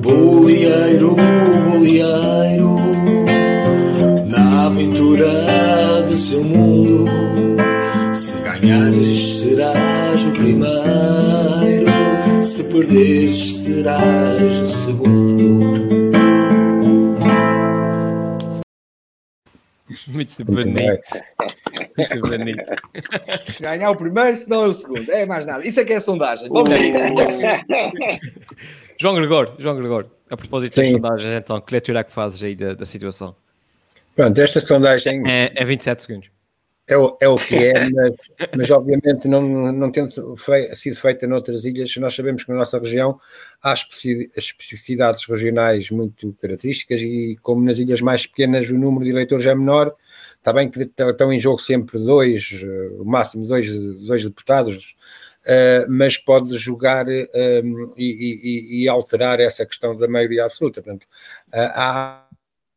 Bolieiro, 0.00 1.14
bolieiro, 1.68 2.76
na 4.26 4.66
aventura 4.68 5.28
do 6.08 6.16
seu 6.16 6.42
mundo. 6.44 7.04
Se 8.14 8.38
ganhares, 8.38 9.18
serás 9.18 10.24
o 10.24 10.30
primeiro, 10.30 11.92
se 12.42 12.64
perderes, 12.64 13.64
serás 13.64 14.60
o 14.62 14.66
segundo. 14.66 15.33
Muito 20.08 20.32
Muito 20.44 20.64
bonito. 20.64 21.02
Muito 21.96 22.20
bonito. 22.20 22.64
Se 23.56 23.62
ganhar 23.62 23.90
o 23.90 23.96
primeiro, 23.96 24.36
se 24.36 24.48
não 24.48 24.64
é 24.64 24.68
o 24.68 24.72
segundo. 24.72 25.10
É 25.10 25.24
mais 25.24 25.46
nada. 25.46 25.66
Isso 25.66 25.80
é 25.80 25.84
que 25.84 25.92
é 25.92 25.96
a 25.96 26.00
sondagem. 26.00 26.48
Vamos. 26.48 26.70
João 29.00 29.14
Gregor, 29.16 29.54
João 29.58 29.76
Gregor, 29.76 30.06
a 30.30 30.36
propósito 30.36 30.76
das 30.76 30.86
Sim. 30.86 30.92
sondagens, 30.92 31.32
então, 31.32 31.60
que 31.60 31.72
leitura 31.72 32.00
é 32.00 32.04
que 32.04 32.12
fazes 32.12 32.42
aí 32.42 32.54
da, 32.54 32.74
da 32.74 32.86
situação? 32.86 33.34
Pronto, 34.14 34.38
esta 34.40 34.60
sondagem 34.60 35.28
É, 35.28 35.52
é 35.54 35.64
27 35.64 36.02
segundos. 36.02 36.33
É 36.88 36.96
o, 36.96 37.16
é 37.20 37.28
o 37.28 37.36
que 37.36 37.54
é, 37.54 37.88
mas, 37.90 38.12
mas 38.56 38.70
obviamente 38.70 39.26
não, 39.26 39.40
não 39.72 39.90
tendo 39.90 40.36
fei- 40.36 40.74
sido 40.76 40.96
feita 40.96 41.26
noutras 41.26 41.64
ilhas, 41.64 41.96
nós 41.96 42.14
sabemos 42.14 42.44
que 42.44 42.50
na 42.52 42.58
nossa 42.58 42.78
região 42.78 43.18
há 43.62 43.72
especi- 43.72 44.28
especificidades 44.36 45.24
regionais 45.26 45.90
muito 45.90 46.32
características 46.40 47.00
e 47.00 47.38
como 47.42 47.64
nas 47.64 47.78
ilhas 47.78 48.00
mais 48.00 48.26
pequenas 48.26 48.68
o 48.70 48.78
número 48.78 49.04
de 49.04 49.10
eleitores 49.10 49.46
é 49.46 49.54
menor, 49.54 49.94
está 50.36 50.52
bem 50.52 50.70
que 50.70 50.80
estão 50.82 51.32
em 51.32 51.40
jogo 51.40 51.58
sempre 51.58 51.98
dois, 51.98 52.60
eh, 52.62 52.88
o 52.98 53.04
máximo 53.04 53.46
dois, 53.46 53.72
dois 54.06 54.22
deputados, 54.22 54.94
eh, 55.46 55.86
mas 55.88 56.18
pode 56.18 56.56
jogar 56.58 57.06
eh, 57.08 57.28
e, 57.96 58.80
e- 58.80 58.82
e 58.84 58.88
alterar 58.88 59.40
essa 59.40 59.64
questão 59.66 59.96
da 59.96 60.06
maioria 60.08 60.44
absoluta. 60.44 60.82
Portanto, 60.82 61.06
eh, 61.52 61.70
há 61.74 62.23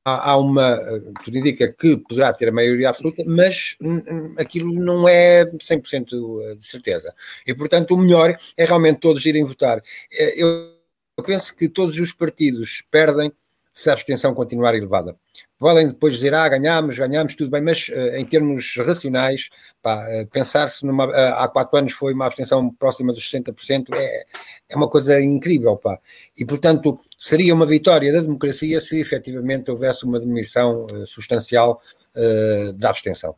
há, 0.08 0.32
há 0.32 0.38
uma, 0.38 0.72
eh, 0.76 1.02
tudo 1.24 1.38
indica 1.38 1.68
que 1.74 1.98
poderá 1.98 2.32
ter 2.34 2.48
a 2.50 2.52
maioria 2.52 2.90
absoluta, 2.90 3.24
mas 3.26 3.76
hum, 3.82 4.02
hum, 4.10 4.36
aquilo 4.38 4.74
não 4.74 5.08
é 5.08 5.46
100% 5.62 6.56
de 6.58 6.66
certeza. 6.66 7.14
E, 7.46 7.54
portanto, 7.54 7.94
o 7.94 7.98
melhor 7.98 8.36
é 8.56 8.66
realmente 8.66 9.00
todos 9.00 9.26
irem 9.26 9.44
votar. 9.44 9.82
Eh, 10.12 10.42
Eu, 10.42 10.78
eu 11.18 11.24
penso 11.24 11.56
que 11.56 11.68
todos 11.68 12.00
os 12.00 12.14
partidos 12.14 12.84
perdem 12.92 13.32
se 13.74 13.90
a 13.90 13.94
abstenção 13.94 14.34
continuar 14.34 14.76
elevada. 14.76 15.16
Podem 15.58 15.88
depois 15.88 16.14
dizer, 16.14 16.34
ah, 16.34 16.48
ganhámos, 16.48 16.98
ganhámos, 16.98 17.36
tudo 17.36 17.50
bem, 17.50 17.62
mas 17.62 17.90
eh, 17.92 18.20
em 18.20 18.26
termos 18.26 18.76
racionais, 18.78 19.50
eh, 19.86 20.28
pensar-se 20.32 20.86
numa, 20.86 21.06
eh, 21.06 21.34
há 21.36 21.48
quatro 21.48 21.78
anos 21.78 21.94
foi 21.94 22.14
uma 22.14 22.26
abstenção 22.28 22.70
próxima 22.70 23.12
dos 23.12 23.28
60%, 23.30 23.94
é, 23.96 24.26
é 24.70 24.76
uma 24.76 24.88
coisa 24.88 25.20
incrível, 25.20 25.76
pá. 25.78 26.00
E, 26.38 26.46
portanto, 26.46 27.00
seria 27.18 27.54
uma 27.54 27.66
vitória 27.66 28.12
da 28.12 28.22
democracia 28.22 28.80
se 28.82 29.00
efetivamente 29.00 29.72
houvesse 29.72 30.06
uma 30.06 30.20
diminuição 30.20 30.86
eh, 30.94 31.06
substancial 31.06 31.82
eh, 32.16 32.74
da 32.76 32.90
abstenção. 32.90 33.36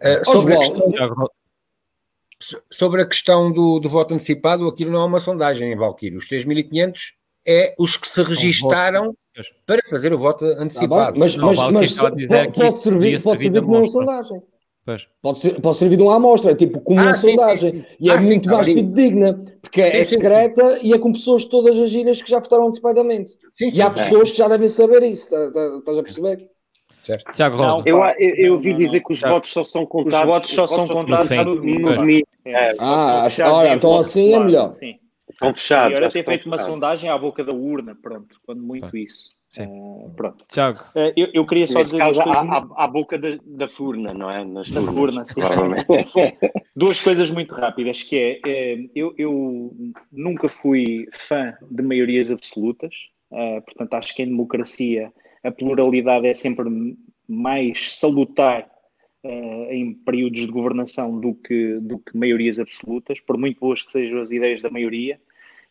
Eh, 0.00 0.24
sobre, 0.24 0.54
a 0.54 0.58
questão, 0.58 1.30
sobre 2.70 3.02
a 3.02 3.06
questão 3.06 3.52
do, 3.52 3.78
do 3.78 3.88
voto 3.88 4.14
antecipado, 4.14 4.66
aquilo 4.66 4.90
não 4.90 5.02
é 5.02 5.04
uma 5.04 5.20
sondagem, 5.20 5.76
Valquírio. 5.76 6.18
Os 6.18 6.28
3.500 6.28 7.12
é 7.46 7.74
os 7.78 7.96
que 7.96 8.08
se 8.08 8.22
registaram 8.22 9.16
para 9.66 9.80
fazer 9.88 10.12
o 10.12 10.18
voto 10.18 10.46
Tá 10.56 10.62
antecipado. 10.62 11.18
mas, 11.18 11.34
Não, 11.36 11.46
mas, 11.48 11.58
Valkyrie 11.58 11.80
mas 11.80 12.16
dizer 12.16 12.52
pode, 12.52 12.72
que 12.72 12.78
servir, 12.78 13.22
pode 13.22 13.42
servir 13.42 13.50
de 13.50 13.60
como 13.60 13.76
uma 13.76 13.86
sondagem. 13.86 14.42
Pois. 14.84 15.06
Pode, 15.22 15.40
ser, 15.40 15.60
pode 15.60 15.76
servir 15.76 15.96
de 15.96 16.02
uma 16.02 16.16
amostra, 16.16 16.52
é 16.52 16.54
tipo 16.54 16.80
como 16.80 17.00
uma 17.00 17.10
Ah, 17.10 17.14
sim, 17.14 17.30
sondagem. 17.30 17.74
sim. 17.76 17.84
E 18.00 18.10
é 18.10 18.14
Ah, 18.14 18.20
sim, 18.20 18.26
muito 18.26 18.48
mais 18.48 18.64
fidedigna, 18.64 19.38
porque 19.60 19.80
é 19.82 20.04
secreta 20.04 20.78
e 20.82 20.92
é 20.92 20.98
com 20.98 21.12
pessoas 21.12 21.44
todas 21.44 21.76
as 21.76 21.90
giras 21.90 22.20
que 22.22 22.30
já 22.30 22.38
votaram 22.40 22.66
antecipadamente. 22.66 23.32
Sim, 23.54 23.70
E 23.72 23.82
há 23.82 23.92
sim. 23.92 24.00
pessoas 24.02 24.30
que 24.32 24.38
já 24.38 24.48
devem 24.48 24.68
saber 24.68 25.02
isso, 25.04 25.28
tá- 25.30 25.50
tá- 25.52 25.76
estás 25.78 25.98
a 25.98 26.02
perceber? 26.02 26.38
Certo. 27.02 27.32
Tiago 27.32 27.56
Rosa. 27.56 27.82
Eu, 27.86 27.98
eu, 28.18 28.34
eu 28.36 28.52
ouvi 28.54 28.72
não, 28.72 28.78
dizer 28.78 29.00
que 29.00 29.12
os 29.12 29.20
Tá. 29.20 29.30
votos 29.30 29.50
só 29.52 29.64
são 29.64 29.86
contados. 29.86 30.26
votos 30.28 30.50
só 30.50 30.66
são 30.66 30.86
contados 30.86 31.30
no 31.46 31.56
domingo. 31.56 31.90
É. 32.44 32.50
É, 32.70 32.74
Ah, 32.78 33.28
votos 33.28 33.38
em 33.38 33.72
então 33.74 33.96
assim 33.98 34.34
é 34.34 34.40
melhor. 34.40 34.70
Sim. 34.70 34.94
Estão 35.40 35.54
fechados. 35.54 35.92
Agora 35.92 36.04
já 36.04 36.10
tem 36.10 36.24
feito 36.24 36.46
uma 36.46 36.56
fechados. 36.56 36.74
sondagem 36.74 37.10
à 37.10 37.16
boca 37.16 37.42
da 37.42 37.52
urna, 37.54 37.94
pronto, 37.94 38.36
quando 38.44 38.62
muito 38.62 38.90
Bem. 38.90 39.04
isso. 39.04 39.30
Sim. 39.48 39.64
Ah, 39.64 40.10
pronto. 40.16 40.44
Tiago, 40.48 40.78
Ah, 40.94 41.12
eu, 41.16 41.28
eu 41.34 41.46
queria 41.46 41.66
só 41.66 41.80
dizer 41.82 41.98
caso, 41.98 42.22
coisas, 42.22 42.42
à, 42.48 42.84
à 42.84 42.86
boca 42.86 43.18
da, 43.18 43.30
da 43.44 43.68
furna, 43.68 44.14
não 44.14 44.30
é? 44.30 44.44
Nas 44.44 44.70
Da 44.70 44.80
furna, 44.82 45.24
sim. 45.26 45.40
duas 46.76 47.00
coisas 47.00 47.30
muito 47.30 47.52
rápidas, 47.54 48.02
que 48.02 48.16
é, 48.16 48.40
é, 48.46 48.78
eu, 48.94 49.12
eu 49.18 49.72
nunca 50.12 50.46
fui 50.46 51.08
fã 51.26 51.54
de 51.68 51.82
maiorias 51.82 52.30
absolutas, 52.30 52.94
ah, 53.32 53.60
portanto 53.64 53.94
acho 53.94 54.14
que 54.14 54.22
em 54.22 54.26
democracia 54.26 55.12
a 55.42 55.50
pluralidade 55.50 56.26
é 56.28 56.34
sempre 56.34 56.66
mais 57.28 57.98
salutar 57.98 58.70
ah, 59.24 59.66
em 59.70 59.94
períodos 59.94 60.42
de 60.42 60.52
governação 60.52 61.18
do 61.18 61.34
que, 61.34 61.78
do 61.80 61.98
que 61.98 62.16
maiorias 62.16 62.60
absolutas, 62.60 63.20
por 63.20 63.36
muito 63.36 63.58
boas 63.58 63.82
que 63.82 63.90
sejam 63.90 64.20
as 64.20 64.30
ideias 64.30 64.62
da 64.62 64.70
maioria, 64.70 65.20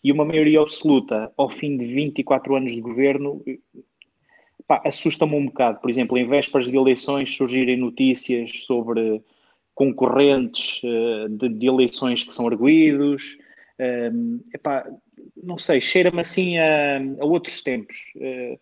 e 0.03 0.11
uma 0.11 0.25
maioria 0.25 0.61
absoluta 0.61 1.31
ao 1.35 1.49
fim 1.49 1.77
de 1.77 1.85
24 1.85 2.55
anos 2.55 2.71
de 2.71 2.81
governo 2.81 3.43
pá, 4.69 4.81
assusta-me 4.85 5.35
um 5.35 5.47
bocado. 5.47 5.79
Por 5.79 5.89
exemplo, 5.89 6.17
em 6.17 6.27
vésperas 6.27 6.67
de 6.67 6.77
eleições 6.77 7.35
surgirem 7.35 7.75
notícias 7.75 8.51
sobre 8.65 9.21
concorrentes 9.73 10.81
eh, 10.83 11.27
de, 11.29 11.49
de 11.49 11.67
eleições 11.67 12.23
que 12.23 12.31
são 12.31 12.47
arguídos. 12.47 13.37
Eh, 13.79 14.11
epá, 14.53 14.85
não 15.41 15.57
sei, 15.57 15.81
cheira-me 15.81 16.19
assim 16.19 16.57
a, 16.59 16.99
a 17.19 17.25
outros 17.25 17.61
tempos. 17.63 17.97
Eh, 18.17 18.59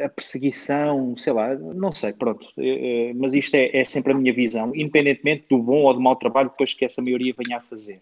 a 0.00 0.08
perseguição, 0.08 1.16
sei 1.16 1.32
lá, 1.32 1.54
não 1.54 1.94
sei, 1.94 2.12
pronto. 2.12 2.46
Eh, 2.58 3.10
eh, 3.10 3.14
mas 3.14 3.34
isto 3.34 3.54
é, 3.54 3.76
é 3.76 3.84
sempre 3.84 4.12
a 4.12 4.16
minha 4.16 4.32
visão, 4.32 4.74
independentemente 4.74 5.46
do 5.50 5.58
bom 5.58 5.82
ou 5.82 5.94
do 5.94 6.00
mau 6.00 6.16
trabalho 6.16 6.50
depois 6.50 6.72
que 6.72 6.84
essa 6.84 7.02
maioria 7.02 7.34
venha 7.36 7.58
a 7.58 7.60
fazer. 7.60 8.00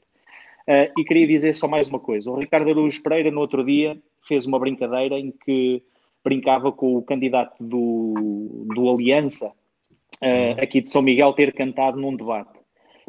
Uh, 0.69 0.93
e 0.99 1.05
queria 1.05 1.27
dizer 1.27 1.55
só 1.55 1.67
mais 1.67 1.89
uma 1.89 1.99
coisa. 1.99 2.31
O 2.31 2.39
Ricardo 2.39 2.71
Araújo 2.71 3.03
Pereira, 3.03 3.31
no 3.31 3.41
outro 3.41 3.65
dia, 3.65 3.97
fez 4.27 4.45
uma 4.45 4.59
brincadeira 4.59 5.19
em 5.19 5.33
que 5.33 5.83
brincava 6.23 6.71
com 6.71 6.97
o 6.97 7.03
candidato 7.03 7.57
do, 7.65 8.67
do 8.75 8.91
Aliança, 8.91 9.47
uh, 9.47 10.63
aqui 10.63 10.83
de 10.83 10.91
São 10.91 11.01
Miguel, 11.01 11.33
ter 11.33 11.55
cantado 11.55 11.99
num 11.99 12.15
debate. 12.15 12.59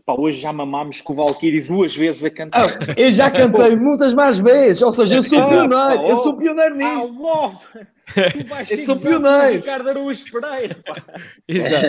Pá, 0.06 0.16
hoje 0.18 0.40
já 0.40 0.54
mamámos 0.54 1.02
com 1.02 1.12
o 1.12 1.16
Valkyrie 1.18 1.60
duas 1.60 1.94
vezes 1.94 2.24
a 2.24 2.30
cantar. 2.30 2.66
Ah, 2.66 2.94
eu 2.96 3.12
já 3.12 3.30
cantei 3.30 3.76
muitas 3.76 4.14
mais 4.14 4.40
vezes, 4.40 4.82
ou 4.82 4.94
seja, 4.94 5.16
eu 5.16 5.24
sou 5.24 5.46
pioneiro, 5.50 6.04
eu 6.04 6.14
oh. 6.14 6.18
sou 6.18 6.38
pioneiro 6.38 6.76
Ah, 6.82 6.96
nisso. 6.96 7.20
vais 8.48 8.72
Eu 8.72 8.78
sou 8.80 8.96
pioneiro. 8.96 9.58
Ricardo 9.58 9.90
Araújo 9.90 10.24
Pereira, 10.32 10.78
pá. 10.86 10.96
exato. 11.46 11.86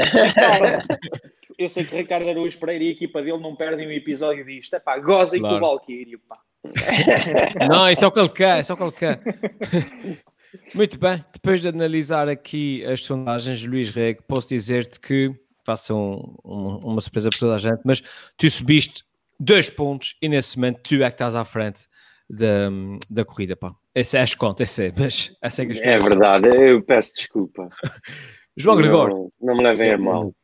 Eu 1.60 1.68
sei 1.68 1.84
que 1.84 1.94
Ricardo 1.94 2.26
Araújo 2.28 2.58
Pereira 2.58 2.84
e 2.84 2.88
a 2.88 2.92
equipa 2.92 3.22
dele 3.22 3.36
não 3.38 3.54
perdem 3.54 3.86
um 3.86 3.90
episódio 3.92 4.44
disto. 4.46 4.74
É 4.74 4.80
pá, 4.80 4.98
gozem 4.98 5.40
Claro. 5.40 5.60
com 5.60 5.66
o 5.66 5.68
Valkyrie, 5.68 6.16
pá. 6.26 6.36
Não, 7.70 7.90
isso 7.90 8.02
é 8.04 8.08
o 8.08 8.12
que 8.12 8.18
ele 8.20 8.28
quer, 8.30 8.60
isso 8.60 8.72
é 8.72 8.74
o 8.74 8.78
que 8.78 8.82
ele 8.84 8.92
quer. 8.92 9.20
Muito 10.74 10.98
bem, 10.98 11.24
depois 11.32 11.60
de 11.60 11.68
analisar 11.68 12.28
aqui 12.28 12.84
as 12.84 13.02
sondagens, 13.02 13.64
Luís 13.64 13.90
Rego, 13.90 14.22
posso 14.26 14.48
dizer-te 14.48 14.98
que 14.98 15.30
faça 15.64 15.94
um- 15.94 16.34
um- 16.44 16.78
uma 16.78 17.00
surpresa 17.00 17.28
para 17.30 17.38
toda 17.38 17.54
a 17.56 17.58
gente, 17.58 17.80
mas 17.84 18.02
tu 18.36 18.48
subiste 18.50 19.04
dois 19.38 19.68
pontos 19.70 20.16
e 20.20 20.28
nesse 20.28 20.56
momento 20.58 20.80
tu 20.82 20.94
é 20.96 21.08
que 21.08 21.14
estás 21.14 21.34
à 21.36 21.44
frente 21.44 21.82
da, 22.28 22.68
da 23.08 23.24
corrida, 23.24 23.54
pá. 23.54 23.74
Esse 23.94 24.16
é 24.16 24.22
as 24.22 24.34
contas, 24.34 24.68
esse 24.70 24.86
é, 24.86 24.92
mas 24.96 25.36
essa 25.42 25.62
é 25.62 25.66
que 25.66 25.72
as 25.72 25.78
É 25.80 25.98
verdade, 25.98 26.46
eu 26.48 26.82
peço 26.82 27.14
desculpa. 27.16 27.68
João 28.56 28.76
Gregório, 28.76 29.14
Não, 29.40 29.48
não 29.54 29.56
me 29.56 29.62
levem 29.62 29.90
a 29.92 29.98
mal. 29.98 30.34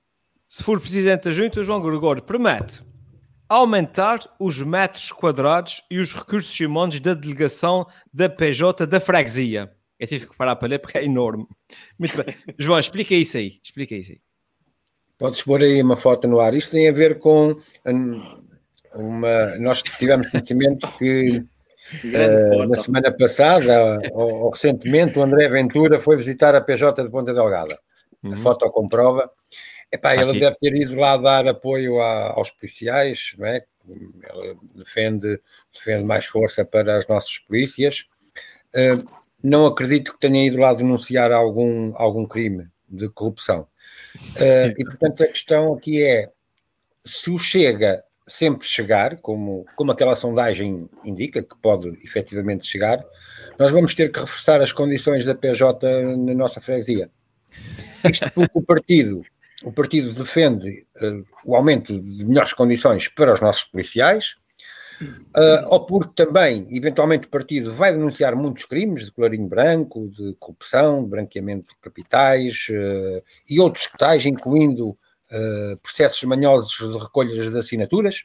Se 0.57 0.63
for 0.63 0.81
presidente 0.81 1.25
da 1.25 1.31
junta, 1.31 1.63
João 1.63 1.83
Gregório 1.83 2.23
promete 2.23 2.83
aumentar 3.47 4.21
os 4.41 4.59
metros 4.63 5.13
quadrados 5.13 5.85
e 5.91 5.99
os 5.99 6.15
recursos 6.15 6.59
humanos 6.59 6.99
da 6.99 7.13
delegação 7.13 7.87
da 8.11 8.27
PJ 8.27 8.87
da 8.87 8.99
freguesia. 8.99 9.71
Eu 10.01 10.07
tive 10.07 10.27
que 10.27 10.35
parar 10.35 10.57
para 10.57 10.69
ler 10.69 10.79
porque 10.79 10.97
é 10.97 11.05
enorme. 11.05 11.47
Muito 11.99 12.17
bem. 12.17 12.35
João, 12.57 12.79
explica 12.79 13.15
isso 13.15 13.37
aí. 13.37 13.61
Explica 13.63 13.95
isso 13.95 14.13
aí. 14.13 14.21
Podes 15.19 15.43
pôr 15.43 15.61
aí 15.61 15.83
uma 15.83 15.95
foto 15.95 16.27
no 16.27 16.41
ar. 16.41 16.55
Isto 16.55 16.73
tem 16.73 16.89
a 16.89 16.93
ver 16.93 17.19
com 17.19 17.61
uma. 18.95 19.59
Nós 19.59 19.83
tivemos 19.83 20.31
conhecimento 20.31 20.91
que 20.93 21.45
foto. 22.01 22.67
na 22.67 22.77
semana 22.77 23.13
passada, 23.13 23.99
ou, 24.13 24.45
ou 24.45 24.51
recentemente, 24.51 25.19
o 25.19 25.23
André 25.23 25.51
Ventura 25.51 25.99
foi 25.99 26.17
visitar 26.17 26.55
a 26.55 26.63
PJ 26.63 27.05
de 27.05 27.11
Ponta 27.11 27.35
Delgada. 27.35 27.79
A 28.25 28.37
foto 28.37 28.71
comprova. 28.71 29.31
Epá, 29.97 30.15
ele 30.15 30.31
Aqui. 30.31 30.41
deve 30.41 30.57
ter 30.57 30.75
ido 30.77 30.95
lá 30.97 31.17
dar 31.17 31.47
apoio 31.49 32.01
a- 32.01 32.33
aos 32.33 32.51
policiais, 32.51 33.35
não 33.39 33.47
é? 33.47 33.65
Ele 33.89 34.57
defende, 34.75 35.41
defende 35.73 36.05
mais 36.05 36.27
força 36.27 36.65
para 36.65 36.97
as 36.97 37.07
nossas 37.07 37.39
polícias. 37.39 38.07
Eh, 38.75 38.99
não 39.43 39.67
acredito 39.67 40.13
que 40.13 40.19
tenha 40.21 40.45
ido 40.47 40.59
lá 40.59 40.73
denunciar 40.75 41.31
algum, 41.31 41.93
algum 41.97 42.27
crime 42.27 42.69
de 42.89 43.09
corrupção. 43.09 43.67
Eh, 44.37 44.75
e, 44.77 44.85
portanto, 44.85 45.23
a 45.23 45.27
questão 45.27 45.73
aqui 45.75 46.03
é: 46.03 46.31
se 47.05 47.31
o 47.31 47.39
Chega 47.39 48.03
sempre 48.27 48.67
chegar, 48.67 49.19
como, 49.19 49.65
como 49.77 49.93
aquela 49.93 50.17
sondagem 50.17 50.89
indica, 51.05 51.41
que 51.43 51.57
pode 51.63 51.91
efetivamente 52.05 52.67
chegar, 52.67 53.05
nós 53.57 53.71
vamos 53.71 53.95
ter 53.95 54.11
que 54.11 54.19
reforçar 54.19 54.61
as 54.61 54.73
condições 54.73 55.25
da 55.25 55.33
PJ 55.35 56.17
na 56.17 56.35
nossa 56.35 56.61
freguesia. 56.61 57.09
Isto 58.05 58.29
porque 58.33 58.59
o 58.59 58.63
partido, 58.63 59.25
o 59.67 59.73
partido 59.73 60.13
defende 60.13 60.87
eh, 61.03 61.23
o 61.45 61.57
aumento 61.57 62.01
de 62.01 62.25
melhores 62.25 62.53
condições 62.53 63.09
para 63.09 63.35
os 63.35 63.41
nossos 63.41 63.65
policiais, 63.65 64.37
eh, 65.03 65.65
ou 65.67 65.85
porque 65.85 66.25
também, 66.25 66.69
eventualmente, 66.71 67.27
o 67.27 67.31
partido 67.31 67.73
vai 67.73 67.91
denunciar 67.91 68.37
muitos 68.37 68.65
crimes 68.65 69.07
de 69.07 69.11
colarinho 69.11 69.49
branco, 69.49 70.09
de 70.09 70.37
corrupção, 70.39 71.03
de 71.03 71.11
branqueamento 71.11 71.75
de 71.75 71.81
capitais 71.81 72.69
eh, 72.71 73.25
e 73.51 73.59
outros 73.59 73.89
tais, 73.99 74.25
incluindo 74.25 74.97
processos 75.83 76.23
manhosos 76.23 76.77
de 76.79 76.99
recolhas 76.99 77.51
de 77.51 77.59
assinaturas. 77.59 78.23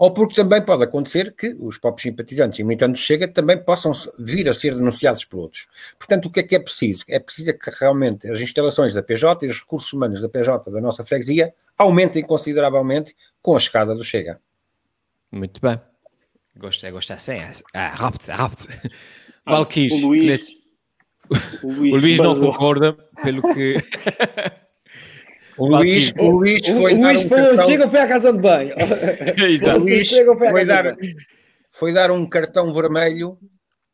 Ou 0.00 0.10
porque 0.10 0.34
também 0.34 0.62
pode 0.62 0.82
acontecer 0.82 1.34
que 1.36 1.54
os 1.60 1.76
próprios 1.76 2.04
simpatizantes 2.04 2.58
e 2.58 2.64
militantes 2.64 3.02
Chega 3.02 3.28
também 3.28 3.62
possam 3.62 3.92
vir 4.18 4.48
a 4.48 4.54
ser 4.54 4.74
denunciados 4.74 5.26
por 5.26 5.40
outros. 5.40 5.68
Portanto, 5.98 6.24
o 6.24 6.30
que 6.30 6.40
é 6.40 6.42
que 6.42 6.56
é 6.56 6.58
preciso? 6.58 7.04
É 7.06 7.18
preciso 7.18 7.52
que 7.52 7.70
realmente 7.78 8.26
as 8.26 8.40
instalações 8.40 8.94
da 8.94 9.02
PJ 9.02 9.44
e 9.44 9.50
os 9.50 9.60
recursos 9.60 9.92
humanos 9.92 10.22
da 10.22 10.28
PJ 10.30 10.70
da 10.70 10.80
nossa 10.80 11.04
freguesia 11.04 11.52
aumentem 11.76 12.22
consideravelmente 12.22 13.14
com 13.42 13.54
a 13.54 13.60
chegada 13.60 13.94
do 13.94 14.02
Chega. 14.02 14.40
Muito 15.30 15.60
bem. 15.60 15.78
Gostei, 16.56 16.90
gostei 16.90 17.16
assim. 17.16 17.32
É, 17.32 17.50
é 17.74 17.88
rápido, 17.88 18.30
é 18.30 18.34
rápido. 18.34 18.68
Ah, 19.44 19.52
Valquis, 19.56 20.02
o 20.02 20.06
Luís, 20.06 20.48
o 21.62 21.66
o 21.66 21.96
Luís 21.98 22.16
não 22.18 22.38
concorda, 22.40 22.94
pelo 23.22 23.42
que. 23.54 23.76
O 25.56 25.66
Luís, 25.76 26.12
o 26.18 26.30
Luís 26.30 26.66
foi 26.66 26.94
o 26.94 27.00
Luís 27.00 27.24
um 27.24 27.28
foi, 27.28 27.38
cartão, 27.38 27.66
chega 27.66 27.84
à 27.84 28.08
casa 28.08 28.32
de 28.32 28.38
banho. 28.38 28.74
O 28.74 29.78
Luís 29.78 30.10
foi 30.10 30.64
dar, 30.64 30.96
foi 31.70 31.92
dar 31.92 32.10
um 32.10 32.26
cartão 32.26 32.72
vermelho 32.72 33.38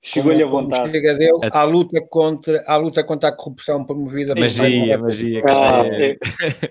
Chegou-lhe 0.08 0.40
a 0.42 0.46
vontade. 0.46 0.90
Chega 0.92 1.14
dele 1.14 1.32
à 1.52 1.64
luta 1.64 2.00
contra, 2.08 2.62
à 2.66 2.76
luta 2.76 3.02
contra 3.02 3.28
a 3.30 3.32
corrupção 3.32 3.84
promovida 3.84 4.34
Magia, 4.36 4.96
magia. 4.96 5.42
que 5.42 5.48
Ah, 5.50 5.84
é- 5.86 6.16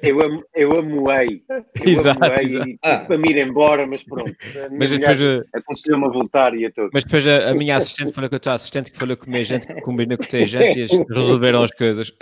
eu, 0.01 0.21
eu, 0.21 0.21
am- 0.25 0.43
eu 0.55 0.79
amoei. 0.79 1.41
Eu 1.49 1.63
Exato, 1.85 2.23
amoei 2.23 2.45
exato. 2.45 2.69
e 2.69 2.79
Ah. 2.81 2.97
para 3.05 3.17
me 3.17 3.29
ir 3.29 3.37
embora, 3.45 3.85
mas 3.85 4.03
pronto. 4.03 4.31
A 4.31 4.69
Mas 4.73 4.89
depois, 4.89 5.21
eh, 5.21 5.41
aconselhou-me 5.53 6.05
a 6.05 6.09
voltar 6.09 6.55
e 6.55 6.65
a 6.65 6.71
todo. 6.71 6.89
mas 6.93 7.03
depois 7.03 7.27
a, 7.27 7.49
a 7.49 7.53
minha 7.53 7.75
assistente 7.75 8.13
falou 8.13 8.29
com 8.29 8.35
a 8.37 8.39
tua 8.39 8.53
assistente 8.53 8.89
que 8.91 8.97
falou 8.97 9.17
com 9.17 9.25
a 9.25 9.29
minha 9.29 9.43
gente 9.43 9.67
que 9.67 9.81
combina 9.81 10.15
com 10.15 10.23
a 10.23 10.27
tua 10.27 10.39
gente 10.47 10.77
e 10.77 10.79
eles 10.83 10.91
resolveram 11.13 11.61
as 11.61 11.71
coisas. 11.71 12.13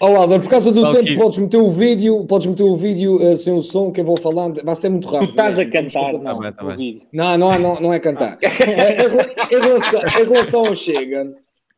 Ó 0.00 0.16
Alder, 0.16 0.40
por 0.40 0.48
causa 0.48 0.72
do 0.72 0.80
Valkyrie. 0.80 1.06
tempo, 1.08 1.20
podes 1.20 1.38
meter 1.38 1.56
o 1.58 1.70
vídeo, 1.70 2.24
podes 2.26 2.46
meter 2.46 2.62
o 2.62 2.76
vídeo 2.76 3.18
eh, 3.22 3.36
sem 3.36 3.52
o 3.52 3.62
som 3.62 3.92
que 3.92 4.00
eu 4.00 4.04
vou 4.06 4.16
falando, 4.18 4.62
vai 4.64 4.74
ser 4.74 4.88
muito 4.88 5.06
Tu 5.06 5.12
rápido. 5.12 5.30
estás 5.30 5.58
a 5.58 5.66
cantar, 5.70 6.12
não, 6.14 6.52
tá 6.52 6.64
vídeo. 6.74 7.02
Não, 7.12 7.36
não, 7.36 7.58
não, 7.58 7.80
não 7.80 7.92
é 7.92 7.98
cantar. 8.00 8.38
em, 8.42 8.46
rela- 8.48 9.30
em 9.50 9.60
relação, 9.60 10.00
em 10.20 10.24
relação 10.24 10.66
ao 10.66 10.74
Chega, 10.74 11.34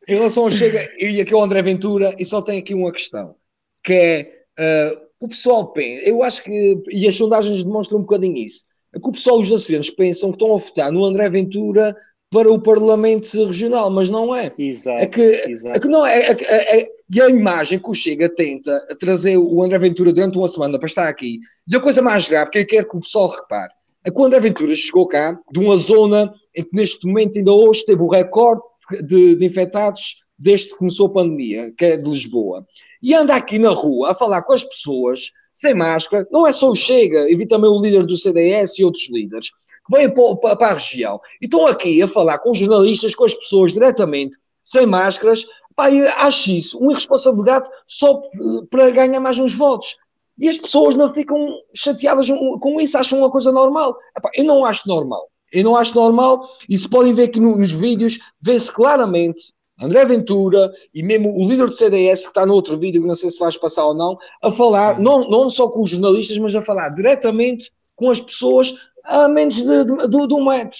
em 0.07 0.15
relação 0.15 0.43
ao 0.43 0.51
Chega, 0.51 0.87
e 0.99 1.19
aqui 1.21 1.33
o 1.33 1.41
André 1.41 1.61
Ventura, 1.61 2.15
e 2.17 2.25
só 2.25 2.41
tem 2.41 2.59
aqui 2.59 2.73
uma 2.73 2.91
questão, 2.91 3.35
que 3.83 3.93
é 3.93 4.31
eh, 4.59 4.97
o 5.19 5.27
pessoal 5.27 5.67
pensa, 5.71 6.07
eu 6.07 6.23
acho 6.23 6.43
que, 6.43 6.81
e 6.89 7.07
as 7.07 7.15
sondagens 7.15 7.63
demonstram 7.63 7.99
um 7.99 8.03
bocadinho 8.03 8.37
isso, 8.37 8.65
é 8.93 8.99
que 8.99 9.07
o 9.07 9.11
pessoal, 9.11 9.39
os 9.39 9.51
açorianos, 9.51 9.89
pensam 9.89 10.29
que 10.31 10.35
estão 10.35 10.55
a 10.55 10.59
votar 10.59 10.91
no 10.91 11.03
André 11.03 11.29
Ventura 11.29 11.95
para 12.29 12.51
o 12.51 12.59
Parlamento 12.61 13.31
Regional, 13.47 13.89
mas 13.89 14.09
não 14.09 14.35
é. 14.35 14.51
Exato, 14.57 15.01
É 15.01 15.05
que, 15.05 15.21
exato. 15.21 15.77
é 15.77 15.79
que 15.79 15.87
não 15.87 16.05
é, 16.05 16.19
é, 16.19 16.31
é- 16.31 16.79
é- 16.81 16.87
e 17.09 17.21
a 17.21 17.29
imagem 17.29 17.79
que 17.79 17.89
o 17.89 17.93
Chega 17.93 18.27
tenta 18.27 18.79
trazer 18.99 19.37
o 19.37 19.63
André 19.63 19.79
Ventura 19.79 20.11
durante 20.11 20.37
uma 20.37 20.47
semana 20.47 20.77
para 20.77 20.87
estar 20.87 21.07
aqui, 21.07 21.39
e 21.69 21.75
a 21.75 21.79
coisa 21.79 22.01
mais 22.01 22.27
grave 22.27 22.51
que 22.51 22.59
eu 22.59 22.67
quero 22.67 22.89
que 22.89 22.97
o 22.97 23.01
pessoal 23.01 23.27
repare, 23.29 23.73
é 24.03 24.11
que 24.11 24.19
o 24.19 24.23
André 24.25 24.39
Ventura 24.39 24.75
chegou 24.75 25.07
cá 25.07 25.37
de 25.51 25.59
uma 25.59 25.75
zona 25.77 26.33
em 26.57 26.63
que 26.63 26.75
neste 26.75 27.05
momento 27.05 27.37
ainda 27.37 27.53
hoje 27.53 27.85
teve 27.85 28.01
o 28.01 28.09
recorde 28.09 28.61
de, 29.03 29.35
de 29.35 29.45
infectados 29.45 30.23
desde 30.37 30.69
que 30.69 30.77
começou 30.77 31.07
a 31.07 31.13
pandemia, 31.13 31.71
que 31.71 31.85
é 31.85 31.97
de 31.97 32.09
Lisboa. 32.09 32.65
E 33.01 33.13
anda 33.13 33.35
aqui 33.35 33.57
na 33.57 33.69
rua 33.69 34.11
a 34.11 34.15
falar 34.15 34.41
com 34.43 34.53
as 34.53 34.63
pessoas 34.63 35.31
sem 35.51 35.73
máscara, 35.73 36.27
não 36.31 36.45
é 36.45 36.53
só 36.53 36.69
o 36.69 36.75
Chega, 36.75 37.29
eu 37.29 37.37
vi 37.37 37.47
também 37.47 37.69
o 37.69 37.81
líder 37.81 38.05
do 38.05 38.15
CDS 38.15 38.77
e 38.77 38.83
outros 38.83 39.09
líderes, 39.09 39.49
que 39.49 39.97
vêm 39.97 40.13
para, 40.13 40.67
a 40.67 40.73
região 40.73 41.19
e 41.41 41.45
estão 41.45 41.65
aqui 41.65 42.01
a 42.01 42.07
falar 42.07 42.39
com 42.39 42.51
os 42.51 42.57
jornalistas, 42.57 43.15
com 43.15 43.23
as 43.23 43.33
pessoas 43.33 43.73
diretamente, 43.73 44.37
sem 44.61 44.85
máscaras. 44.85 45.45
Pá, 45.75 45.87
acho 46.17 46.51
isso 46.51 46.77
uma 46.79 46.91
irresponsabilidade 46.91 47.67
só 47.85 48.21
para 48.69 48.89
ganhar 48.89 49.19
mais 49.19 49.39
uns 49.39 49.53
votos. 49.53 49.95
E 50.37 50.47
as 50.47 50.57
pessoas 50.57 50.95
não 50.95 51.13
ficam 51.13 51.49
chateadas 51.73 52.27
com 52.29 52.79
isso, 52.79 52.97
acham 52.97 53.19
uma 53.19 53.31
coisa 53.31 53.51
normal. 53.51 53.97
Epá, 54.15 54.29
eu 54.35 54.43
não 54.43 54.65
acho 54.65 54.87
normal. 54.87 55.27
Eu 55.51 55.63
não 55.63 55.75
acho 55.75 55.95
normal. 55.95 56.47
E 56.67 56.77
se 56.77 56.89
podem 56.89 57.13
ver 57.13 57.23
aqui 57.23 57.39
no- 57.39 57.57
nos 57.57 57.71
vídeos, 57.71 58.19
vê-se 58.41 58.71
claramente 58.71 59.53
André 59.81 60.03
Ventura 60.05 60.71
e 60.93 61.03
mesmo 61.03 61.29
o 61.35 61.47
líder 61.47 61.67
do 61.67 61.73
CDS, 61.73 62.21
que 62.23 62.27
está 62.29 62.45
no 62.45 62.53
outro 62.53 62.77
vídeo, 62.79 63.01
que 63.01 63.07
não 63.07 63.15
sei 63.15 63.29
se 63.29 63.39
vais 63.39 63.55
passar 63.57 63.85
ou 63.85 63.93
não, 63.93 64.17
a 64.41 64.51
falar, 64.51 64.99
não, 64.99 65.29
não 65.29 65.49
só 65.49 65.69
com 65.69 65.81
os 65.83 65.89
jornalistas, 65.91 66.37
mas 66.39 66.55
a 66.55 66.61
falar 66.61 66.89
diretamente 66.89 67.71
com 67.95 68.09
as 68.09 68.19
pessoas 68.19 68.73
a 69.03 69.27
menos 69.29 69.55
de, 69.55 69.85
de, 69.85 70.07
de- 70.09 70.27
de 70.27 70.33
um 70.33 70.43
metro. 70.49 70.79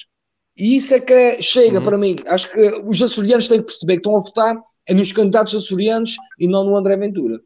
E 0.58 0.76
isso 0.78 0.94
é 0.96 1.00
que 1.00 1.14
é- 1.14 1.42
chega 1.42 1.78
Uhum. 1.80 1.86
para 1.86 1.98
mim. 1.98 2.16
Acho 2.28 2.52
que 2.52 2.60
os 2.86 3.02
açorianos 3.02 3.48
têm 3.48 3.60
que 3.60 3.66
perceber 3.68 3.94
que 3.94 4.00
estão 4.00 4.16
a 4.18 4.20
votar 4.20 4.56
é 4.88 4.94
nos 4.94 5.12
candidatos 5.12 5.54
açorianos 5.54 6.16
e 6.40 6.48
não 6.48 6.64
no 6.64 6.76
André 6.76 6.98
Ventura. 6.98 7.40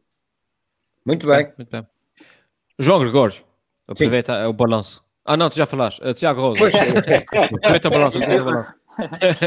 Muito 1.04 1.26
bem. 1.26 1.52
Muito 1.58 1.70
bem. 1.70 1.86
João 2.78 3.00
Gregório, 3.00 3.34
aproveita 3.86 4.48
o 4.48 4.52
balanço. 4.52 5.02
Ah, 5.24 5.36
não, 5.36 5.48
tu 5.48 5.56
já 5.56 5.66
falaste. 5.66 6.00
Uh, 6.02 6.12
Tiago 6.14 6.40
Rosa. 6.40 6.66
Aproveita 6.68 7.88
o 7.88 7.90
balanço. 7.90 8.18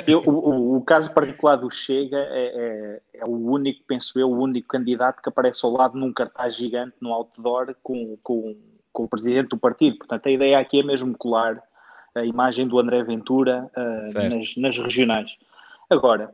Eu- 0.07 0.23
o, 0.25 0.77
o- 0.77 0.81
caso 0.81 1.13
particular 1.13 1.55
do 1.57 1.69
Chega 1.69 2.17
é, 2.17 2.47
é- 2.55 3.01
é 3.19 3.25
o 3.25 3.51
único, 3.51 3.81
penso 3.87 4.17
eu, 4.19 4.29
o 4.29 4.37
único 4.39 4.67
candidato 4.67 5.21
que 5.21 5.29
aparece 5.29 5.65
ao 5.65 5.71
lado 5.71 5.97
num 5.97 6.11
cartaz 6.13 6.55
gigante, 6.55 6.95
num 7.01 7.13
outdoor, 7.13 7.75
com, 7.83 8.17
com, 8.23 8.55
com 8.91 9.03
o 9.03 9.07
presidente 9.07 9.49
do 9.49 9.57
partido. 9.57 9.97
Portanto, 9.97 10.25
a 10.27 10.31
ideia 10.31 10.57
aqui 10.59 10.79
é 10.79 10.83
mesmo 10.83 11.15
colar 11.17 11.61
a 12.15 12.23
imagem 12.25 12.67
do 12.67 12.79
André 12.79 13.03
Ventura 13.03 13.69
Certo. 14.05 14.35
nas, 14.37 14.55
nas 14.57 14.77
regionais. 14.79 15.29
Agora, 15.89 16.33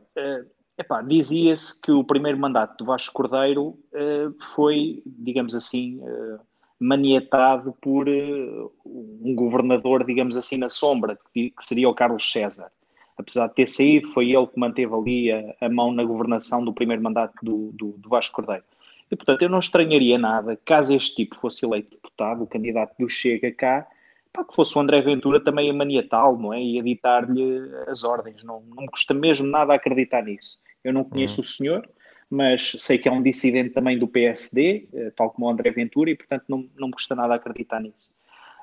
epá, 0.78 1.02
dizia-se 1.02 1.80
que 1.82 1.90
o 1.92 2.04
primeiro 2.04 2.38
mandato 2.38 2.76
do 2.78 2.84
Vasco 2.84 3.12
Cordeiro 3.12 3.76
ah, 3.94 4.30
foi, 4.54 5.02
digamos 5.04 5.54
assim, 5.54 6.00
ah, 6.06 6.38
manietado 6.82 7.74
por 7.80 8.08
ah, 8.08 8.68
um 8.84 9.34
governador, 9.34 10.04
digamos 10.04 10.36
assim, 10.36 10.56
na 10.56 10.68
sombra, 10.68 11.18
que, 11.32 11.50
que 11.50 11.64
seria 11.64 11.88
o 11.88 11.94
Carlos 11.94 12.30
César 12.30 12.70
apesar 13.16 13.46
de 13.48 13.54
ter 13.54 13.68
saído, 13.68 14.08
foi 14.12 14.30
ele 14.32 14.46
que 14.46 14.58
manteve 14.58 14.92
ali 14.94 15.32
a, 15.32 15.54
a 15.60 15.68
mão 15.68 15.92
na 15.92 16.04
governação 16.04 16.64
do 16.64 16.72
primeiro 16.72 17.02
mandato 17.02 17.34
do, 17.42 17.70
do, 17.72 17.92
do 17.98 18.08
Vasco 18.08 18.34
Cordeiro. 18.34 18.64
E, 19.10 19.16
portanto, 19.16 19.42
eu 19.42 19.48
não 19.48 19.58
estranharia 19.58 20.18
nada, 20.18 20.58
caso 20.64 20.94
este 20.94 21.16
tipo 21.16 21.36
fosse 21.36 21.64
eleito 21.64 21.90
deputado, 21.90 22.42
o 22.42 22.46
candidato 22.46 22.94
do 22.98 23.08
Chega 23.08 23.52
cá, 23.52 23.86
pá, 24.32 24.44
que 24.44 24.54
fosse 24.54 24.76
o 24.76 24.80
André 24.80 25.02
Ventura 25.02 25.38
também 25.38 25.70
a 25.70 25.74
maniatá-lo, 25.74 26.38
não 26.38 26.52
é? 26.52 26.62
E 26.62 26.80
a 26.80 26.82
ditar-lhe 26.82 27.44
as 27.86 28.04
ordens. 28.04 28.42
Não, 28.42 28.62
não 28.74 28.82
me 28.82 28.88
custa 28.88 29.12
mesmo 29.12 29.46
nada 29.46 29.74
acreditar 29.74 30.22
nisso. 30.22 30.58
Eu 30.82 30.92
não 30.92 31.04
conheço 31.04 31.42
o 31.42 31.44
senhor, 31.44 31.86
mas 32.34 32.72
sei 32.78 32.96
que 32.96 33.06
é 33.06 33.12
um 33.12 33.22
dissidente 33.22 33.74
também 33.74 33.98
do 33.98 34.08
PSD, 34.08 34.88
eh, 34.94 35.12
tal 35.14 35.30
como 35.30 35.46
o 35.46 35.50
André 35.50 35.70
Ventura, 35.70 36.08
e, 36.10 36.16
portanto, 36.16 36.44
não, 36.48 36.66
não 36.78 36.86
me 36.88 36.92
custa 36.94 37.14
nada 37.14 37.34
acreditar 37.34 37.78
nisso. 37.78 38.10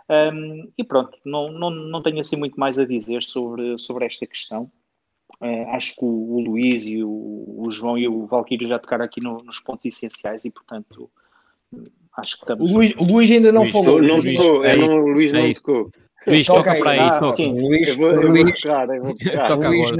Um, 0.10 0.72
e 0.76 0.84
pronto, 0.84 1.16
não, 1.24 1.46
não, 1.46 1.70
não 1.70 2.02
tenho 2.02 2.20
assim 2.20 2.36
muito 2.36 2.60
mais 2.60 2.80
a 2.80 2.86
dizer 2.86 3.22
sobre, 3.22 3.78
sobre 3.78 4.06
esta 4.08 4.26
questão. 4.26 4.72
Uh, 5.40 5.70
acho 5.70 5.94
que 5.96 6.04
o, 6.04 6.08
o 6.08 6.40
Luís 6.42 6.88
e 6.88 7.04
o, 7.04 7.10
o 7.60 7.70
João 7.70 7.96
e 7.96 8.08
o 8.08 8.26
Valquírio 8.26 8.68
já 8.68 8.80
tocaram 8.80 9.06
aqui 9.06 9.24
no- 9.24 9.44
nos 9.44 9.60
pontos 9.60 9.86
essenciais 9.86 10.46
e, 10.46 10.50
portanto, 10.50 11.08
acho 12.18 12.38
que 12.38 12.42
O 12.42 12.56
estamos. 12.56 12.72
Luís, 12.72 12.96
o 12.98 13.04
Luís 13.04 13.30
ainda 13.30 13.52
não 13.52 13.62
Luís, 13.62 13.72
falou. 13.72 14.02
Não 14.02 14.18
tocou, 14.20 14.66
é 14.66 14.74
eu 14.74 14.78
não, 14.80 14.98
o 14.98 15.08
Luís 15.14 15.32
é 15.32 15.42
não 15.42 15.48
isso. 15.48 15.62
tocou. 15.62 15.92
Luís, 16.28 16.48
Toca 16.48 16.60
toca 16.60 16.72
aí. 16.72 16.80
para 16.82 16.92
aí. 16.92 17.00
Ah, 17.00 17.20
toca. 17.20 17.36
sim. 17.36 17.54
O 17.54 17.68
Luís, 17.68 17.88
Eu 17.90 17.96
vou, 17.98 18.08
o 18.10 18.14
eu 18.14 18.22
vou 18.22 18.32
Luís, 18.32 18.62
tocar, 18.62 18.90
eu 18.90 19.04
vou 19.04 19.14
tocar. 19.16 19.48
Toca 19.48 19.68
o 19.68 19.72
Luís 19.72 19.92
agora, 19.92 19.98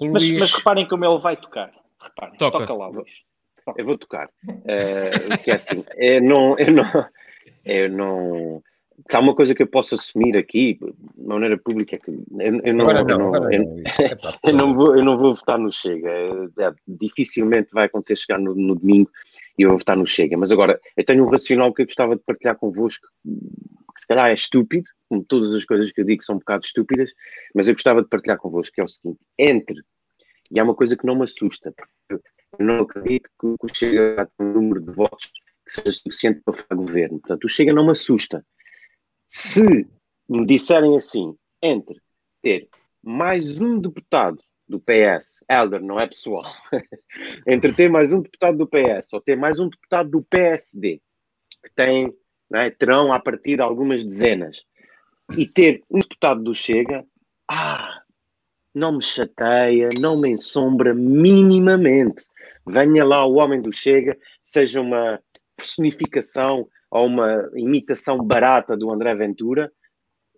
não. 0.00 0.06
O 0.06 0.12
Mas, 0.12 0.30
mas 0.38 0.52
reparem 0.52 0.86
como 0.86 1.04
ele 1.06 1.18
vai 1.18 1.34
tocar. 1.38 1.72
Reparem, 2.00 2.36
Toca. 2.38 2.58
toca, 2.60 2.74
lá, 2.74 2.88
Luís. 2.88 3.22
Eu 3.76 3.84
vou 3.84 3.98
tocar. 3.98 4.30
Eh, 4.64 5.28
que 5.44 5.50
é 5.50 5.54
assim, 5.54 5.84
eu 5.96 6.22
não, 6.22 6.58
eu 6.58 6.72
não, 6.72 6.84
eu 7.64 7.88
não. 7.90 8.62
Se 9.08 9.16
há 9.16 9.20
uma 9.20 9.34
coisa 9.34 9.54
que 9.54 9.62
eu 9.62 9.66
posso 9.66 9.94
assumir 9.94 10.36
aqui, 10.36 10.78
de 10.80 11.24
maneira 11.26 11.56
pública, 11.58 11.96
é 11.96 11.98
que 11.98 12.10
não, 12.10 12.86
não, 12.86 13.04
não- 13.04 13.30
não. 13.30 13.50
Eu 14.42 14.52
não, 14.54 14.74
vou, 14.74 14.96
eu 14.96 15.04
não 15.04 15.18
vou 15.18 15.34
votar 15.34 15.58
no 15.58 15.70
Chega. 15.70 16.08
É, 16.10 16.72
dificilmente 16.86 17.70
vai 17.72 17.84
acontecer 17.86 18.16
chegar 18.16 18.38
no, 18.38 18.54
no 18.54 18.74
domingo 18.74 19.10
e 19.58 19.62
eu 19.62 19.68
vou 19.70 19.78
votar 19.78 19.96
no 19.96 20.06
Chega. 20.06 20.36
Mas 20.36 20.50
agora, 20.50 20.80
eu 20.96 21.04
tenho 21.04 21.24
um 21.24 21.28
racional 21.28 21.72
que 21.72 21.82
eu 21.82 21.86
gostava 21.86 22.16
de 22.16 22.22
partilhar 22.22 22.56
convosco, 22.56 23.06
que 23.24 24.00
se 24.00 24.06
calhar 24.06 24.30
é 24.30 24.34
estúpido, 24.34 24.88
como 25.08 25.22
todas 25.22 25.54
as 25.54 25.64
coisas 25.64 25.92
que 25.92 26.00
eu 26.00 26.04
digo 26.04 26.22
são 26.24 26.36
um 26.36 26.38
bocado 26.38 26.64
estúpidas, 26.64 27.10
mas 27.54 27.68
eu 27.68 27.74
gostava 27.74 28.02
de 28.02 28.08
partilhar 28.08 28.38
convosco, 28.38 28.74
que 28.74 28.80
é 28.80 28.84
o 28.84 28.88
seguinte: 28.88 29.20
entre, 29.38 29.76
e 30.50 30.58
há 30.58 30.64
uma 30.64 30.74
coisa 30.74 30.96
que 30.96 31.06
não 31.06 31.16
me 31.16 31.24
assusta, 31.24 31.72
porque 31.72 32.24
eu 32.58 32.64
não 32.64 32.80
acredito 32.80 33.28
que 33.38 33.46
o 33.46 33.68
Chega 33.74 34.16
vai 34.16 34.26
ter 34.26 34.42
um 34.42 34.52
número 34.52 34.80
de 34.80 34.92
votos 34.92 35.30
que 35.66 35.72
seja 35.72 35.92
suficiente 35.92 36.40
para 36.44 36.54
formar 36.54 36.82
governo. 36.82 37.20
Portanto, 37.20 37.44
o 37.44 37.48
Chega 37.48 37.72
não 37.72 37.84
me 37.84 37.92
assusta. 37.92 38.44
Se 39.26 39.86
me 40.28 40.46
disserem 40.46 40.96
assim, 40.96 41.36
entre 41.62 42.00
ter 42.42 42.68
mais 43.02 43.60
um 43.60 43.78
deputado 43.78 44.42
do 44.66 44.80
PS, 44.80 45.42
Elder, 45.48 45.82
não 45.82 45.98
é 45.98 46.06
pessoal, 46.06 46.44
entre 47.46 47.72
ter 47.72 47.90
mais 47.90 48.12
um 48.12 48.20
deputado 48.20 48.58
do 48.58 48.66
PS 48.66 49.12
ou 49.12 49.20
ter 49.20 49.36
mais 49.36 49.58
um 49.58 49.68
deputado 49.68 50.10
do 50.10 50.22
PSD, 50.22 51.00
que 51.64 51.70
tem, 51.74 52.12
é, 52.52 52.70
terão 52.70 53.12
a 53.12 53.20
partir 53.20 53.56
de 53.56 53.62
algumas 53.62 54.04
dezenas, 54.04 54.62
e 55.36 55.46
ter 55.46 55.82
um 55.90 56.00
deputado 56.00 56.42
do 56.42 56.54
Chega, 56.54 57.04
ah, 57.48 58.02
não 58.74 58.96
me 58.96 59.02
chateia, 59.02 59.88
não 60.00 60.20
me 60.20 60.30
ensombra 60.30 60.94
minimamente. 60.94 62.24
Venha 62.66 63.04
lá 63.04 63.24
o 63.26 63.36
homem 63.36 63.60
do 63.60 63.72
Chega, 63.72 64.16
seja 64.42 64.80
uma 64.80 65.20
personificação 65.56 66.68
ou 66.90 67.06
uma 67.06 67.50
imitação 67.54 68.18
barata 68.18 68.76
do 68.76 68.90
André 68.90 69.14
Ventura, 69.14 69.70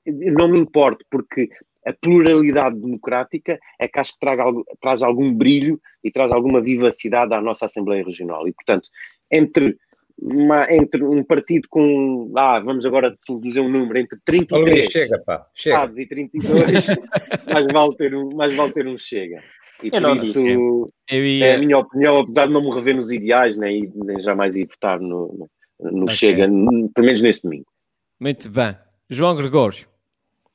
não 0.06 0.48
me 0.48 0.58
importo, 0.58 1.04
porque 1.10 1.50
a 1.86 1.92
pluralidade 1.92 2.78
democrática 2.78 3.58
é 3.78 3.88
que 3.88 3.98
acho 3.98 4.14
que 4.14 4.20
traga 4.20 4.44
traz 4.80 5.02
algum 5.02 5.32
brilho 5.32 5.80
e 6.02 6.10
traz 6.10 6.30
alguma 6.32 6.60
vivacidade 6.60 7.34
à 7.34 7.40
nossa 7.40 7.66
Assembleia 7.66 8.04
Regional. 8.04 8.46
E, 8.46 8.52
portanto, 8.52 8.88
entre, 9.30 9.78
uma- 10.20 10.70
entre 10.72 11.02
um 11.04 11.22
partido 11.24 11.66
com, 11.70 12.32
ah, 12.36 12.60
vamos 12.60 12.84
agora 12.84 13.16
dizer 13.40 13.60
um 13.60 13.68
número, 13.70 13.98
entre 13.98 14.18
Ó, 14.18 14.22
33 14.24 14.64
Luís, 14.78 14.86
chega, 14.92 15.22
pá, 15.24 15.46
chega. 15.54 15.90
e 15.98 16.06
32, 16.06 16.38
mais 17.52 17.66
vale 17.72 17.96
ter 17.96 18.14
um, 18.14 18.34
mais 18.34 18.54
vale 18.54 18.72
ter 18.72 18.86
um 18.86 18.98
Chega. 18.98 19.42
E 19.82 19.86
Eu 19.86 19.92
por 19.92 20.16
isso, 20.16 20.38
Eu 20.38 20.86
é 21.08 21.16
a 21.16 21.18
ia. 21.54 21.58
minha 21.58 21.78
opinião, 21.78 22.18
apesar 22.20 22.46
de 22.46 22.52
não 22.52 22.62
me 22.62 22.70
rever 22.74 22.94
nos 22.94 23.10
ideais, 23.10 23.56
nem, 23.56 23.90
nem 23.94 24.20
jamais 24.20 24.54
ir 24.56 24.66
votar 24.66 25.00
no, 25.00 25.48
no 25.80 26.02
Ok. 26.04 26.14
Chega, 26.16 26.46
pelo 26.46 27.06
menos 27.06 27.22
neste 27.22 27.42
domingo. 27.44 27.66
Muito 28.20 28.50
bem. 28.50 28.76
João 29.08 29.34
Gregório. 29.34 29.86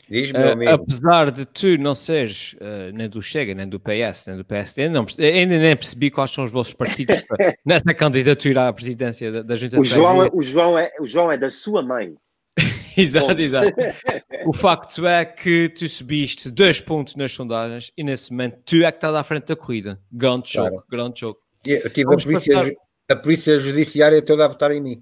Diz, 0.09 0.31
meu 0.31 0.41
Uh, 0.41 0.51
amigo. 0.53 0.71
apesar 0.71 1.31
de 1.31 1.45
tu 1.45 1.77
não 1.79 1.95
seres 1.95 2.53
uh, 2.53 2.91
nem 2.93 3.09
do 3.09 3.21
Chega, 3.21 3.53
nem 3.55 3.67
do 3.67 3.79
PS, 3.79 4.27
nem 4.27 4.37
do 4.37 4.45
PSD, 4.45 4.87
não, 4.89 5.03
perce- 5.05 5.23
ainda 5.23 5.57
nem 5.57 5.75
percebi 5.75 6.11
quais 6.11 6.31
são 6.31 6.43
os 6.43 6.51
vossos 6.51 6.73
partidos 6.73 7.21
para- 7.21 7.55
nessa 7.65 7.93
candidatura 7.93 8.67
à 8.67 8.73
presidência 8.73 9.31
da, 9.31 9.41
da 9.41 9.55
Junta 9.55 9.79
O 9.79 9.83
de 9.83 9.89
João, 9.89 10.23
é, 10.23 10.29
o, 10.31 10.41
João 10.41 10.77
é, 10.77 10.91
o 10.99 11.05
João 11.07 11.31
é 11.31 11.37
da 11.37 11.49
sua 11.49 11.81
mãe. 11.81 12.13
Exato, 12.97 13.41
exato. 13.41 13.73
O 14.47 14.53
facto 14.53 15.05
é 15.07 15.25
que 15.25 15.69
tu 15.69 15.89
subiste 15.89 16.51
dois 16.51 16.79
pontos 16.79 17.15
nas 17.15 17.31
sondagens 17.31 17.91
e 17.97 18.03
nesse 18.03 18.31
momento 18.31 18.59
tu 18.63 18.75
é 18.83 18.91
que 18.91 18.97
estás 18.97 19.13
à 19.15 19.23
frente 19.23 19.47
da 19.47 19.55
corrida. 19.55 19.99
Grande 20.11 20.49
choque, 20.51 20.69
Claro. 20.69 20.85
grande 20.89 21.19
choque. 21.19 21.39
Eu 21.65 21.89
tive 21.89 22.13
a 22.13 22.17
polícia, 22.17 22.53
passar- 22.55 22.71
a 23.09 23.15
polícia 23.15 23.59
judiciária 23.59 24.21
toda 24.21 24.45
a 24.45 24.47
votar 24.47 24.71
em 24.71 24.79
mim. 24.81 25.01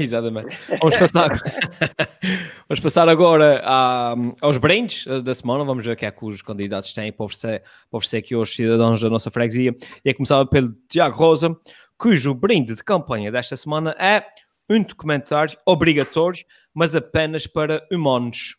Exatamente. 0.02 0.56
Vamos 0.80 0.96
passar, 0.96 1.30
vamos 2.68 2.80
passar 2.80 3.08
agora 3.08 3.60
à- 3.64 4.14
aos 4.40 4.58
brindes 4.58 5.04
da 5.22 5.34
semana. 5.34 5.64
Vamos 5.64 5.84
ver 5.84 5.92
o 5.92 5.96
que 5.96 6.06
é 6.06 6.10
que 6.10 6.24
os 6.24 6.42
candidatos 6.42 6.92
têm 6.92 7.12
para 7.12 7.24
oferecer, 7.26 7.60
para 7.90 7.98
oferecer 7.98 8.16
aqui 8.18 8.34
aos 8.34 8.54
cidadãos 8.54 9.00
da 9.00 9.10
nossa 9.10 9.30
freguesia. 9.30 9.74
E 10.04 10.10
é 10.10 10.14
começar 10.14 10.44
pelo 10.46 10.72
Tiago 10.88 11.16
Rosa, 11.16 11.56
cujo 11.98 12.34
brinde 12.34 12.74
de 12.74 12.82
campanha 12.84 13.30
desta 13.30 13.56
semana 13.56 13.94
é 13.98 14.24
um 14.68 14.82
documentário 14.82 15.58
obrigatório, 15.66 16.44
mas 16.72 16.94
apenas 16.94 17.46
para 17.46 17.86
humanos. 17.92 18.56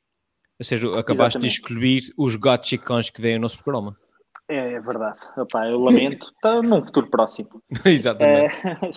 Ou 0.60 0.66
seja, 0.66 0.88
acabaste 1.00 1.40
de 1.40 1.46
Exatamente. 1.48 1.54
excluir 1.54 2.02
os 2.18 2.36
gatos 2.36 2.72
e 2.72 2.78
cães 2.78 3.10
que 3.10 3.22
vêm 3.22 3.36
no 3.36 3.42
nosso 3.44 3.64
programa. 3.64 3.98
É, 4.48 4.74
é 4.74 4.82
verdade. 4.82 5.18
Epá, 5.38 5.66
eu 5.68 5.80
lamento. 5.80 6.26
Está 6.36 6.62
num 6.62 6.84
futuro 6.84 7.08
próximo. 7.10 7.50
Exatamente. 7.86 8.54
É, 8.68 8.92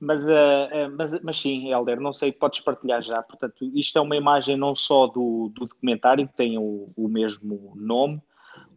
mas, 0.00 0.26
eh, 0.28 0.68
eh, 0.72 0.88
mas, 0.88 1.22
mas 1.22 1.40
sim, 1.40 1.70
Helder, 1.70 2.00
não 2.00 2.12
sei, 2.12 2.32
podes 2.32 2.60
partilhar 2.60 3.02
já. 3.02 3.22
Portanto, 3.22 3.64
isto 3.74 3.98
é 3.98 4.00
uma 4.00 4.16
imagem 4.16 4.56
não 4.56 4.74
só 4.74 5.06
do, 5.06 5.50
do 5.54 5.66
documentário, 5.66 6.26
que 6.28 6.34
tem 6.34 6.58
o, 6.58 6.90
o 6.96 7.08
mesmo 7.08 7.72
nome, 7.74 8.20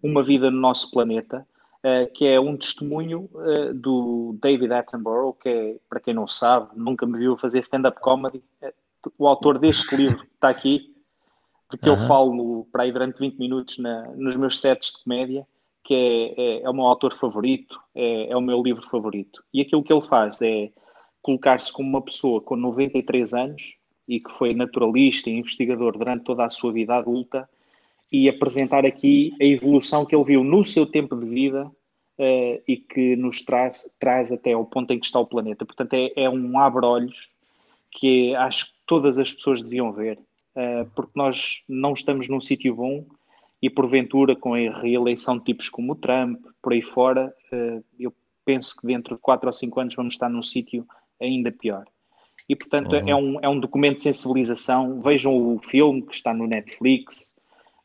Uma 0.01 0.23
Vida 0.23 0.49
no 0.51 0.59
Nosso 0.59 0.91
Planeta, 0.91 1.47
eh, 1.83 2.05
que 2.07 2.25
é 2.25 2.39
um 2.39 2.57
testemunho 2.57 3.29
do 3.75 4.37
David 4.41 4.73
Attenborough, 4.73 5.33
que 5.33 5.49
é, 5.49 5.75
para 5.89 5.99
quem 5.99 6.13
não 6.13 6.27
sabe, 6.27 6.69
nunca 6.75 7.05
me 7.05 7.17
viu 7.17 7.37
fazer 7.37 7.59
stand-up 7.59 7.99
comedy. 8.01 8.43
O 9.17 9.27
autor 9.27 9.59
deste 9.59 9.95
livro 9.95 10.25
está 10.33 10.49
aqui, 10.49 10.93
porque 11.69 11.87
eu 11.87 11.93
Aham. 11.93 12.07
falo 12.07 12.67
para 12.71 12.83
aí 12.83 12.91
durante 12.91 13.19
20 13.19 13.37
minutos 13.37 13.77
na- 13.77 14.07
nos 14.15 14.35
meus 14.35 14.59
sets 14.59 14.93
de 14.93 15.03
comédia, 15.03 15.45
que 15.83 15.93
é, 15.93 16.41
é, 16.41 16.63
é 16.63 16.69
o 16.69 16.73
meu 16.73 16.85
autor 16.85 17.15
favorito, 17.17 17.79
é, 17.95 18.29
é 18.31 18.35
o 18.35 18.41
meu 18.41 18.61
livro 18.61 18.85
favorito. 18.89 19.43
E 19.53 19.61
aquilo 19.61 19.83
que 19.83 19.93
ele 19.93 20.05
faz 20.07 20.41
é 20.41 20.71
colocar-se 21.27 21.73
como 21.73 21.89
uma 21.89 22.01
pessoa 22.01 22.39
com 22.39 22.55
93 22.55 23.33
anos 23.33 23.75
e 24.07 24.17
que 24.17 24.31
foi 24.31 24.53
naturalista 24.53 25.29
e 25.29 25.33
investigador 25.33 25.97
durante 25.97 26.23
toda 26.23 26.45
a 26.45 26.49
sua 26.49 26.71
vida 26.71 26.95
adulta 26.95 27.49
e 28.09 28.29
apresentar 28.29 28.85
aqui 28.85 29.33
a 29.41 29.43
evolução 29.43 30.05
que 30.05 30.15
ele 30.15 30.23
viu 30.23 30.41
no 30.41 30.63
seu 30.63 30.85
tempo 30.85 31.17
de 31.17 31.25
vida 31.25 31.69
eh, 32.17 32.61
e 32.65 32.77
que 32.77 33.17
nos 33.17 33.41
traz, 33.41 33.85
traz 33.99 34.31
até 34.31 34.53
ao 34.53 34.63
ponto 34.63 34.93
em 34.93 34.99
que 35.01 35.05
está 35.05 35.19
o 35.19 35.27
planeta. 35.27 35.65
Portanto, 35.65 35.93
é, 35.95 36.13
é 36.15 36.29
um 36.29 36.57
abre-olhos 36.57 37.29
que 37.91 38.33
acho 38.35 38.67
que 38.67 38.79
todas 38.85 39.17
as 39.17 39.33
pessoas 39.33 39.61
deviam 39.61 39.91
ver, 39.91 40.17
eh, 40.55 40.85
porque 40.95 41.11
nós 41.13 41.61
não 41.67 41.91
estamos 41.91 42.29
num 42.29 42.39
sítio 42.39 42.73
bom 42.73 43.05
e 43.61 43.69
porventura 43.69 44.33
com 44.33 44.53
a 44.53 44.79
reeleição 44.79 45.37
de 45.37 45.43
tipos 45.43 45.67
como 45.67 45.91
o 45.91 45.95
Trump, 45.95 46.39
por 46.61 46.71
aí 46.71 46.81
fora, 46.81 47.35
eh, 47.51 47.81
eu 47.99 48.13
penso 48.45 48.77
que 48.77 48.87
dentro 48.87 49.15
de 49.15 49.21
4 49.21 49.45
ou 49.45 49.51
5 49.51 49.79
anos 49.81 49.95
vamos 49.95 50.13
estar 50.13 50.29
num 50.29 50.41
sítio 50.41 50.87
ainda 51.21 51.51
pior. 51.51 51.85
E 52.47 52.55
portanto 52.55 52.95
é, 53.09 53.15
um, 53.15 53.39
é 53.41 53.49
um 53.49 53.59
documento 53.59 53.95
de 53.95 54.01
sensibilização. 54.01 55.01
Vejam 55.01 55.35
o 55.35 55.59
filme 55.59 56.01
que 56.01 56.15
está 56.15 56.33
no 56.33 56.47
Netflix 56.47 57.31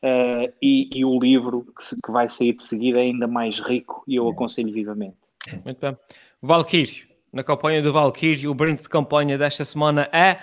eh, 0.02 0.52
e, 0.62 0.88
e 0.92 1.04
o 1.04 1.18
livro 1.18 1.66
que, 1.76 1.84
se- 1.84 1.96
que 2.04 2.12
vai 2.12 2.28
sair 2.28 2.52
de 2.54 2.62
seguida 2.62 3.00
é 3.00 3.04
ainda 3.04 3.26
mais 3.26 3.58
rico 3.58 4.04
e 4.06 4.16
eu 4.16 4.28
aconselho 4.28 4.72
vivamente. 4.72 5.16
Muito 5.64 5.80
bem. 5.80 5.96
Valkyrie, 6.40 7.02
na 7.32 7.42
campanha 7.42 7.82
do 7.82 7.92
Valkyrie, 7.92 8.46
o 8.46 8.54
brinde 8.54 8.82
de 8.82 8.88
campanha 8.88 9.36
desta 9.36 9.64
semana 9.64 10.08
é 10.12 10.36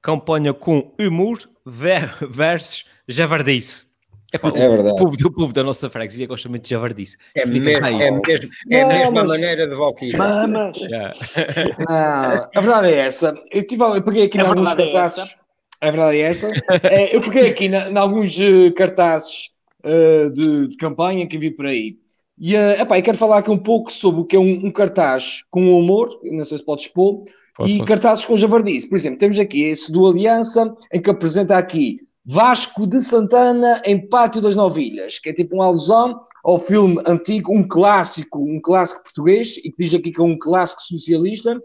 campanha 0.00 0.52
com 0.54 0.94
humor 1.00 1.38
ver- 1.64 2.14
versus 2.28 2.84
javardice. 3.08 3.86
Epá, 4.34 4.48
É 4.54 4.68
verdade. 4.68 4.94
O 4.94 4.96
povo, 4.96 5.14
o 5.24 5.32
povo 5.32 5.52
da 5.52 5.62
nossa 5.62 5.88
freguesia 5.88 6.26
gosta 6.26 6.48
muito 6.48 6.64
de 6.64 6.70
javardice. 6.70 7.16
É, 7.36 7.40
Explica 7.44 7.64
mesmo, 7.64 7.86
aí. 7.86 7.94
é, 8.02 8.10
mesmo, 8.10 8.50
é 8.70 8.82
a 8.82 8.88
mesma 8.88 9.24
maneira 9.24 9.66
de 9.68 9.74
Valkyrie. 9.74 10.16
Mamas! 10.16 10.76
Não, 11.88 12.48
a 12.54 12.60
verdade 12.60 12.88
é 12.88 12.96
essa. 12.96 13.34
Eu, 13.52 13.66
tive, 13.66 13.82
eu 13.82 14.02
peguei 14.02 14.24
aqui 14.24 14.38
A 14.40 14.42
em 14.42 14.46
alguns 14.46 14.72
é 14.72 14.76
cartazes. 14.76 15.36
A 15.80 15.90
verdade 15.90 16.18
é 16.18 16.20
essa. 16.22 16.50
É, 16.82 17.14
eu 17.14 17.20
peguei 17.20 17.48
aqui 17.50 17.66
em 17.66 17.96
alguns 17.96 18.38
eh, 18.40 18.70
cartazes 18.72 19.50
eh, 19.84 20.30
de, 20.30 20.68
de 20.68 20.76
campanha 20.76 21.26
que 21.28 21.38
vi 21.38 21.50
por 21.50 21.66
aí. 21.66 21.96
E 22.38 22.56
uh, 22.56 22.80
epá, 22.80 22.98
eu 22.98 23.02
quero 23.02 23.16
falar 23.18 23.38
aqui 23.38 23.50
um 23.50 23.58
pouco 23.58 23.92
sobre 23.92 24.20
o 24.22 24.24
que 24.24 24.34
é 24.34 24.38
um, 24.40 24.66
um 24.66 24.72
cartaz 24.72 25.42
com 25.50 25.78
humor, 25.78 26.08
não 26.24 26.44
sei 26.44 26.58
se 26.58 26.64
pode 26.64 26.82
expor, 26.82 27.22
Posso, 27.56 27.72
e 27.72 27.78
posso. 27.78 27.88
cartazes 27.88 28.24
com 28.24 28.36
javardice. 28.36 28.88
Por 28.88 28.96
exemplo, 28.96 29.18
temos 29.18 29.38
aqui 29.38 29.62
esse 29.62 29.92
do 29.92 30.04
Aliança, 30.06 30.74
em 30.92 31.00
que 31.00 31.10
apresenta 31.10 31.56
aqui 31.56 32.00
Vasco 32.26 32.86
de 32.86 33.00
Santana 33.02 33.82
em 33.84 34.08
Pátio 34.08 34.40
das 34.40 34.56
Novilhas, 34.56 35.18
que 35.18 35.28
é 35.28 35.32
tipo 35.32 35.56
uma 35.56 35.66
alusão 35.66 36.18
ao 36.42 36.58
filme 36.58 37.02
antigo, 37.06 37.52
um 37.52 37.66
clássico, 37.66 38.38
um 38.38 38.60
clássico 38.62 39.02
português, 39.02 39.58
e 39.58 39.70
que 39.70 39.84
diz 39.84 39.92
aqui 39.94 40.10
que 40.10 40.20
é 40.20 40.24
um 40.24 40.38
clássico 40.38 40.80
socialista, 40.80 41.60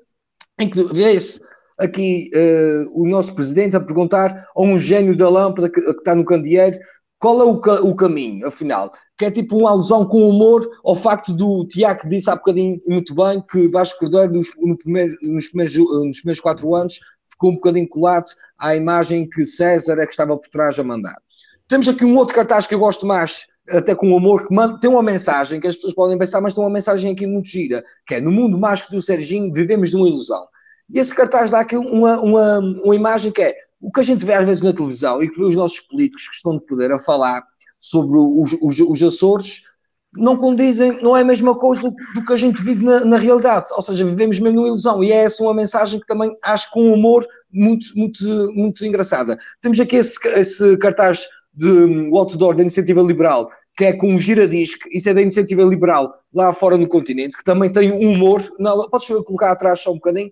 em 0.60 0.70
que 0.70 0.84
vê-se 0.84 1.40
aqui 1.78 2.30
eh, 2.34 2.84
o 2.94 3.08
nosso 3.08 3.34
presidente 3.34 3.78
a 3.78 3.80
perguntar 3.80 4.36
a 4.54 4.62
um 4.62 4.78
gênio 4.78 5.16
da 5.16 5.30
lâmpada 5.30 5.70
que, 5.70 5.80
que 5.80 5.90
está 5.92 6.14
no 6.14 6.26
candeeiro 6.26 6.78
qual 7.22 7.40
é 7.42 7.44
o, 7.46 7.60
ca- 7.60 7.82
o 7.82 7.96
caminho, 7.96 8.46
afinal. 8.48 8.90
Que 9.18 9.26
é 9.26 9.32
tipo 9.32 9.58
uma 9.58 9.72
alusão 9.72 10.06
com 10.06 10.28
humor 10.28 10.70
ao 10.86 10.96
facto 10.96 11.34
do 11.34 11.66
Tiago 11.68 12.10
disse 12.10 12.30
há 12.30 12.36
bocadinho 12.36 12.82
muito 12.88 13.14
bem 13.16 13.42
que 13.50 13.70
Vasco 13.70 14.00
Cordeiro 14.00 14.34
nos, 14.34 14.50
no 14.58 14.78
primeiro- 14.78 15.18
nos, 15.22 15.48
primeiros, 15.48 15.76
eh, 15.78 16.06
nos 16.06 16.20
primeiros 16.20 16.42
quatro 16.42 16.76
anos 16.76 17.00
ficou 17.40 17.52
um 17.52 17.56
bocadinho 17.56 17.88
colado 17.88 18.26
à 18.58 18.76
imagem 18.76 19.28
que 19.30 19.46
César 19.46 19.94
é 19.94 20.06
que 20.06 20.12
estava 20.12 20.36
por 20.36 20.50
trás 20.50 20.78
a 20.78 20.84
mandar. 20.84 21.16
Temos 21.70 21.88
aqui 21.88 22.04
um 22.04 22.18
outro 22.18 22.36
cartaz 22.36 22.68
que 22.68 22.76
eu 22.76 22.80
gosto 22.80 23.06
mais, 23.06 23.48
até 23.70 23.96
com 23.96 24.14
humor, 24.14 24.46
que 24.46 24.54
manda- 24.54 24.78
tem 24.80 24.90
uma 24.90 25.02
mensagem 25.02 25.60
que 25.62 25.68
as 25.68 25.76
pessoas 25.76 25.94
podem 25.94 26.18
pensar, 26.18 26.42
mas 26.42 26.54
tem 26.54 26.62
uma 26.64 26.70
mensagem 26.70 27.14
aqui 27.14 27.26
muito 27.26 27.48
gira, 27.48 27.82
que 28.06 28.16
é 28.16 28.22
no 28.22 28.32
mundo 28.32 28.58
mágico 28.58 28.92
do 28.92 29.02
Serginho 29.02 29.54
vivemos 29.54 29.90
de 29.92 29.96
uma 29.96 30.08
ilusão. 30.08 30.46
E 30.90 31.00
esse 31.00 31.16
cartaz 31.16 31.50
dá 31.50 31.62
aqui 31.62 31.78
uma, 31.78 32.20
uma, 32.20 32.60
uma 32.60 32.96
imagem 32.96 33.32
que 33.32 33.42
é 33.42 33.56
o 33.80 33.90
que 33.90 34.02
a 34.02 34.04
gente 34.04 34.26
vê 34.26 34.34
às 34.34 34.46
vezes 34.46 34.62
na 34.62 34.74
televisão 34.74 35.24
e 35.24 35.30
que 35.30 35.38
vê 35.40 35.46
os 35.46 35.56
nossos 35.56 35.80
políticos 35.80 36.28
que 36.28 36.36
estão 36.36 36.58
de 36.58 36.66
poder 36.66 36.92
a 36.92 37.00
falar 37.00 37.42
sobre 37.78 38.20
os, 38.20 38.58
os, 38.62 38.80
os 38.82 39.02
Açores, 39.04 39.62
não 40.14 40.36
condizem, 40.36 41.02
não 41.02 41.16
é 41.16 41.22
a 41.22 41.26
mesma 41.26 41.56
coisa 41.56 41.94
do, 42.16 42.24
que 42.24 42.34
a 42.34 42.36
gente 42.36 42.62
vive 42.64 42.84
na, 42.84 43.06
na 43.06 43.18
realidade. 43.18 43.70
Ou 43.76 43.82
seja, 43.82 44.06
vivemos 44.06 44.40
mesmo 44.40 44.56
numa 44.56 44.68
ilusão. 44.68 45.04
E 45.04 45.12
é 45.12 45.18
essa 45.18 45.44
uma 45.44 45.54
mensagem 45.54 46.00
que 46.00 46.08
também 46.08 46.36
acho 46.44 46.70
com 46.72 46.92
humor 46.92 47.28
muito, 47.52 47.88
muito, 47.96 48.52
muito 48.54 48.86
engraçada. 48.86 49.38
Temos 49.62 49.80
aqui 49.80 49.98
esse, 49.98 50.18
esse 50.30 50.78
cartaz 50.78 51.28
de 51.54 52.10
outdoor 52.14 52.56
da 52.56 52.62
Iniciativa 52.62 53.02
Liberal, 53.02 53.50
que 53.78 53.86
é 53.86 53.94
com 53.94 54.08
um 54.08 54.20
giradisco, 54.20 54.88
isso 54.92 55.10
é 55.10 55.14
da 55.14 55.22
Iniciativa 55.22 55.64
Liberal 55.64 56.14
lá 56.34 56.54
fora 56.54 56.78
no 56.78 56.88
continente, 56.88 57.38
que 57.38 57.44
também 57.44 57.72
tem 57.72 57.92
um 57.92 58.12
humor. 58.14 58.50
Não, 58.60 58.90
podes 58.90 59.08
colocar 59.08 59.52
atrás 59.52 59.82
só 59.82 59.92
um 59.92 59.96
bocadinho? 59.96 60.32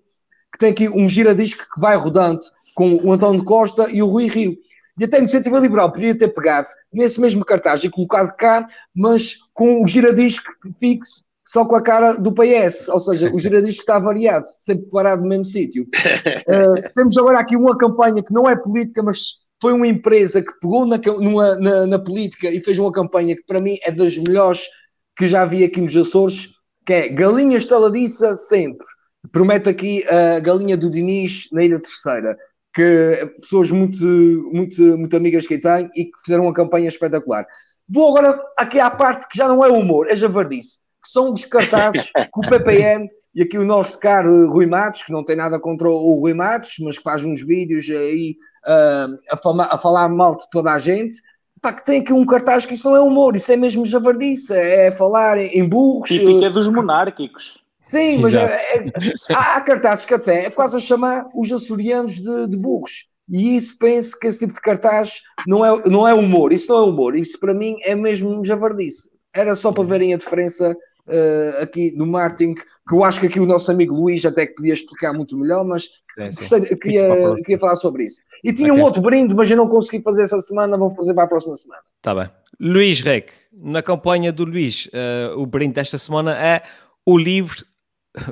Que 0.52 0.58
tem 0.58 0.70
aqui 0.70 0.88
um 0.88 1.08
giradisco 1.08 1.64
que 1.74 1.80
vai 1.80 1.96
rodando 1.96 2.40
com 2.74 2.94
o 2.94 3.12
António 3.12 3.44
Costa 3.44 3.88
e 3.90 4.02
o 4.02 4.06
Rui 4.06 4.26
Rio. 4.26 4.56
E 4.98 5.04
até 5.04 5.16
a 5.16 5.20
Iniciativa 5.20 5.58
Liberal 5.58 5.92
podia 5.92 6.16
ter 6.16 6.28
pegado 6.28 6.68
nesse 6.92 7.20
mesmo 7.20 7.44
cartaz 7.44 7.82
e 7.84 7.90
colocado 7.90 8.34
cá, 8.36 8.66
mas 8.94 9.36
com 9.52 9.82
o 9.82 9.88
giradisco 9.88 10.50
fixo, 10.80 11.22
só 11.46 11.64
com 11.64 11.76
a 11.76 11.82
cara 11.82 12.14
do 12.14 12.32
PS. 12.32 12.88
Ou 12.88 12.98
seja, 12.98 13.30
o 13.32 13.38
giradisco 13.38 13.80
está 13.80 13.98
variado, 13.98 14.46
sempre 14.46 14.88
parado 14.90 15.22
no 15.22 15.28
mesmo 15.28 15.44
sítio. 15.44 15.84
Uh, 15.84 16.82
temos 16.94 17.16
agora 17.16 17.38
aqui 17.38 17.56
uma 17.56 17.76
campanha 17.76 18.22
que 18.22 18.32
não 18.32 18.48
é 18.48 18.56
política, 18.56 19.02
mas 19.02 19.48
foi 19.60 19.72
uma 19.72 19.86
empresa 19.86 20.42
que 20.42 20.52
pegou 20.60 20.86
na, 20.86 20.98
numa, 20.98 21.56
na, 21.56 21.86
na, 21.86 21.98
política 21.98 22.48
e 22.48 22.60
fez 22.60 22.78
uma 22.78 22.92
campanha 22.92 23.34
que 23.34 23.44
para 23.44 23.60
mim 23.60 23.78
é 23.82 23.90
das 23.90 24.16
melhores 24.16 24.68
que 25.16 25.26
já 25.26 25.44
vi 25.44 25.64
aqui 25.64 25.80
nos 25.80 25.96
Açores, 25.96 26.50
que 26.86 26.92
é 26.92 27.08
Galinha 27.08 27.56
Estaladiça 27.56 28.36
sempre. 28.36 28.86
Promete 29.32 29.68
aqui 29.68 30.04
a 30.08 30.38
galinha 30.38 30.76
do 30.76 30.88
Diniz 30.88 31.48
na 31.52 31.64
Ilha 31.64 31.80
Terceira, 31.80 32.38
que 32.78 33.26
pessoas 33.40 33.72
muito, 33.72 34.06
muito, 34.52 34.80
muito 34.96 35.16
amigas 35.16 35.48
que 35.48 35.58
têm 35.58 35.90
e 35.96 36.04
que 36.04 36.20
fizeram 36.24 36.44
uma 36.44 36.52
campanha 36.52 36.86
espetacular. 36.86 37.44
Vou 37.88 38.16
agora 38.16 38.40
aqui 38.56 38.78
à 38.78 38.88
parte 38.88 39.26
que 39.28 39.36
já 39.36 39.48
não 39.48 39.64
é 39.64 39.68
humor, 39.68 40.06
é 40.08 40.14
javardice, 40.14 40.80
que 41.02 41.10
são 41.10 41.32
os 41.32 41.44
cartazes 41.44 42.12
que 42.14 42.46
o 42.46 42.48
PPM 42.48 43.08
e 43.34 43.42
aqui 43.42 43.58
o 43.58 43.64
nosso 43.64 43.98
caro 43.98 44.48
Rui 44.48 44.66
Matos, 44.66 45.02
que 45.02 45.10
não 45.10 45.24
tem 45.24 45.34
nada 45.34 45.58
contra 45.58 45.90
o 45.90 46.20
Rui 46.20 46.34
Matos, 46.34 46.76
mas 46.80 46.96
que 46.96 47.02
faz 47.02 47.24
uns 47.24 47.44
vídeos 47.44 47.90
aí 47.90 48.36
uh, 48.64 49.18
a, 49.28 49.36
falar, 49.36 49.68
a, 49.72 49.78
falar, 49.78 50.08
mal 50.08 50.36
de 50.36 50.48
toda 50.48 50.72
a 50.72 50.78
gente, 50.78 51.16
pá, 51.60 51.72
que 51.72 51.84
tem 51.84 52.00
aqui 52.00 52.12
um 52.12 52.24
cartaz 52.24 52.64
que 52.64 52.74
isso 52.74 52.88
não 52.88 52.96
é 52.96 53.00
humor, 53.00 53.34
isso 53.34 53.50
é 53.50 53.56
mesmo 53.56 53.84
javardice, 53.84 54.54
é 54.54 54.92
falar 54.92 55.36
em, 55.36 55.48
em 55.48 55.68
burros. 55.68 56.10
Típica 56.10 56.48
dos 56.48 56.68
monárquicos. 56.68 57.58
Sim, 57.88 58.18
mas 58.18 58.34
é, 58.34 58.40
é, 58.44 58.92
há, 59.34 59.56
há, 59.56 59.60
cartazes 59.62 60.04
que 60.04 60.12
até 60.12 60.44
é 60.44 60.50
quase 60.50 60.76
a 60.76 60.80
chamar 60.80 61.26
os 61.34 61.50
açorianos 61.50 62.20
de, 62.20 62.46
de 62.46 62.56
burros. 62.56 63.06
E 63.30 63.56
isso 63.56 63.78
penso 63.78 64.18
que 64.18 64.26
esse 64.26 64.40
tipo 64.40 64.52
de 64.52 64.60
cartaz 64.60 65.22
não 65.46 65.64
é, 65.64 65.82
não 65.88 66.06
é 66.06 66.12
humor, 66.12 66.52
isso 66.52 66.70
não 66.70 66.80
é 66.80 66.82
humor, 66.82 67.16
isso 67.16 67.40
para 67.40 67.54
mim 67.54 67.76
é 67.82 67.94
mesmo 67.94 68.44
javardice. 68.44 69.08
Era 69.34 69.54
só 69.54 69.72
para 69.72 69.84
verem 69.84 70.12
a 70.12 70.18
diferença 70.18 70.76
uh, 71.06 71.62
aqui 71.62 71.92
no 71.96 72.06
marketing, 72.06 72.54
que 72.54 72.94
eu 72.94 73.02
acho 73.02 73.20
que 73.20 73.26
aqui 73.26 73.40
o 73.40 73.46
nosso 73.46 73.70
amigo 73.70 73.94
Luís 73.94 74.22
até 74.26 74.46
que 74.46 74.54
podia 74.54 74.74
explicar 74.74 75.14
muito 75.14 75.38
melhor, 75.38 75.64
mas 75.64 75.84
Sim, 75.84 76.30
sim. 76.30 76.36
gostei, 76.36 76.76
queria, 76.76 77.36
queria 77.36 77.58
falar 77.58 77.76
sobre 77.76 78.04
isso. 78.04 78.22
E 78.44 78.52
tinha 78.52 78.72
um 78.72 78.76
Ok. 78.76 78.84
outro 78.84 79.02
brinde, 79.02 79.34
mas 79.34 79.50
eu 79.50 79.56
não 79.56 79.68
consegui 79.68 80.02
fazer 80.02 80.24
essa 80.24 80.40
semana, 80.40 80.76
vou 80.76 80.94
fazer 80.94 81.14
para 81.14 81.24
a 81.24 81.28
próxima 81.28 81.54
semana. 81.54 81.80
Tá 82.02 82.14
bem. 82.14 82.30
Luís 82.60 83.00
Rec, 83.00 83.30
na 83.52 83.82
campanha 83.82 84.30
do 84.30 84.44
Luís, 84.44 84.90
eh, 84.92 85.32
o 85.36 85.46
brinde 85.46 85.74
desta 85.74 85.96
semana 85.96 86.36
é 86.36 86.62
o 87.06 87.16
livro, 87.16 87.64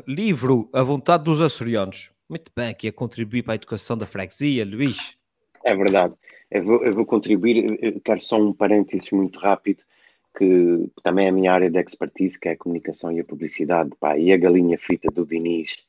livro 0.07 0.69
A 0.73 0.83
Vontade 0.83 1.25
dos 1.25 1.41
Açorianos. 1.43 2.11
Muito 2.29 2.51
bem, 2.57 2.69
aqui 2.71 2.89
a 2.89 2.93
contribuir 2.93 3.43
para 3.43 3.55
a 3.55 3.57
educação 3.57 3.97
da 3.97 4.07
freguesia, 4.07 4.65
Luís. 4.65 5.17
É 5.65 5.75
verdade. 5.75 6.15
Eu 6.51 6.63
vou, 6.65 6.85
eu 6.85 6.93
vou 6.95 7.05
contribuir, 7.05 7.79
eu 7.81 8.01
quero 8.05 8.21
só 8.21 8.37
um 8.37 8.53
parênteses 8.53 9.11
muito 9.13 9.39
rápido, 9.39 9.83
que 10.37 10.89
também 11.03 11.27
é 11.27 11.29
a 11.29 11.33
minha 11.33 11.53
área 11.53 11.71
de 11.71 11.79
expertise, 11.79 12.39
que 12.39 12.49
é 12.49 12.53
a 12.53 12.57
comunicação 12.57 13.11
e 13.11 13.21
a 13.21 13.25
publicidade. 13.25 13.91
Pá, 13.99 14.17
e 14.19 14.33
a 14.33 14.37
galinha 14.37 14.79
frita 14.79 15.11
do 15.11 15.27
Diniz 15.27 15.85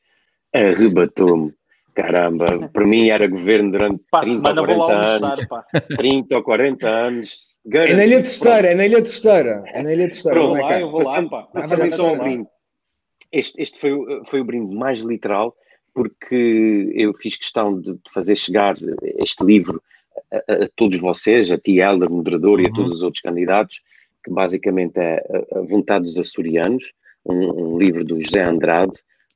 arrebatou-me. 0.54 1.52
Caramba, 1.94 2.68
para 2.72 2.86
mim 2.86 3.08
era 3.08 3.26
governo 3.26 3.72
durante 3.72 4.00
Pá, 4.08 4.20
30 4.20 4.36
ou 4.36 4.36
semana 4.36 4.62
vou 4.66 4.86
40 4.86 4.92
lá 4.92 5.06
anos. 5.06 5.22
almoçar, 5.22 5.48
pá. 5.48 5.64
30 5.96 6.36
ou 6.36 6.42
40 6.44 6.88
anos. 6.88 7.60
É 7.72 7.94
na 7.96 8.06
Ilha 8.06 8.22
Terceira, 8.22 8.68
é 8.68 8.74
na 8.76 8.86
Ilha 8.86 9.02
Terceira, 9.02 9.64
é 9.66 9.82
na 9.82 9.92
Ilha 9.92 10.04
Terceira, 10.04 10.38
Pronto, 10.38 10.56
é 10.58 10.62
lá, 10.62 10.80
eu 10.80 10.90
vou 10.92 11.02
lá, 11.02 11.28
pá. 11.28 11.42
passando 11.52 11.82
Este, 13.32 13.60
este 13.60 13.78
foi, 13.78 13.92
o- 13.92 14.24
foi 14.24 14.40
o 14.40 14.44
brinde 14.44 14.74
mais 14.74 15.00
literal, 15.00 15.54
porque 15.94 16.92
eu 16.94 17.12
fiz 17.14 17.36
questão 17.36 17.80
de, 17.80 17.94
de 17.94 18.10
fazer 18.12 18.36
chegar 18.36 18.76
este 19.18 19.44
livro 19.44 19.82
a, 20.32 20.36
a- 20.36 20.64
a 20.64 20.68
todos 20.76 20.98
vocês, 20.98 21.50
a 21.50 21.58
ti, 21.58 21.78
Helder, 21.80 22.10
moderador, 22.10 22.60
e 22.60 22.64
a 22.64 22.68
Uhum. 22.68 22.72
todos 22.74 22.92
os 22.94 23.02
outros 23.02 23.20
candidatos, 23.22 23.82
que 24.24 24.30
basicamente 24.30 24.96
é 24.98 25.24
a, 25.52 25.58
a 25.58 25.62
Vontade 25.62 26.04
dos 26.04 26.18
Açorianos, 26.18 26.92
um, 27.24 27.74
um 27.74 27.78
livro 27.78 28.04
do 28.04 28.20
José 28.20 28.42
Andrade, 28.42 28.92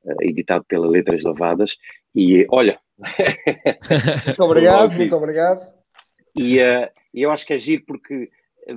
eh, 0.06 0.14
editado 0.28 0.64
pela 0.64 0.88
Letras 0.88 1.22
Lavadas. 1.22 1.76
E 2.14 2.46
olha, 2.50 2.78
Muito 4.26 4.42
obrigado, 4.42 4.94
muito 4.96 5.16
obrigado. 5.16 5.60
E 6.36 6.58
e 7.14 7.22
eu 7.22 7.30
acho 7.30 7.44
que 7.46 7.52
é 7.52 7.58
giro 7.58 7.82
porque 7.86 8.30
eh, 8.66 8.74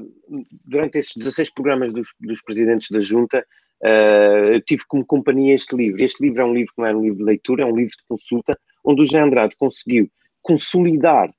durante 0.66 0.97
esses 0.97 1.13
16 1.16 1.51
programas 1.53 1.93
dos, 1.93 2.13
dos 2.20 2.41
presidentes 2.41 2.89
da 2.91 2.99
Junta, 2.99 3.45
eu 3.82 4.61
tive 4.61 4.84
como 4.88 5.05
companhia 5.05 5.53
este 5.53 5.76
livro. 5.76 6.01
Este 6.01 6.23
livro 6.23 6.41
é 6.41 6.45
um 6.45 6.53
livro 6.53 6.73
que 6.76 6.82
não 6.82 6.88
é 6.88 6.95
um 6.95 7.01
livro 7.01 7.17
de 7.19 7.23
leitura, 7.23 7.63
é 7.63 7.65
um 7.65 7.76
livro 7.76 7.91
de 7.91 8.03
consulta, 8.07 8.57
onde 8.84 9.01
o 9.01 9.05
José 9.05 9.19
Andrade 9.19 9.55
conseguiu 9.57 10.09
consolidar 10.41 11.34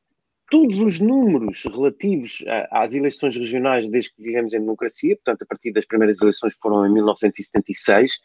todos 0.50 0.78
os 0.78 1.00
números 1.00 1.64
relativos 1.64 2.44
a- 2.46 2.82
às 2.82 2.94
eleições 2.94 3.36
regionais 3.36 3.88
desde 3.88 4.14
que 4.14 4.22
vivemos 4.22 4.54
em 4.54 4.60
democracia, 4.60 5.16
portanto, 5.16 5.42
a 5.42 5.46
partir 5.46 5.72
das 5.72 5.86
primeiras 5.86 6.20
eleições 6.20 6.54
que 6.54 6.60
foram 6.60 6.86
em 6.86 6.92
1976, 6.92 8.18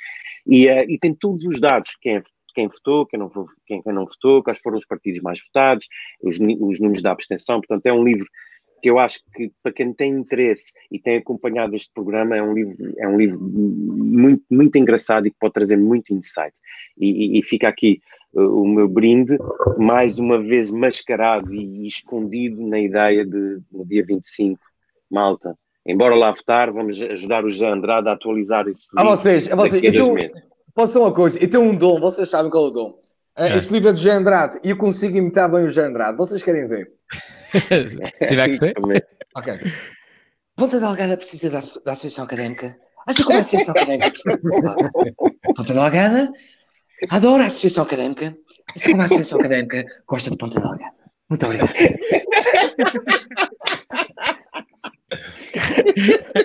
e, 0.45 0.67
eh, 0.67 0.85
e 0.87 0.99
tem 0.99 1.13
todos 1.15 1.45
os 1.45 1.59
dados, 1.59 1.97
quem, 1.99 2.21
quem 2.53 2.67
votou, 2.67 3.05
quem 3.05 3.19
não, 3.19 3.29
quem, 3.65 3.81
quem 3.81 3.93
não 3.93 4.05
votou, 4.05 4.43
quais 4.43 4.59
foram 4.59 4.77
os 4.77 4.85
partidos 4.85 5.21
mais 5.21 5.39
votados, 5.41 5.87
os, 6.21 6.35
os 6.39 6.79
números 6.79 7.01
da 7.01 7.11
abstenção, 7.11 7.59
portanto, 7.59 7.85
é 7.87 7.93
um 7.93 8.03
livro 8.03 8.27
que 8.81 8.89
eu 8.89 8.97
acho 8.99 9.19
que 9.35 9.51
para 9.61 9.71
quem 9.71 9.93
tem 9.93 10.11
interesse 10.13 10.73
e 10.91 10.99
tem 10.99 11.17
acompanhado 11.17 11.75
este 11.75 11.91
programa 11.93 12.35
é 12.35 12.41
um 12.41 12.53
livro, 12.53 12.93
é 12.97 13.07
um 13.07 13.17
livro 13.17 13.39
muito, 13.39 14.43
muito 14.49 14.77
engraçado 14.77 15.27
e 15.27 15.31
que 15.31 15.37
pode 15.39 15.53
trazer 15.53 15.77
muito 15.77 16.13
insight. 16.13 16.53
E, 16.97 17.39
e- 17.39 17.43
fica 17.43 17.67
aqui 17.67 18.01
uh, 18.33 18.61
o 18.61 18.67
meu 18.67 18.87
brinde, 18.87 19.37
mais 19.77 20.19
uma 20.19 20.41
vez 20.41 20.69
mascarado 20.71 21.53
e, 21.53 21.85
escondido 21.87 22.65
na 22.67 22.79
ideia 22.79 23.25
de 23.25 23.59
no 23.71 23.85
dia 23.85 24.03
25, 24.05 24.59
malta. 25.09 25.55
Embora 25.85 26.15
lá 26.15 26.31
votar, 26.31 26.71
vamos 26.71 27.01
ajudar 27.01 27.43
o 27.43 27.49
José 27.49 27.67
Andrade 27.67 28.07
a 28.09 28.11
atualizar 28.11 28.67
esse 28.67 28.87
A 28.95 29.01
livro 29.01 29.17
vocês, 29.17 29.51
a 29.51 29.55
vocês. 29.55 29.83
a 29.83 29.87
Então, 29.87 30.13
meses. 30.13 30.41
posso 30.75 30.99
uma 30.99 31.11
coisa? 31.13 31.39
Eu 31.43 31.49
tenho 31.49 31.63
um 31.63 31.75
dom, 31.75 31.99
vocês 31.99 32.29
sabem 32.29 32.51
qual 32.51 32.65
é 32.65 32.67
o 32.67 32.71
dom. 32.71 32.99
Eh, 33.37 33.49
É. 33.49 33.57
Este 33.57 33.73
livro 33.73 33.89
é 33.89 33.93
do 33.93 33.99
Jean 33.99 34.17
Andrade 34.17 34.59
e 34.63 34.69
eu 34.69 34.77
consigo 34.77 35.17
imitar 35.17 35.49
bem 35.51 35.65
o 35.65 35.69
Jean 35.69 35.87
Andrade. 35.87 36.17
Vocês 36.17 36.43
querem 36.43 36.67
ver? 36.67 36.91
Se 38.21 38.27
tiver 38.27 38.47
que 38.49 38.53
ser. 38.55 38.73
Ok. 39.33 39.53
Ponta 40.57 40.77
Delgada 40.77 41.15
precisa 41.15 41.49
da, 41.49 41.61
da 41.85 41.93
Associação 41.93 42.25
Académica. 42.25 42.75
Acha 43.07 43.23
como 43.23 43.37
a 43.37 43.39
Associação 43.39 43.71
Académica 43.71 44.11
precisa 44.11 44.37
de 44.37 45.13
Ponta 45.55 45.73
Delgada 45.73 46.31
adora 47.09 47.43
a 47.43 47.47
Associação 47.47 47.83
Académica. 47.85 48.35
Acha 48.75 48.89
como 48.89 49.01
a 49.01 49.05
Associação 49.05 49.39
Académica 49.39 49.85
gosta 50.05 50.29
de 50.29 50.37
Ponta 50.37 50.59
Delgada. 50.59 50.93
Muito 51.29 51.45
obrigado. 51.45 51.71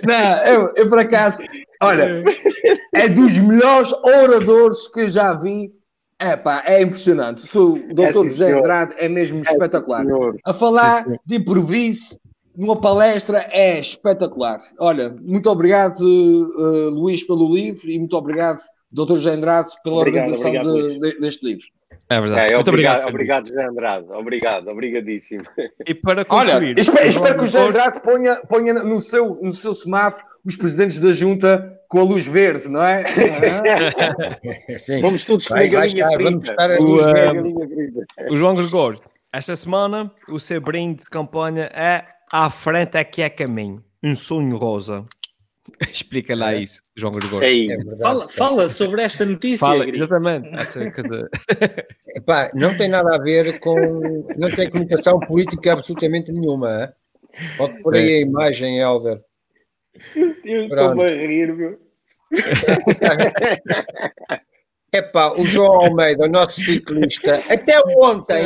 Não, 0.05 0.45
eu, 0.47 0.73
eu 0.77 0.89
por 0.89 0.99
acaso, 0.99 1.43
olha, 1.83 2.21
é 2.95 3.09
dos 3.09 3.39
melhores 3.39 3.93
oradores 3.93 4.89
que 4.89 5.01
eu 5.01 5.09
já 5.09 5.35
vi. 5.35 5.73
É 6.19 6.35
pá, 6.37 6.63
é 6.67 6.81
impressionante. 6.81 7.43
O 7.59 7.77
É, 7.77 7.93
doutor 7.95 8.23
sim, 8.25 8.31
José. 8.31 8.53
Andrade 8.59 8.95
é 8.99 9.09
mesmo 9.09 9.41
espetacular. 9.41 10.03
Senhor. 10.05 10.37
A 10.45 10.55
falar 10.55 11.05
Sim, 11.05 11.11
sim. 11.11 11.19
de 11.27 11.37
improviso 11.37 12.19
numa 12.57 12.81
palestra 12.81 13.47
é 13.51 13.79
espetacular. 13.79 14.59
Olha, 14.79 15.15
muito 15.21 15.51
obrigado, 15.51 16.01
eh, 16.03 16.89
Luís, 16.91 17.23
pelo 17.23 17.55
livro 17.55 17.91
e 17.91 17.99
muito 17.99 18.17
obrigado, 18.17 18.61
Dr. 18.91 19.17
José 19.17 19.33
Andrade, 19.35 19.71
pela 19.85 19.97
Obrigado, 19.97 20.25
organização 20.31 20.51
obrigado, 20.55 21.01
de- 21.01 21.01
de- 21.15 21.21
deste 21.21 21.45
livro. 21.47 21.67
É 22.09 22.21
verdade. 22.21 22.51
É, 22.53 22.55
Muito 22.55 22.69
obrigado, 22.69 23.09
obrigado. 23.09 23.11
obrigado, 23.11 23.49
José 23.49 23.65
Andrade. 23.67 24.07
Obrigado, 24.13 24.69
obrigadíssimo. 24.69 25.45
E 25.87 25.93
para 25.95 26.25
Olha, 26.31 26.53
concluir, 26.53 26.79
espero, 26.79 27.05
o 27.05 27.09
espero 27.09 27.35
que 27.37 27.43
o 27.43 27.47
José 27.47 27.61
Andrade 27.69 28.01
ponha, 28.01 28.37
ponha 28.49 28.75
no, 28.75 29.01
seu, 29.01 29.39
no 29.43 29.53
seu 29.53 29.75
semáforo 29.75 30.25
os 30.45 30.57
presidentes 30.57 30.99
da 31.01 31.11
junta 31.13 31.76
com 31.89 32.01
a 32.01 32.03
luz 32.03 32.27
verde, 32.27 32.69
não 32.69 32.83
é? 32.83 33.05
Sim. 34.79 35.01
Vamos 35.01 35.25
todos 35.25 35.47
Vai, 35.49 35.69
comer 35.69 35.79
vai 35.79 35.89
galinha 35.89 36.05
estar, 36.07 36.25
frita. 36.25 36.51
estar 36.51 36.71
a 36.71 36.83
O, 36.83 37.01
ah. 37.01 37.13
Galinha 37.13 37.69
frita. 37.69 38.07
O 38.31 38.37
João 38.37 38.55
Gregório, 38.55 39.01
esta 39.33 39.55
semana 39.57 40.11
o 40.29 40.39
seu 40.39 40.61
brinde 40.61 41.03
de 41.05 41.11
campanha 41.11 41.71
é 41.75 42.05
À 42.33 42.51
frente 42.51 42.97
é 42.97 43.05
que 43.05 43.23
é 43.23 43.31
caminho. 43.31 43.85
Um 44.03 44.17
sonho 44.17 44.57
rosa. 44.57 45.05
Explica 45.93 46.35
lá 46.35 46.55
isso, 46.55 46.81
João 46.95 47.13
Gregório. 47.13 47.47
É 47.47 47.77
verdade. 47.77 48.01
Fala, 48.01 48.29
fala 48.29 48.69
sobre 48.69 49.03
esta 49.03 49.25
notícia, 49.25 49.59
Fala, 49.59 49.89
exatamente, 49.89 50.49
de... 50.49 51.29
Epá, 52.17 52.51
não 52.55 52.77
tem 52.77 52.89
nada 52.89 53.17
a 53.17 53.19
ver 53.19 53.59
com. 53.59 53.75
Não 54.39 54.49
tem 54.51 54.71
conotação 54.71 55.19
política 55.21 55.73
absolutamente 55.73 56.33
nenhuma. 56.33 56.95
Pode 57.57 57.83
pôr 57.83 57.97
aí 57.97 58.15
a 58.15 58.21
imagem, 58.21 58.79
Helder. 58.79 59.21
Eu 60.45 60.65
estou-me 60.65 61.05
a 61.05 61.09
rir, 61.09 61.55
meu. 61.55 61.79
Epá, 64.93 65.33
o 65.33 65.45
João 65.45 65.73
Almeida, 65.85 66.25
o 66.25 66.29
nosso 66.29 66.61
ciclista, 66.61 67.41
até 67.51 67.79
ontem 67.99 68.45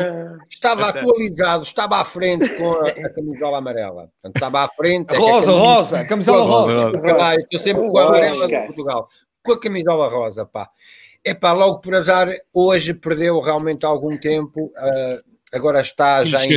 estava 0.49 0.89
atualizado, 0.89 1.63
estava 1.63 1.97
à 2.01 2.05
frente 2.05 2.49
com 2.57 2.73
a, 2.73 2.89
a 2.89 3.11
camisola 3.11 3.59
amarela. 3.59 4.09
Portanto, 4.23 4.37
estava 4.37 4.61
à 4.65 4.69
frente. 4.69 5.13
é 5.13 5.17
a 5.17 5.21
rosa, 5.21 5.43
camisola- 5.43 5.63
rosa, 5.65 6.05
camisola 6.07 6.45
rosa. 6.45 6.93
Lá, 7.17 7.35
eu 7.35 7.41
estou 7.43 7.61
sempre 7.61 7.87
com 7.89 7.99
a 7.99 8.09
amarela 8.09 8.49
de 8.49 8.59
Portugal. 8.67 9.09
Com 9.45 9.53
a 9.53 9.61
camisola 9.61 10.09
rosa, 10.09 10.45
pá. 10.47 10.69
Epá, 11.25 11.53
logo 11.53 11.81
por 11.81 11.95
azar, 11.95 12.29
hoje 12.55 12.95
perdeu 12.95 13.39
realmente 13.41 13.85
algum 13.87 14.17
tempo. 14.19 14.73
ah, 14.77 15.21
agora 15.53 15.81
está 15.81 16.25
já 16.25 16.39
em 16.45 16.49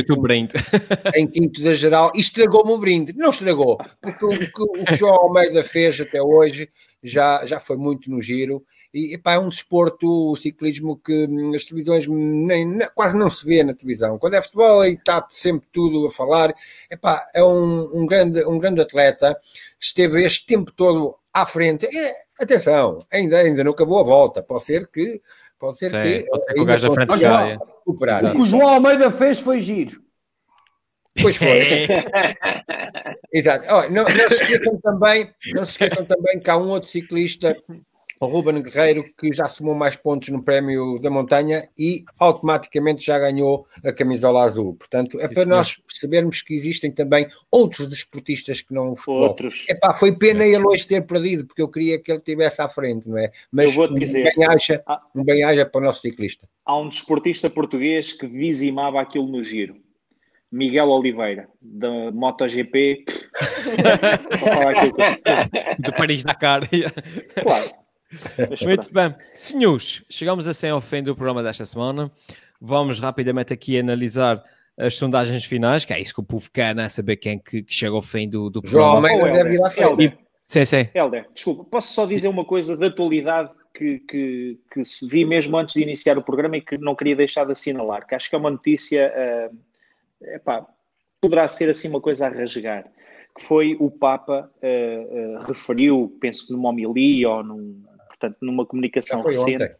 em 1.14 1.26
quinto 1.26 1.62
da 1.62 1.74
geral 1.74 2.12
e 2.14 2.20
estragou-me 2.20 2.72
o 2.72 2.78
brinde. 2.78 3.12
Não 3.16 3.30
estragou, 3.30 3.78
porque 4.00 4.24
o 4.24 4.38
que 4.38 4.92
o 4.92 4.94
João 4.94 5.14
Almeida 5.14 5.62
fez 5.62 6.00
até 6.00 6.22
hoje 6.22 6.68
já, 7.02 7.44
já 7.44 7.60
foi 7.60 7.76
muito 7.76 8.10
no 8.10 8.20
giro. 8.20 8.64
E 8.92 9.14
epá, 9.14 9.32
é 9.32 9.38
um 9.40 9.48
desporto, 9.48 10.06
o 10.30 10.36
ciclismo, 10.36 10.96
que 10.96 11.26
hum, 11.26 11.52
as 11.52 11.64
televisões 11.64 12.06
nem- 12.06 12.78
quase 12.94 13.16
não 13.16 13.28
se 13.28 13.44
vê 13.44 13.64
na 13.64 13.74
televisão. 13.74 14.20
Quando 14.20 14.34
é 14.34 14.42
futebol, 14.42 14.82
aí 14.82 14.92
está 14.92 15.26
sempre 15.28 15.66
tudo 15.72 16.06
a 16.06 16.10
falar. 16.12 16.54
Epá, 16.88 17.20
é 17.34 17.42
um, 17.42 18.02
um, 18.02 18.06
grande, 18.06 18.44
um 18.44 18.56
grande 18.56 18.80
atleta, 18.80 19.36
esteve 19.80 20.22
este 20.24 20.46
tempo 20.46 20.70
todo 20.70 21.16
à 21.32 21.44
frente. 21.44 21.88
E, 21.90 22.12
atenção, 22.40 23.04
ainda, 23.12 23.38
ainda 23.38 23.64
não 23.64 23.72
acabou 23.72 23.98
a 23.98 24.04
volta. 24.04 24.44
Pode 24.44 24.64
ser 24.64 24.86
que. 24.88 25.20
Pode 25.64 25.78
ser 25.78 25.90
Sim, 25.90 25.96
que. 25.96 26.28
pode 26.28 26.44
ser 26.44 26.52
que 26.52 26.58
o 26.58 26.60
ainda 26.60 26.72
gajo 26.72 26.92
à 26.92 26.94
frente 26.94 27.20
caia. 27.22 27.58
O 27.86 27.96
que 27.96 28.42
o 28.42 28.44
João 28.44 28.68
Almeida 28.68 29.10
fez 29.10 29.40
foi 29.40 29.58
giro. 29.58 29.98
Pois 31.22 31.38
foi. 31.38 31.48
Exato. 33.32 33.66
Olha, 33.72 33.88
não, 33.88 34.04
não 34.04 34.28
se 34.28 34.42
esqueçam 34.42 34.78
também, 34.78 35.34
não 35.54 35.64
se 35.64 35.70
esqueçam 35.70 36.04
também 36.04 36.38
que 36.38 36.50
há 36.50 36.58
um 36.58 36.68
outro 36.68 36.86
ciclista, 36.86 37.56
o 37.66 37.80
Ruben 38.26 38.62
Guerreiro, 38.62 39.04
que 39.18 39.32
já 39.32 39.46
somou 39.46 39.74
mais 39.74 39.96
pontos 39.96 40.28
no 40.28 40.42
prémio 40.42 40.98
da 41.00 41.10
montanha 41.10 41.68
e 41.78 42.04
automaticamente 42.18 43.04
já 43.04 43.18
ganhou 43.18 43.66
a 43.84 43.92
camisola 43.92 44.44
azul. 44.44 44.74
Portanto, 44.74 45.18
é 45.20 45.28
Sim, 45.28 45.34
para 45.34 45.42
senhor. 45.44 45.56
nós 45.56 45.76
percebermos 45.76 46.42
que 46.42 46.54
existem 46.54 46.90
também 46.90 47.26
outros 47.50 47.86
desportistas 47.86 48.60
que 48.60 48.72
não 48.74 48.92
o 48.92 48.96
futebol. 48.96 49.28
Outros. 49.28 49.66
Epá, 49.68 49.94
foi 49.94 50.16
pena 50.16 50.44
ele 50.44 50.64
hoje 50.66 50.86
ter 50.86 51.02
perdido, 51.06 51.46
porque 51.46 51.62
eu 51.62 51.68
queria 51.68 52.00
que 52.00 52.10
ele 52.10 52.18
estivesse 52.18 52.60
à 52.60 52.68
frente, 52.68 53.08
não 53.08 53.18
é? 53.18 53.30
Mas 53.50 53.74
Eu 53.74 53.82
um 53.84 53.94
dizer. 53.94 54.32
bem-aja 54.36 54.82
Ah. 54.86 55.00
um 55.14 55.24
bem-aja 55.24 55.64
para 55.66 55.80
o 55.80 55.84
nosso 55.84 56.00
ciclista. 56.00 56.48
Há 56.64 56.78
um 56.78 56.88
desportista 56.88 57.48
português 57.50 58.12
que 58.12 58.26
dizimava 58.26 59.00
aquilo 59.00 59.26
no 59.26 59.42
giro. 59.44 59.76
Miguel 60.52 60.88
Oliveira, 60.88 61.48
da 61.60 62.10
MotoGP. 62.12 63.04
De 65.78 65.92
Paris-Dakar. 65.96 66.62
claro. 67.42 67.70
Muito 68.62 68.92
bem. 68.92 69.14
Senhores, 69.34 70.02
chegamos 70.08 70.46
assim 70.46 70.68
ao 70.68 70.80
fim 70.80 71.02
do 71.02 71.14
programa 71.14 71.42
desta 71.42 71.64
semana. 71.64 72.10
Vamos 72.60 72.98
rapidamente 73.00 73.52
aqui 73.52 73.78
analisar 73.78 74.42
as 74.78 74.94
sondagens 74.94 75.44
finais, 75.44 75.84
que 75.84 75.92
é 75.92 76.00
isso 76.00 76.14
que 76.14 76.20
o 76.20 76.24
povo 76.24 76.50
quer, 76.50 76.74
né? 76.74 76.88
Saber 76.88 77.16
quem 77.16 77.38
que, 77.38 77.62
que 77.62 77.74
chega 77.74 77.94
ao 77.94 78.02
fim 78.02 78.28
do, 78.28 78.50
do 78.50 78.60
João 78.64 79.00
programa. 79.00 79.24
Almeida 79.24 79.40
Oh, 79.40 79.44
deve 79.44 79.56
ir 79.56 79.62
à 79.62 79.70
frente. 79.70 80.18
Sim, 80.46 80.64
sim. 80.64 80.88
Helder, 80.94 81.26
desculpa, 81.32 81.64
posso 81.64 81.92
só 81.94 82.06
dizer 82.06 82.28
uma 82.28 82.44
coisa 82.44 82.76
de 82.76 82.84
atualidade 82.84 83.50
que, 83.72 83.98
que, 84.00 84.60
que 84.72 84.84
se 84.84 85.06
vi 85.06 85.24
mesmo 85.24 85.56
antes 85.56 85.74
de 85.74 85.82
iniciar 85.82 86.18
o 86.18 86.22
programa 86.22 86.56
e 86.56 86.60
que 86.60 86.76
não 86.78 86.94
queria 86.94 87.16
deixar 87.16 87.44
de 87.44 87.52
assinalar, 87.52 88.06
que 88.06 88.14
acho 88.14 88.28
que 88.28 88.36
é 88.36 88.38
uma 88.38 88.50
notícia, 88.50 89.12
ah, 89.16 89.50
epá, 90.34 90.66
poderá 91.20 91.48
ser 91.48 91.70
assim 91.70 91.88
uma 91.88 92.00
coisa 92.00 92.26
a 92.26 92.28
rasgar, 92.28 92.84
que 93.36 93.42
foi 93.42 93.76
o 93.80 93.90
Papa 93.90 94.50
ah, 94.62 94.66
ah, 94.66 95.46
referiu, 95.46 96.16
penso 96.20 96.46
que 96.46 96.52
numa 96.52 96.68
homilia 96.68 97.30
ou 97.30 97.42
num, 97.42 97.82
portanto, 98.24 98.38
numa 98.40 98.66
comunicação 98.66 99.22
foi 99.22 99.32
recente, 99.32 99.62
ontem. 99.64 99.74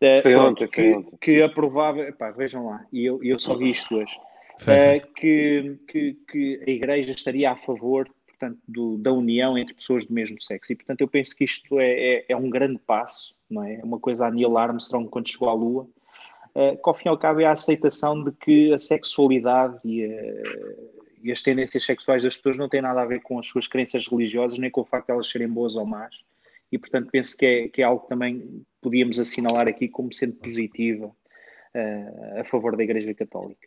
eh, 0.00 0.22
Foi 0.22 0.32
pronto, 0.34 0.48
ontem, 0.64 0.66
foi 0.66 0.84
que, 0.84 0.92
ontem. 0.94 1.18
que 1.20 1.42
aprovava, 1.42 2.00
epá, 2.00 2.30
vejam 2.30 2.66
lá, 2.66 2.84
e 2.92 3.04
eu, 3.04 3.22
eu 3.22 3.38
só 3.38 3.56
vi 3.56 3.70
isto 3.70 3.94
hoje, 3.96 4.18
Foi, 4.58 4.74
eh, 4.74 5.00
que, 5.16 5.78
que, 5.88 6.16
que 6.30 6.60
a 6.66 6.70
Igreja 6.70 7.12
estaria 7.12 7.50
a 7.50 7.56
favor 7.56 8.08
portanto, 8.26 8.58
do- 8.66 8.98
da 8.98 9.12
união 9.12 9.56
entre 9.56 9.74
pessoas 9.74 10.04
do 10.04 10.12
mesmo 10.12 10.40
sexo. 10.42 10.72
E, 10.72 10.74
portanto, 10.76 11.00
eu 11.02 11.06
penso 11.08 11.36
que 11.36 11.44
isto 11.44 11.78
é, 11.78 12.16
é, 12.16 12.24
é 12.30 12.36
um 12.36 12.50
grande 12.50 12.80
passo, 12.84 13.36
não 13.48 13.62
é? 13.62 13.76
É 13.76 13.84
uma 13.84 14.00
coisa 14.00 14.26
a 14.26 14.30
Neil 14.30 14.58
Armstrong 14.58 15.08
quando 15.08 15.28
chegou 15.28 15.48
à 15.48 15.52
Lua, 15.54 15.86
eh, 16.52 16.74
que 16.74 16.82
ao 16.88 16.94
fim 16.94 17.04
e 17.06 17.08
ao 17.10 17.16
cabo 17.16 17.40
é 17.40 17.44
a 17.46 17.52
aceitação 17.52 18.22
de 18.24 18.32
que 18.32 18.72
a 18.72 18.78
sexualidade 18.78 19.78
e, 19.84 20.02
eh, 20.02 20.42
e 21.22 21.30
as 21.30 21.42
tendências 21.42 21.86
sexuais 21.86 22.24
das 22.24 22.36
pessoas 22.36 22.58
não 22.58 22.68
têm 22.68 22.82
nada 22.82 23.02
a 23.02 23.06
ver 23.06 23.20
com 23.22 23.38
as 23.38 23.46
suas 23.46 23.68
crenças 23.68 24.08
religiosas, 24.08 24.58
nem 24.58 24.68
com 24.70 24.80
o 24.80 24.84
facto 24.84 25.06
de 25.06 25.12
elas 25.12 25.28
serem 25.28 25.48
boas 25.48 25.76
ou 25.76 25.86
más. 25.86 26.14
E, 26.72 26.78
portanto, 26.78 27.08
penso 27.10 27.36
que 27.36 27.46
é, 27.46 27.68
que 27.68 27.82
é 27.82 27.84
algo 27.84 28.02
que 28.02 28.08
também 28.08 28.62
podíamos 28.80 29.18
assinalar 29.18 29.68
aqui 29.68 29.88
como 29.88 30.12
sendo 30.12 30.34
positiva 30.34 31.10
eh, 31.72 32.40
a 32.40 32.44
favor 32.44 32.76
da 32.76 32.82
Igreja 32.82 33.14
Católica. 33.14 33.66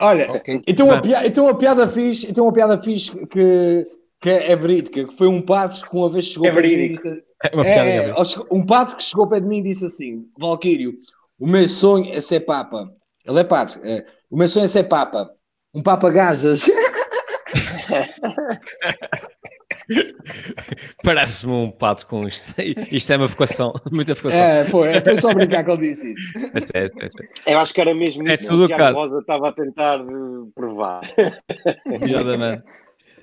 Olha, 0.00 0.30
Ok. 0.32 0.62
então 0.66 0.86
uma, 0.86 1.00
piada, 1.00 1.26
então 1.26 1.44
uma 1.44 1.56
piada 1.56 1.86
fixe, 1.86 2.28
então 2.28 2.44
uma 2.44 2.52
piada 2.52 2.82
fixe 2.82 3.12
que, 3.26 3.86
que 4.20 4.30
é 4.30 4.56
verídica, 4.56 5.04
que 5.04 5.16
foi 5.16 5.28
um 5.28 5.40
padre 5.40 5.80
que 5.80 5.96
uma 5.96 6.10
vez 6.10 6.24
chegou 6.24 6.48
É 6.48 6.52
para 6.52 6.62
mim 6.62 6.68
e 6.68 6.88
disse, 6.88 7.24
É 7.44 7.54
uma 7.54 7.62
piada, 7.62 7.88
é, 7.88 8.14
um 8.50 8.66
padre 8.66 8.96
que 8.96 9.02
chegou 9.02 9.28
para 9.28 9.40
mim 9.40 9.58
e 9.58 9.62
disse 9.62 9.84
assim, 9.84 10.26
Valquírio, 10.38 10.94
o 11.38 11.46
meu 11.46 11.68
sonho 11.68 12.12
é 12.12 12.20
ser 12.20 12.40
papa. 12.40 12.92
Ele 13.24 13.40
é 13.40 13.44
padre. 13.44 13.78
é, 13.84 14.04
o 14.30 14.36
meu 14.36 14.48
sonho 14.48 14.64
é 14.64 14.68
ser 14.68 14.84
papa. 14.84 15.30
Um 15.74 15.82
papa 15.82 16.10
gajas. 16.10 16.68
Parece-me 21.02 21.52
um 21.52 21.70
pato 21.70 22.06
com 22.06 22.26
isto. 22.26 22.54
Isto 22.90 23.12
é 23.12 23.16
uma 23.16 23.28
focação, 23.28 23.72
muita 23.90 24.14
focação. 24.14 24.40
é, 24.40 24.64
foi, 24.66 25.00
foi 25.00 25.16
só 25.18 25.32
brincar 25.34 25.64
que 25.64 25.70
ele 25.70 25.88
disse 25.88 26.12
isso. 26.12 26.22
É 26.54 26.60
sério, 26.60 26.92
é 27.00 27.10
sério. 27.10 27.30
Eu 27.46 27.58
acho 27.58 27.74
que 27.74 27.80
era 27.80 27.94
mesmo 27.94 28.28
É 28.28 28.34
isso 28.34 28.46
tudo 28.46 28.68
que 28.68 28.74
Tiago 28.74 28.82
caso. 28.82 28.96
Rosa 28.96 29.18
estava 29.18 29.48
a 29.48 29.52
tentar 29.52 30.00
eh, 30.00 30.50
provar. 30.54 31.00
Exatamente. 32.02 32.62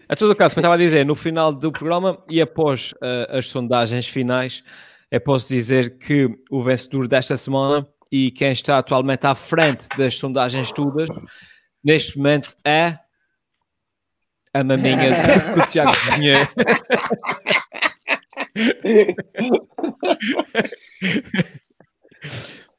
A 0.08 0.16
todo 0.16 0.36
caso, 0.36 0.56
como 0.56 0.62
eu 0.62 0.68
estava 0.68 0.76
a 0.76 0.78
dizer, 0.78 1.06
no 1.06 1.16
final 1.16 1.54
do 1.54 1.72
programa 1.72 2.18
e 2.30 2.42
após 2.42 2.94
eh, 3.04 3.28
as 3.30 3.48
sondagens 3.48 4.08
finais, 4.08 4.64
eu 5.12 5.22
posso 5.22 5.48
dizer 5.48 5.98
que 5.98 6.30
o 6.50 6.64
vencedor 6.64 7.08
desta 7.08 7.38
semana 7.38 7.88
e 8.12 8.32
quem 8.32 8.52
está 8.52 8.80
atualmente 8.80 9.26
à 9.28 9.36
frente 9.36 9.88
das 9.98 10.16
sondagens 10.16 10.72
todas, 10.72 11.10
neste 11.84 12.18
momento 12.18 12.56
é 12.66 12.98
a 14.54 14.64
maminha 14.64 15.12
que 15.54 15.60
o 15.60 15.66
Tiago 15.68 15.92
Pinheiro. 16.16 16.48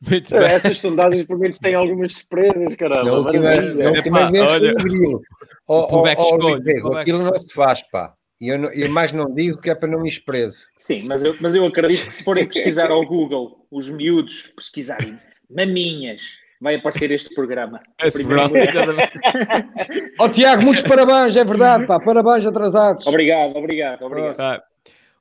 Muito 0.09 0.31
bem. 0.31 0.43
Essas 0.45 0.79
sondagens, 0.79 1.25
pelo 1.27 1.39
menos, 1.39 1.59
têm 1.59 1.75
algumas 1.75 2.13
surpresas, 2.13 2.75
caramba. 2.77 3.05
Na 3.05 3.13
última 3.19 3.55
Epá, 3.55 4.31
vez 4.31 4.45
foi 4.45 4.55
olha, 4.55 4.73
o 4.73 4.75
grilo. 4.77 5.23
Ó, 5.69 5.87
povo 5.87 6.05
ó, 6.05 6.07
é 6.07 6.15
que 6.17 6.23
ó, 6.23 6.25
escolhe, 6.25 6.71
é 6.71 6.75
que 6.81 6.97
Aquilo 6.97 7.23
não 7.23 7.37
se 7.37 7.53
faz, 7.53 7.83
pá. 7.91 8.15
E 8.41 8.49
eu, 8.49 8.59
não- 8.59 8.73
eu 8.73 8.89
mais 8.91 9.13
não 9.13 9.33
digo 9.35 9.61
que 9.61 9.69
é 9.69 9.75
para 9.75 9.89
não 9.89 10.01
me 10.01 10.09
expreso. 10.09 10.65
Sim, 10.79 11.03
mas 11.07 11.23
eu, 11.25 11.35
mas 11.41 11.55
eu 11.55 11.65
acredito 11.67 12.07
que 12.07 12.15
se 12.15 12.25
forem 12.25 12.49
pesquisar 12.49 12.91
ao 12.91 13.05
Google, 13.07 13.67
os 13.71 13.89
miúdos 13.91 14.51
pesquisarem 14.57 15.19
maminhas, 15.55 16.23
vai 16.61 16.75
aparecer 16.75 17.11
este 17.11 17.35
programa. 17.35 17.81
Esse 18.03 18.23
programa. 18.23 18.55
Ó 20.21 20.29
Tiago, 20.29 20.63
muitos 20.63 20.83
parabéns, 20.83 21.35
é 21.37 21.45
verdade, 21.45 21.87
pá, 21.87 21.99
parabéns 21.99 22.45
atrasados. 22.47 23.07
Obrigado, 23.07 23.57
obrigado, 23.57 24.03
obrigado. 24.03 24.37
Tá. 24.37 24.63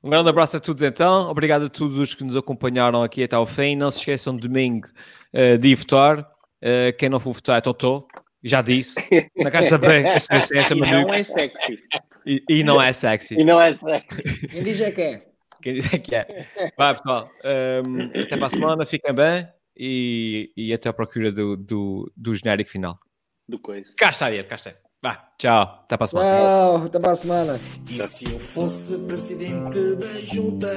Um 0.02 0.10
grande 0.10 0.28
abraço 0.28 0.56
a 0.56 0.60
todos 0.60 0.82
então. 0.82 1.30
Obrigado 1.30 1.66
a 1.66 1.68
todos 1.68 1.98
os 1.98 2.14
que 2.14 2.24
nos 2.24 2.36
acompanharam 2.36 3.02
aqui 3.02 3.22
até 3.22 3.36
ao 3.36 3.46
fim. 3.46 3.76
Não 3.76 3.90
se 3.90 3.98
esqueçam 3.98 4.34
domingo 4.34 4.88
eh, 5.32 5.58
de 5.58 5.68
ir 5.68 5.74
votar. 5.74 6.26
Eh, 6.62 6.92
quem 6.92 7.08
não 7.10 7.20
for 7.20 7.34
votar 7.34 7.58
é 7.58 7.60
Totó. 7.60 8.06
Já 8.42 8.62
disse. 8.62 8.94
Não 9.36 9.50
quero 9.50 9.68
saber. 9.68 10.06
Eu 10.06 10.18
sei, 10.18 10.38
eu 10.38 10.40
sei, 10.40 10.58
essa 10.60 10.74
E 10.74 10.80
não 10.80 11.14
é 11.14 11.22
sexy. 11.22 11.78
E, 12.24 12.42
e 12.48 12.64
não 12.64 12.80
é 12.80 12.90
sexy. 12.90 13.34
E 13.38 13.44
não 13.44 13.60
é 13.60 13.74
sério. 13.74 14.02
Quem 14.50 14.62
diz 14.62 14.80
é 14.80 14.90
que 14.90 15.02
é. 15.02 15.22
Quem 15.62 15.74
diz 15.74 15.92
é 15.92 15.98
que 15.98 16.14
é. 16.14 16.46
Vai, 16.74 16.94
pessoal. 16.94 17.30
Ehm, 17.44 18.22
até 18.22 18.38
para 18.38 18.46
a 18.46 18.48
semana. 18.48 18.86
Fiquem 18.86 19.14
bem. 19.14 19.46
E, 19.76 20.52
e 20.56 20.72
até 20.72 20.88
à 20.88 20.92
procura 20.92 21.32
do, 21.32 21.56
do, 21.56 22.12
do 22.16 22.34
genérico 22.34 22.70
final. 22.70 22.98
Do 23.48 23.58
coisa. 23.58 23.94
Cá 23.96 24.10
está 24.10 24.30
ele, 24.30 24.44
cá 24.44 24.56
está. 24.56 24.74
Vá, 25.02 25.32
tchau. 25.38 25.62
Até 25.84 25.96
para 25.96 26.04
a 26.04 26.08
semana. 26.08 26.28
Tchau, 26.28 26.76
até 26.84 26.98
para 26.98 27.12
a 27.12 27.16
semana. 27.16 27.60
E 27.88 27.98
se 28.00 28.30
eu 28.30 28.38
fosse 28.38 28.98
presidente 29.06 29.96
da 29.96 30.20
junta, 30.20 30.68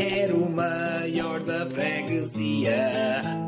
era 0.00 0.34
o 0.34 0.50
maior 0.50 1.40
da 1.40 1.66
freguesia. 1.66 2.72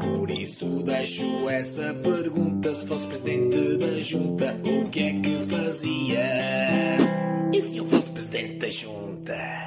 Por 0.01 0.29
isso 0.31 0.85
deixo 0.85 1.49
essa 1.49 1.95
pergunta: 1.95 2.75
se 2.75 2.87
fosse 2.87 3.07
presidente 3.07 3.79
da 3.79 4.01
junta, 4.01 4.55
o 4.67 4.91
que 4.91 5.01
é 5.01 5.21
que 5.21 5.39
fazia? 5.47 6.25
E 7.51 7.63
se 7.63 7.79
eu 7.79 7.87
fosse 7.87 8.11
presidente 8.11 8.59
da 8.59 8.71
junta? 8.71 9.65